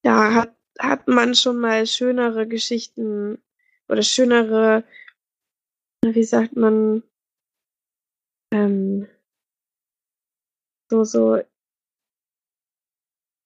da 0.03 0.33
hat, 0.33 0.55
hat 0.77 1.07
man 1.07 1.33
schon 1.33 1.59
mal 1.59 1.87
schönere 1.87 2.47
Geschichten 2.47 3.41
oder 3.87 4.03
schönere, 4.03 4.83
wie 6.05 6.23
sagt 6.23 6.55
man, 6.55 7.03
ähm, 8.51 9.07
so, 10.91 11.03
so, 11.05 11.41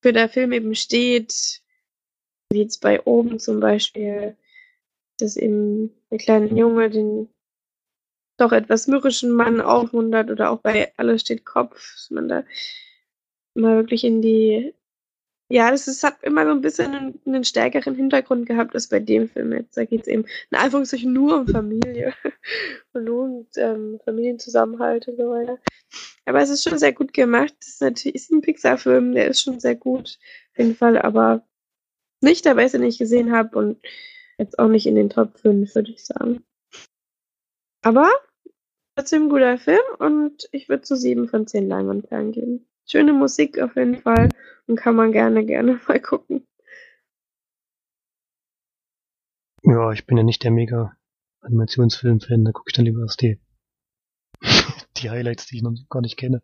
für 0.02 0.12
der 0.12 0.28
Film 0.28 0.52
eben 0.52 0.74
steht, 0.74 1.62
wie 2.50 2.62
jetzt 2.62 2.80
bei 2.80 3.02
oben 3.04 3.38
zum 3.38 3.60
Beispiel, 3.60 4.36
dass 5.18 5.36
eben 5.36 5.94
der 6.10 6.18
kleine 6.18 6.46
Junge 6.48 6.90
den 6.90 7.28
doch 8.38 8.52
etwas 8.52 8.86
mürrischen 8.86 9.32
Mann 9.32 9.60
aufmuntert 9.60 10.30
oder 10.30 10.50
auch 10.50 10.60
bei 10.60 10.92
Alles 10.96 11.22
steht 11.22 11.44
Kopf, 11.44 11.94
dass 11.94 12.10
man 12.10 12.28
da 12.28 12.44
mal 13.58 13.76
wirklich 13.76 14.04
in 14.04 14.22
die. 14.22 14.74
Ja, 15.50 15.70
das 15.70 15.88
ist, 15.88 16.04
hat 16.04 16.22
immer 16.22 16.44
so 16.44 16.50
ein 16.50 16.60
bisschen 16.60 16.94
einen, 16.94 17.20
einen 17.24 17.44
stärkeren 17.44 17.94
Hintergrund 17.94 18.46
gehabt 18.46 18.74
als 18.74 18.88
bei 18.88 19.00
dem 19.00 19.28
Film 19.30 19.52
jetzt. 19.52 19.76
Da 19.78 19.84
geht 19.86 20.02
es 20.02 20.06
eben 20.06 20.26
in 20.50 20.58
Anführungszeichen 20.58 21.10
nur 21.12 21.38
um 21.40 21.48
Familie 21.48 22.12
und 22.92 23.04
nur 23.04 23.22
um 23.24 23.46
ähm, 23.56 23.98
Familienzusammenhalt 24.04 25.08
und 25.08 25.16
so 25.16 25.30
weiter. 25.30 25.58
Aber 26.26 26.42
es 26.42 26.50
ist 26.50 26.62
schon 26.62 26.78
sehr 26.78 26.92
gut 26.92 27.14
gemacht. 27.14 27.54
Das 27.60 27.68
ist 27.68 27.80
natürlich 27.80 28.16
ist 28.16 28.30
ein 28.30 28.42
Pixar-Film, 28.42 29.12
der 29.12 29.28
ist 29.28 29.40
schon 29.40 29.58
sehr 29.58 29.74
gut, 29.74 30.18
auf 30.52 30.58
jeden 30.58 30.74
Fall, 30.74 30.98
aber 30.98 31.48
nicht 32.20 32.44
der 32.44 32.54
beste, 32.54 32.78
den 32.78 32.88
ich 32.88 32.98
gesehen 32.98 33.32
habe 33.32 33.56
und 33.58 33.78
jetzt 34.36 34.58
auch 34.58 34.68
nicht 34.68 34.86
in 34.86 34.96
den 34.96 35.08
Top 35.08 35.38
5, 35.38 35.74
würde 35.74 35.90
ich 35.90 36.04
sagen. 36.04 36.44
Aber 37.82 38.10
trotzdem 38.96 39.24
ein 39.24 39.28
guter 39.30 39.56
Film 39.56 39.80
und 39.98 40.48
ich 40.52 40.68
würde 40.68 40.82
zu 40.82 40.94
7 40.94 41.28
von 41.28 41.46
10 41.46 41.68
Leinwandperlen 41.68 42.32
geben 42.32 42.67
schöne 42.90 43.12
Musik 43.12 43.58
auf 43.60 43.76
jeden 43.76 43.96
Fall 43.96 44.28
und 44.66 44.76
kann 44.76 44.96
man 44.96 45.12
gerne, 45.12 45.44
gerne 45.44 45.80
mal 45.88 46.00
gucken. 46.00 46.46
Ja, 49.62 49.92
ich 49.92 50.06
bin 50.06 50.16
ja 50.16 50.22
nicht 50.22 50.42
der 50.44 50.50
mega 50.50 50.96
Animationsfilm-Fan, 51.40 52.44
da 52.44 52.52
gucke 52.52 52.70
ich 52.70 52.74
dann 52.74 52.84
lieber 52.84 53.00
erst 53.00 53.20
die, 53.22 53.40
die 54.96 55.10
Highlights, 55.10 55.46
die 55.46 55.56
ich 55.56 55.62
noch 55.62 55.74
gar 55.88 56.00
nicht 56.00 56.16
kenne, 56.16 56.42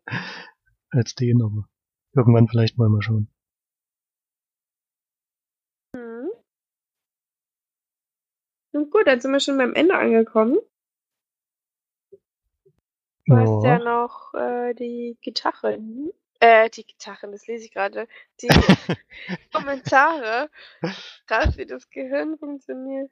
als 0.90 1.14
den, 1.14 1.42
aber 1.42 1.68
irgendwann 2.14 2.49
vielleicht 2.49 2.76
mal 2.76 2.88
mal 2.88 3.03
schauen. 3.03 3.28
Mhm. 5.95 6.30
Und 8.72 8.90
gut, 8.90 9.07
dann 9.07 9.20
sind 9.20 9.32
wir 9.32 9.40
schon 9.40 9.59
beim 9.59 9.74
Ende 9.74 9.97
angekommen. 9.97 10.59
Du 13.26 13.34
ja. 13.34 13.40
hast 13.40 13.64
ja 13.64 13.78
noch 13.78 14.34
äh, 14.34 14.74
die 14.74 15.16
Gitarre. 15.22 15.78
Äh, 16.45 16.68
die 16.68 16.84
Gitarren, 16.84 17.32
das 17.32 17.47
lese 17.47 17.64
ich 17.64 17.72
gerade. 17.72 18.07
Die 18.42 18.49
Kommentare. 19.55 20.51
Krass, 21.26 21.57
wie 21.57 21.64
das 21.64 21.88
Gehirn 21.88 22.36
funktioniert. 22.36 23.11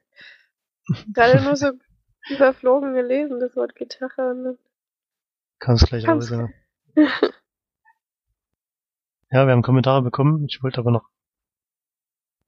Gerade 1.11 1.41
nur 1.41 1.55
so 1.55 1.71
überflogen 2.29 2.93
gelesen, 2.93 3.39
das 3.39 3.55
Wort 3.55 3.73
Gitarre. 3.73 4.29
Und 4.29 4.59
Kannst 5.57 5.87
gleich 5.87 6.07
raus, 6.07 6.29
ja. 6.29 6.47
ja, 9.31 9.47
wir 9.47 9.51
haben 9.51 9.63
Kommentare 9.63 10.03
bekommen. 10.03 10.45
Ich 10.47 10.61
wollte 10.61 10.77
aber 10.77 10.91
noch 10.91 11.09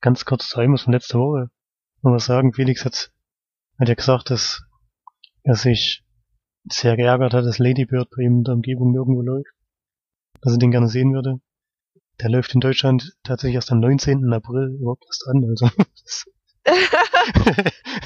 ganz 0.02 0.24
kurz 0.24 0.50
zu 0.50 0.60
einem 0.60 0.78
von 0.78 0.94
letzter 0.94 1.18
Woche 1.18 1.50
noch 2.04 2.12
was 2.12 2.26
sagen. 2.26 2.54
Felix 2.54 2.86
hat, 2.86 3.12
hat 3.80 3.90
ja 3.90 3.96
gesagt, 3.96 4.30
dass 4.30 4.64
er 5.42 5.56
sich 5.56 6.06
sehr 6.66 6.96
geärgert 6.96 7.34
hat, 7.34 7.46
dass 7.46 7.58
Lady 7.58 7.86
Bird 7.86 8.12
bei 8.16 8.22
ihm 8.22 8.38
in 8.38 8.44
der 8.44 8.54
Umgebung 8.54 8.92
nirgendwo 8.92 9.24
läuft. 9.24 9.55
Dass 10.46 10.54
er 10.54 10.60
den 10.60 10.70
gerne 10.70 10.88
sehen 10.88 11.12
würde. 11.12 11.42
Der 12.22 12.30
läuft 12.30 12.54
in 12.54 12.62
Deutschland 12.62 13.18
tatsächlich 13.24 13.56
erst 13.56 13.72
am 13.72 13.80
19. 13.80 14.32
April 14.32 14.78
überhaupt 14.80 15.04
erst 15.08 15.28
an. 15.28 15.44
Also 15.44 15.70
das 16.04 16.26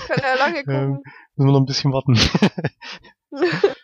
Kann 0.07 0.19
er 0.23 0.37
lange 0.37 0.59
ähm, 0.59 0.65
gucken. 0.65 1.03
müssen 1.35 1.47
wir 1.47 1.51
noch 1.51 1.59
ein 1.59 1.65
bisschen 1.65 1.91
warten. 1.91 2.15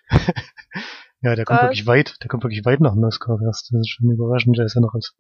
ja, 1.22 1.36
der 1.36 1.44
kommt 1.44 1.60
Krass. 1.60 1.68
wirklich 1.68 1.86
weit, 1.86 2.16
der 2.22 2.30
kommt 2.30 2.44
wirklich 2.44 2.64
weit 2.64 2.80
nach 2.80 2.94
dem 2.94 3.04
Oscar 3.04 3.38
erst. 3.46 3.74
Das 3.74 3.82
ist 3.82 3.90
schon 3.90 4.10
überraschend. 4.10 4.58
Der 4.58 4.66
ist 4.66 4.76
ja 4.76 4.82
noch 4.82 4.94
als 4.94 5.18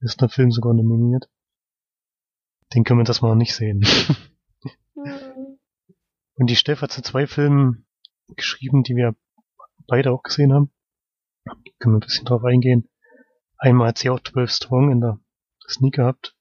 bester 0.00 0.28
Film 0.28 0.50
sogar 0.50 0.74
nominiert. 0.74 1.30
Den 2.74 2.82
können 2.82 2.98
wir 2.98 3.04
das 3.04 3.22
mal 3.22 3.28
noch 3.28 3.36
nicht 3.36 3.54
sehen. 3.54 3.84
Hm. 4.94 5.58
Und 6.34 6.50
die 6.50 6.56
Steff 6.56 6.82
hat 6.82 6.90
zu 6.90 7.02
zwei 7.02 7.28
Filmen 7.28 7.86
geschrieben, 8.34 8.82
die 8.82 8.96
wir 8.96 9.14
beide 9.86 10.10
auch 10.10 10.24
gesehen 10.24 10.52
haben. 10.52 10.72
Können 11.78 11.94
wir 11.94 11.98
ein 11.98 12.00
bisschen 12.00 12.24
drauf 12.24 12.44
eingehen. 12.44 12.88
Einmal 13.58 13.88
hat 13.88 13.98
sie 13.98 14.10
auch 14.10 14.20
12 14.20 14.50
Strong 14.50 14.90
in 14.90 15.00
der 15.00 15.18
Sneak 15.68 15.94
gehabt. 15.94 16.36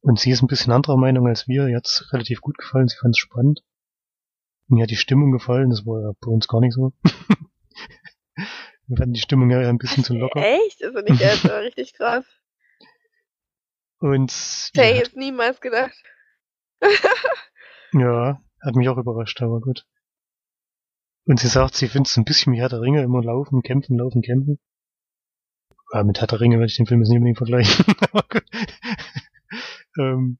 Und 0.00 0.18
sie 0.18 0.30
ist 0.30 0.42
ein 0.42 0.46
bisschen 0.46 0.72
anderer 0.72 0.96
Meinung 0.96 1.26
als 1.26 1.46
wir. 1.46 1.66
Ihr 1.68 1.76
hat's 1.76 2.12
relativ 2.12 2.40
gut 2.40 2.56
gefallen, 2.58 2.88
sie 2.88 2.96
fand 2.96 3.14
es 3.14 3.18
spannend. 3.18 3.62
Mir 4.68 4.84
hat 4.84 4.90
die 4.90 4.96
Stimmung 4.96 5.32
gefallen, 5.32 5.70
das 5.70 5.84
war 5.84 6.00
ja 6.00 6.12
bei 6.20 6.30
uns 6.30 6.48
gar 6.48 6.60
nicht 6.60 6.74
so. 6.74 6.92
wir 8.86 8.96
fanden 8.96 9.14
die 9.14 9.20
Stimmung 9.20 9.50
ja 9.50 9.60
ein 9.68 9.78
bisschen 9.78 10.04
zu 10.04 10.14
locker. 10.14 10.40
Echt? 10.40 10.82
Also 10.84 11.00
nicht 11.00 11.20
jetzt, 11.20 11.44
aber 11.44 11.60
richtig 11.60 11.94
krass. 11.94 12.24
Und 13.98 14.32
Hätte 14.74 14.92
ich 14.92 14.98
jetzt 14.98 15.16
niemals 15.16 15.60
gedacht. 15.60 15.96
Ja, 17.92 18.40
hat 18.62 18.76
mich 18.76 18.88
auch 18.88 18.96
überrascht, 18.96 19.42
aber 19.42 19.60
gut. 19.60 19.84
Und 21.26 21.40
sie 21.40 21.48
sagt, 21.48 21.74
sie 21.74 21.88
findet 21.88 22.10
es 22.10 22.16
ein 22.16 22.24
bisschen 22.24 22.52
wie 22.52 22.60
Herr 22.60 22.68
der 22.68 22.80
Ringe, 22.80 23.02
immer 23.02 23.22
laufen, 23.22 23.62
kämpfen, 23.62 23.98
laufen, 23.98 24.22
kämpfen. 24.22 24.58
Ja, 25.92 26.04
mit 26.04 26.20
Herr 26.20 26.26
der 26.26 26.40
Ringe 26.40 26.56
würde 26.56 26.66
ich 26.66 26.76
den 26.76 26.86
Film 26.86 27.00
jetzt 27.00 27.08
nicht 27.08 27.18
unbedingt 27.18 27.38
vergleichen. 27.38 27.84
ähm, 29.98 30.38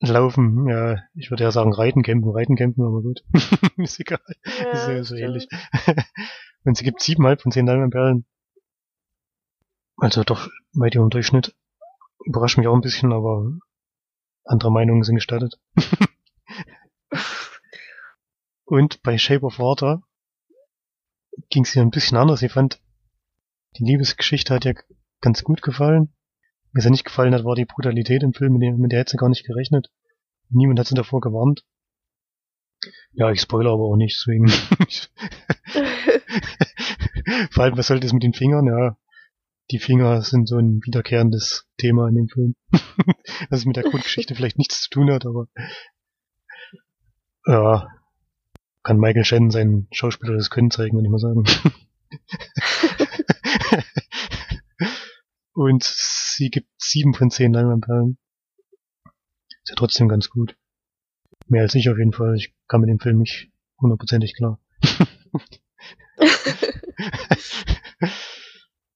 laufen, 0.00 0.68
ja, 0.68 1.02
ich 1.14 1.30
würde 1.30 1.44
ja 1.44 1.50
sagen 1.50 1.72
reiten, 1.72 2.02
kämpfen, 2.02 2.30
reiten, 2.30 2.56
kämpfen, 2.56 2.84
aber 2.84 3.02
gut. 3.02 3.24
ist 3.76 4.00
egal. 4.00 4.20
Ja, 4.44 4.70
ist 4.70 4.88
ja 4.88 5.04
so 5.04 5.16
stimmt. 5.16 5.20
ähnlich. 5.20 5.48
Und 6.64 6.76
sie 6.76 6.84
gibt 6.84 7.00
siebenhalb 7.00 7.42
von 7.42 7.52
zehn 7.52 7.66
Leinwandperlen. 7.66 8.24
Also 9.96 10.22
doch 10.22 10.48
weit 10.74 10.94
über 10.94 11.06
dem 11.06 11.10
Durchschnitt. 11.10 11.54
Überrascht 12.24 12.58
mich 12.58 12.68
auch 12.68 12.74
ein 12.74 12.80
bisschen, 12.80 13.12
aber 13.12 13.52
andere 14.44 14.70
Meinungen 14.70 15.02
sind 15.02 15.16
gestattet. 15.16 15.58
Und 18.68 19.02
bei 19.02 19.16
Shape 19.16 19.46
of 19.46 19.58
Water 19.58 20.02
ging 21.48 21.64
es 21.64 21.74
ihr 21.74 21.80
ein 21.80 21.90
bisschen 21.90 22.18
anders. 22.18 22.40
Sie 22.40 22.50
fand, 22.50 22.82
die 23.78 23.84
Liebesgeschichte 23.84 24.54
hat 24.54 24.66
ihr 24.66 24.74
ganz 25.22 25.42
gut 25.42 25.62
gefallen. 25.62 26.12
Was 26.74 26.84
ihr 26.84 26.90
nicht 26.90 27.06
gefallen 27.06 27.32
hat, 27.32 27.44
war 27.44 27.54
die 27.54 27.64
Brutalität 27.64 28.22
im 28.22 28.34
Film, 28.34 28.52
mit 28.52 28.60
der, 28.62 28.74
mit 28.74 28.92
der 28.92 29.00
hätte 29.00 29.12
sie 29.12 29.16
gar 29.16 29.30
nicht 29.30 29.46
gerechnet. 29.46 29.90
Niemand 30.50 30.78
hat 30.78 30.86
sie 30.86 30.94
davor 30.94 31.20
gewarnt. 31.20 31.64
Ja, 33.12 33.30
ich 33.30 33.40
spoilere 33.40 33.72
aber 33.72 33.84
auch 33.84 33.96
nicht, 33.96 34.20
deswegen. 34.20 34.48
Vor 37.50 37.64
allem, 37.64 37.78
was 37.78 37.86
soll 37.86 38.00
das 38.00 38.12
mit 38.12 38.22
den 38.22 38.34
Fingern? 38.34 38.66
Ja, 38.66 38.98
die 39.70 39.78
Finger 39.78 40.20
sind 40.20 40.46
so 40.46 40.58
ein 40.58 40.82
wiederkehrendes 40.84 41.66
Thema 41.78 42.08
in 42.08 42.16
dem 42.16 42.28
Film. 42.28 42.54
Was 43.50 43.64
mit 43.64 43.76
der 43.76 43.84
Grundgeschichte 43.84 44.34
vielleicht 44.34 44.58
nichts 44.58 44.82
zu 44.82 44.90
tun 44.90 45.10
hat, 45.10 45.24
aber 45.26 45.46
ja, 47.46 47.88
kann 48.88 48.98
Michael 48.98 49.24
Shannon 49.26 49.50
sein 49.50 49.86
Schauspieler 49.92 50.34
das 50.34 50.48
Können 50.48 50.70
zeigen, 50.70 50.96
würde 50.96 51.04
ich 51.04 51.10
mal 51.10 51.18
sagen. 51.18 51.44
Und 55.52 55.84
sie 55.84 56.48
gibt 56.48 56.70
sieben 56.78 57.12
von 57.12 57.30
zehn 57.30 57.52
Leinwandperlen. 57.52 58.16
Ist 59.62 59.68
ja 59.68 59.74
trotzdem 59.76 60.08
ganz 60.08 60.30
gut. 60.30 60.56
Mehr 61.48 61.60
als 61.60 61.74
ich 61.74 61.90
auf 61.90 61.98
jeden 61.98 62.14
Fall. 62.14 62.34
Ich 62.36 62.54
kam 62.66 62.80
mit 62.80 62.88
dem 62.88 62.98
Film 62.98 63.18
nicht 63.18 63.52
hundertprozentig 63.78 64.34
klar. 64.34 64.58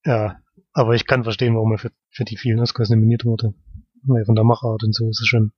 ja, 0.07 0.41
aber 0.73 0.95
ich 0.95 1.07
kann 1.07 1.25
verstehen, 1.25 1.55
warum 1.55 1.73
er 1.73 1.79
für, 1.79 1.93
für 2.09 2.25
die 2.25 2.39
vielen 2.39 2.61
Oscars 2.61 2.89
nominiert 2.89 3.27
wurde. 3.27 3.53
Weil 4.05 4.25
von 4.25 4.37
der 4.37 4.45
Machart 4.45 4.85
und 4.85 4.95
so 4.95 5.11
ist 5.11 5.21
es 5.21 5.29
schon 5.29 5.53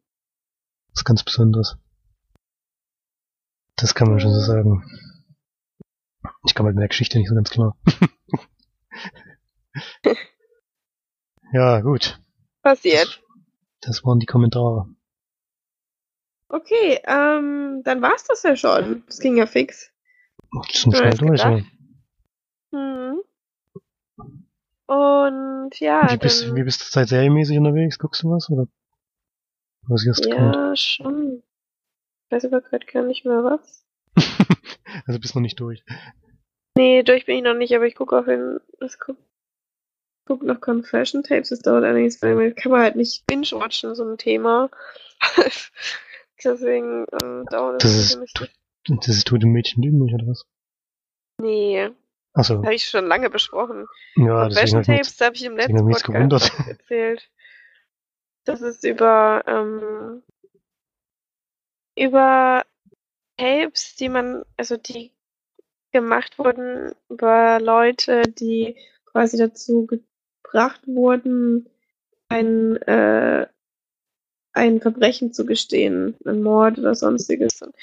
was 0.93 1.05
ganz 1.05 1.23
Besonderes. 1.23 1.77
Das 3.77 3.95
kann 3.95 4.09
man 4.09 4.21
schon 4.21 4.33
so 4.33 4.41
sagen. 4.41 4.85
Ich 6.47 6.55
kam 6.55 6.67
halt 6.67 6.77
mit 6.77 6.83
der 6.83 6.89
Geschichte 6.89 7.19
nicht 7.19 7.29
so 7.29 7.35
ganz 7.35 7.51
klar. 7.51 7.77
ja, 11.53 11.81
gut. 11.81 12.21
Passiert. 12.63 13.23
Das 13.81 14.05
waren 14.05 14.21
die 14.21 14.27
Kommentare. 14.27 14.89
Okay, 16.49 17.01
ähm, 17.05 17.83
dann 17.85 18.01
war's 18.01 18.25
das 18.25 18.43
ja 18.43 18.57
schon. 18.57 19.03
Das 19.07 19.19
ging 19.19 19.37
ja 19.37 19.47
fix. 19.47 19.91
Ja, 20.53 20.63
schnell 20.71 21.17
durch. 21.17 21.41
Ja. 21.41 21.61
Mhm. 22.71 23.23
Und 24.87 25.81
ja, 25.81 26.13
Wie 26.13 26.17
bist, 26.19 26.45
dann, 26.45 26.57
wie 26.57 26.63
bist 26.63 26.81
du 26.81 26.85
zurzeit 26.85 27.09
serienmäßig 27.09 27.59
unterwegs? 27.59 27.99
Guckst 27.99 28.23
du 28.23 28.31
was? 28.31 28.49
Oder 28.51 28.69
was 29.89 30.07
hast 30.09 30.25
du 30.25 30.31
gerade? 30.31 30.59
ja, 30.59 30.77
schon. 30.77 31.43
Ich 32.35 32.43
weiß 32.43 32.53
aber 32.53 32.63
gerade 32.63 32.85
gar 32.87 33.05
nicht 33.05 33.25
mehr 33.25 33.45
was. 33.45 33.87
also 35.07 35.21
bist 35.21 35.37
noch 35.37 35.43
nicht 35.43 35.61
durch. 35.61 35.85
Nee, 36.77 37.05
durch 37.05 37.27
bin 37.27 37.37
ich 37.37 37.45
noch 37.45 37.55
nicht, 37.55 37.73
aber 37.77 37.87
ich 37.87 37.95
gucke 37.95 38.19
auf 38.19 38.25
den, 38.25 38.59
ich 38.81 38.99
guck, 38.99 39.17
guck 40.27 40.43
noch 40.43 40.61
Confession 40.61 41.23
Tapes, 41.23 41.51
das 41.51 41.61
dauert 41.61 41.85
allerdings, 41.85 42.21
weil 42.23 42.53
kann 42.53 42.73
man 42.73 42.81
halt 42.83 42.97
nicht 42.97 43.25
binge-watchen, 43.29 43.95
so 43.95 44.03
ein 44.03 44.19
Thema. 44.19 44.69
Deswegen 46.45 47.07
ähm, 47.23 47.47
dauert 47.53 47.85
Das 47.85 47.93
das, 47.93 48.15
ist-. 48.17 48.51
Und 48.89 49.07
das 49.07 49.17
ist 49.17 49.29
Tote 49.29 49.47
Mädchen 49.47 49.85
lügen 49.85 49.99
nicht, 49.99 50.15
oder 50.15 50.27
was? 50.27 50.45
Nee, 51.41 51.91
Achso, 52.33 52.57
habe 52.65 52.75
ich 52.75 52.89
schon 52.89 53.07
lange 53.07 53.31
besprochen. 53.31 53.87
ja, 54.17 54.43
Confession 54.49 54.83
Tapes 54.83 55.21
habe 55.21 55.37
ich 55.37 55.45
im 55.45 55.57
letzten 55.57 55.77
Podcast 55.77 56.05
gewundert. 56.05 56.53
erzählt. 56.67 57.31
Das 58.45 58.61
ist 58.61 58.83
über, 58.83 59.45
ähm, 59.47 60.25
über 61.97 62.65
Tapes, 63.37 63.97
die 63.97 64.09
man, 64.09 64.45
also 64.57 64.77
die 64.77 65.13
gemacht 65.93 66.39
wurden 66.39 66.93
über 67.09 67.61
Leute, 67.61 68.23
die 68.23 68.77
quasi 69.07 69.37
dazu 69.37 69.87
gebracht 69.87 70.83
wurden, 70.87 71.69
ein, 72.29 72.77
äh, 72.83 73.47
ein 74.53 74.81
Verbrechen 74.81 75.33
zu 75.33 75.47
gestehen, 75.47 76.17
ein 76.25 76.43
Mord 76.43 76.79
oder 76.79 76.95
sonstiges. 76.95 77.63
Und 77.63 77.75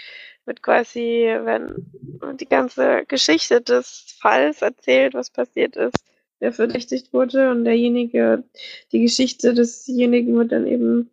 wird 0.46 0.62
quasi, 0.62 1.28
wenn 1.44 1.92
die 2.38 2.48
ganze 2.48 3.06
Geschichte 3.08 3.62
des 3.62 4.18
Falls 4.20 4.62
erzählt, 4.62 5.14
was 5.14 5.30
passiert 5.30 5.76
ist, 5.76 6.04
wer 6.40 6.52
verdächtigt 6.52 7.14
wurde 7.14 7.52
und 7.52 7.64
derjenige, 7.66 8.44
die 8.92 9.02
Geschichte 9.02 9.54
desjenigen 9.54 10.36
wird 10.36 10.52
dann 10.52 10.68
eben, 10.68 11.12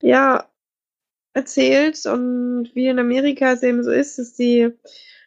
ja, 0.00 0.48
erzählt 1.36 2.06
und 2.06 2.70
wie 2.74 2.86
in 2.86 2.98
Amerika 2.98 3.52
es 3.52 3.62
eben 3.62 3.84
so 3.84 3.90
ist, 3.90 4.18
dass 4.18 4.34
die 4.34 4.72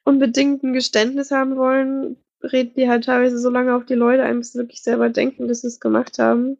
unbedingt 0.03 0.63
ein 0.63 0.73
Geständnis 0.73 1.29
haben 1.29 1.55
wollen, 1.55 2.17
reden 2.41 2.73
die 2.75 2.89
halt 2.89 3.05
teilweise 3.05 3.37
so 3.37 3.49
lange 3.51 3.75
auf 3.75 3.85
die 3.85 3.93
Leute 3.93 4.23
ein, 4.23 4.39
bis 4.39 4.53
sie 4.53 4.59
wirklich 4.59 4.81
selber 4.81 5.09
denken, 5.09 5.47
dass 5.47 5.61
sie 5.61 5.67
es 5.67 5.79
gemacht 5.79 6.17
haben. 6.17 6.57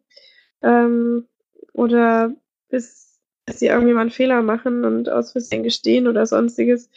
Ähm, 0.62 1.26
oder 1.72 2.32
bis, 2.68 3.18
bis 3.44 3.58
sie 3.58 3.70
einen 3.70 4.10
Fehler 4.10 4.42
machen 4.42 4.84
und 4.84 5.08
aus 5.08 5.32
Versehen 5.32 5.64
gestehen 5.64 6.06
oder 6.06 6.26
sonstiges. 6.26 6.88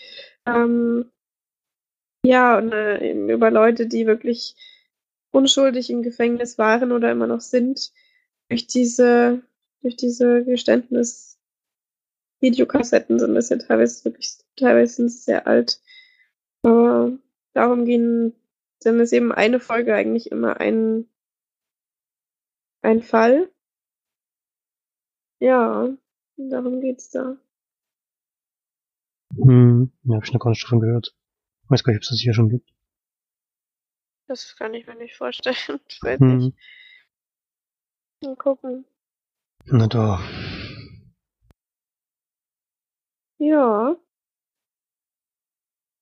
Ähm, 0.45 1.09
ja, 2.23 2.59
und 2.59 2.71
äh, 2.71 3.09
eben 3.09 3.29
über 3.29 3.49
Leute, 3.49 3.87
die 3.87 4.05
wirklich 4.05 4.55
unschuldig 5.31 5.89
im 5.89 6.03
Gefängnis 6.03 6.59
waren 6.59 6.91
oder 6.91 7.11
immer 7.11 7.25
noch 7.25 7.41
sind, 7.41 7.91
durch 8.49 8.67
diese, 8.67 9.41
durch 9.81 9.95
diese 9.95 10.43
Geständnis 10.43 11.32
Videokassetten 12.43 13.19
sind 13.19 13.33
das 13.35 13.49
ja 13.49 13.57
teilweise 13.57 14.05
wirklich, 14.05 14.37
teilweise 14.57 14.95
sind 14.95 15.09
sie 15.09 15.17
sehr 15.19 15.47
alt. 15.47 15.81
Aber 16.63 17.17
darum 17.53 17.85
gehen, 17.85 18.35
dann 18.81 18.99
ist 18.99 19.13
eben 19.13 19.31
eine 19.31 19.59
Folge 19.59 19.95
eigentlich 19.95 20.31
immer 20.31 20.59
ein, 20.59 21.07
ein 22.83 23.01
Fall. 23.01 23.49
Ja, 25.39 25.89
darum 26.37 26.81
geht's 26.81 27.09
da. 27.11 27.37
Hm, 29.35 29.91
ja, 30.05 30.15
hab 30.15 30.23
ich 30.23 30.33
noch 30.33 30.39
gar 30.39 30.49
nicht 30.49 30.63
davon 30.63 30.79
gehört. 30.79 31.15
Weiß 31.69 31.83
gar 31.83 31.91
nicht, 31.93 31.99
ob 31.99 32.03
es 32.03 32.09
das 32.09 32.19
hier 32.19 32.33
schon 32.33 32.49
gibt. 32.49 32.69
Das 34.27 34.55
kann 34.57 34.73
ich 34.73 34.85
mir 34.85 34.95
nicht 34.95 35.15
vorstellen. 35.15 35.55
Ich 35.87 36.03
weiß 36.03 36.19
Hm, 36.19 36.37
nicht. 36.37 36.53
Mal 38.23 38.35
gucken. 38.35 38.85
na 39.65 39.87
da. 39.87 40.19
Ja. 43.43 43.97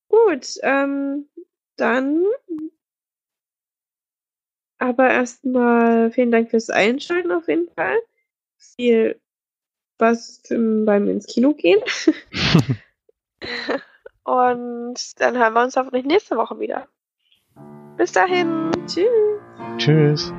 Gut, 0.09 0.59
ähm, 0.61 1.27
dann 1.75 2.25
aber 4.77 5.09
erstmal 5.09 6.11
vielen 6.11 6.31
Dank 6.31 6.51
fürs 6.51 6.69
Einschalten 6.69 7.31
auf 7.31 7.47
jeden 7.47 7.69
Fall. 7.71 7.97
Viel 8.57 9.19
Spaß 9.95 10.43
beim 10.49 11.07
ins 11.07 11.25
Kino 11.25 11.53
gehen. 11.53 11.81
Und 14.23 15.19
dann 15.19 15.37
hören 15.37 15.53
wir 15.53 15.63
uns 15.63 15.75
hoffentlich 15.75 16.05
nächste 16.05 16.37
Woche 16.37 16.59
wieder. 16.59 16.87
Bis 17.97 18.11
dahin. 18.11 18.71
Tschüss. 18.85 19.07
Tschüss. 19.77 20.33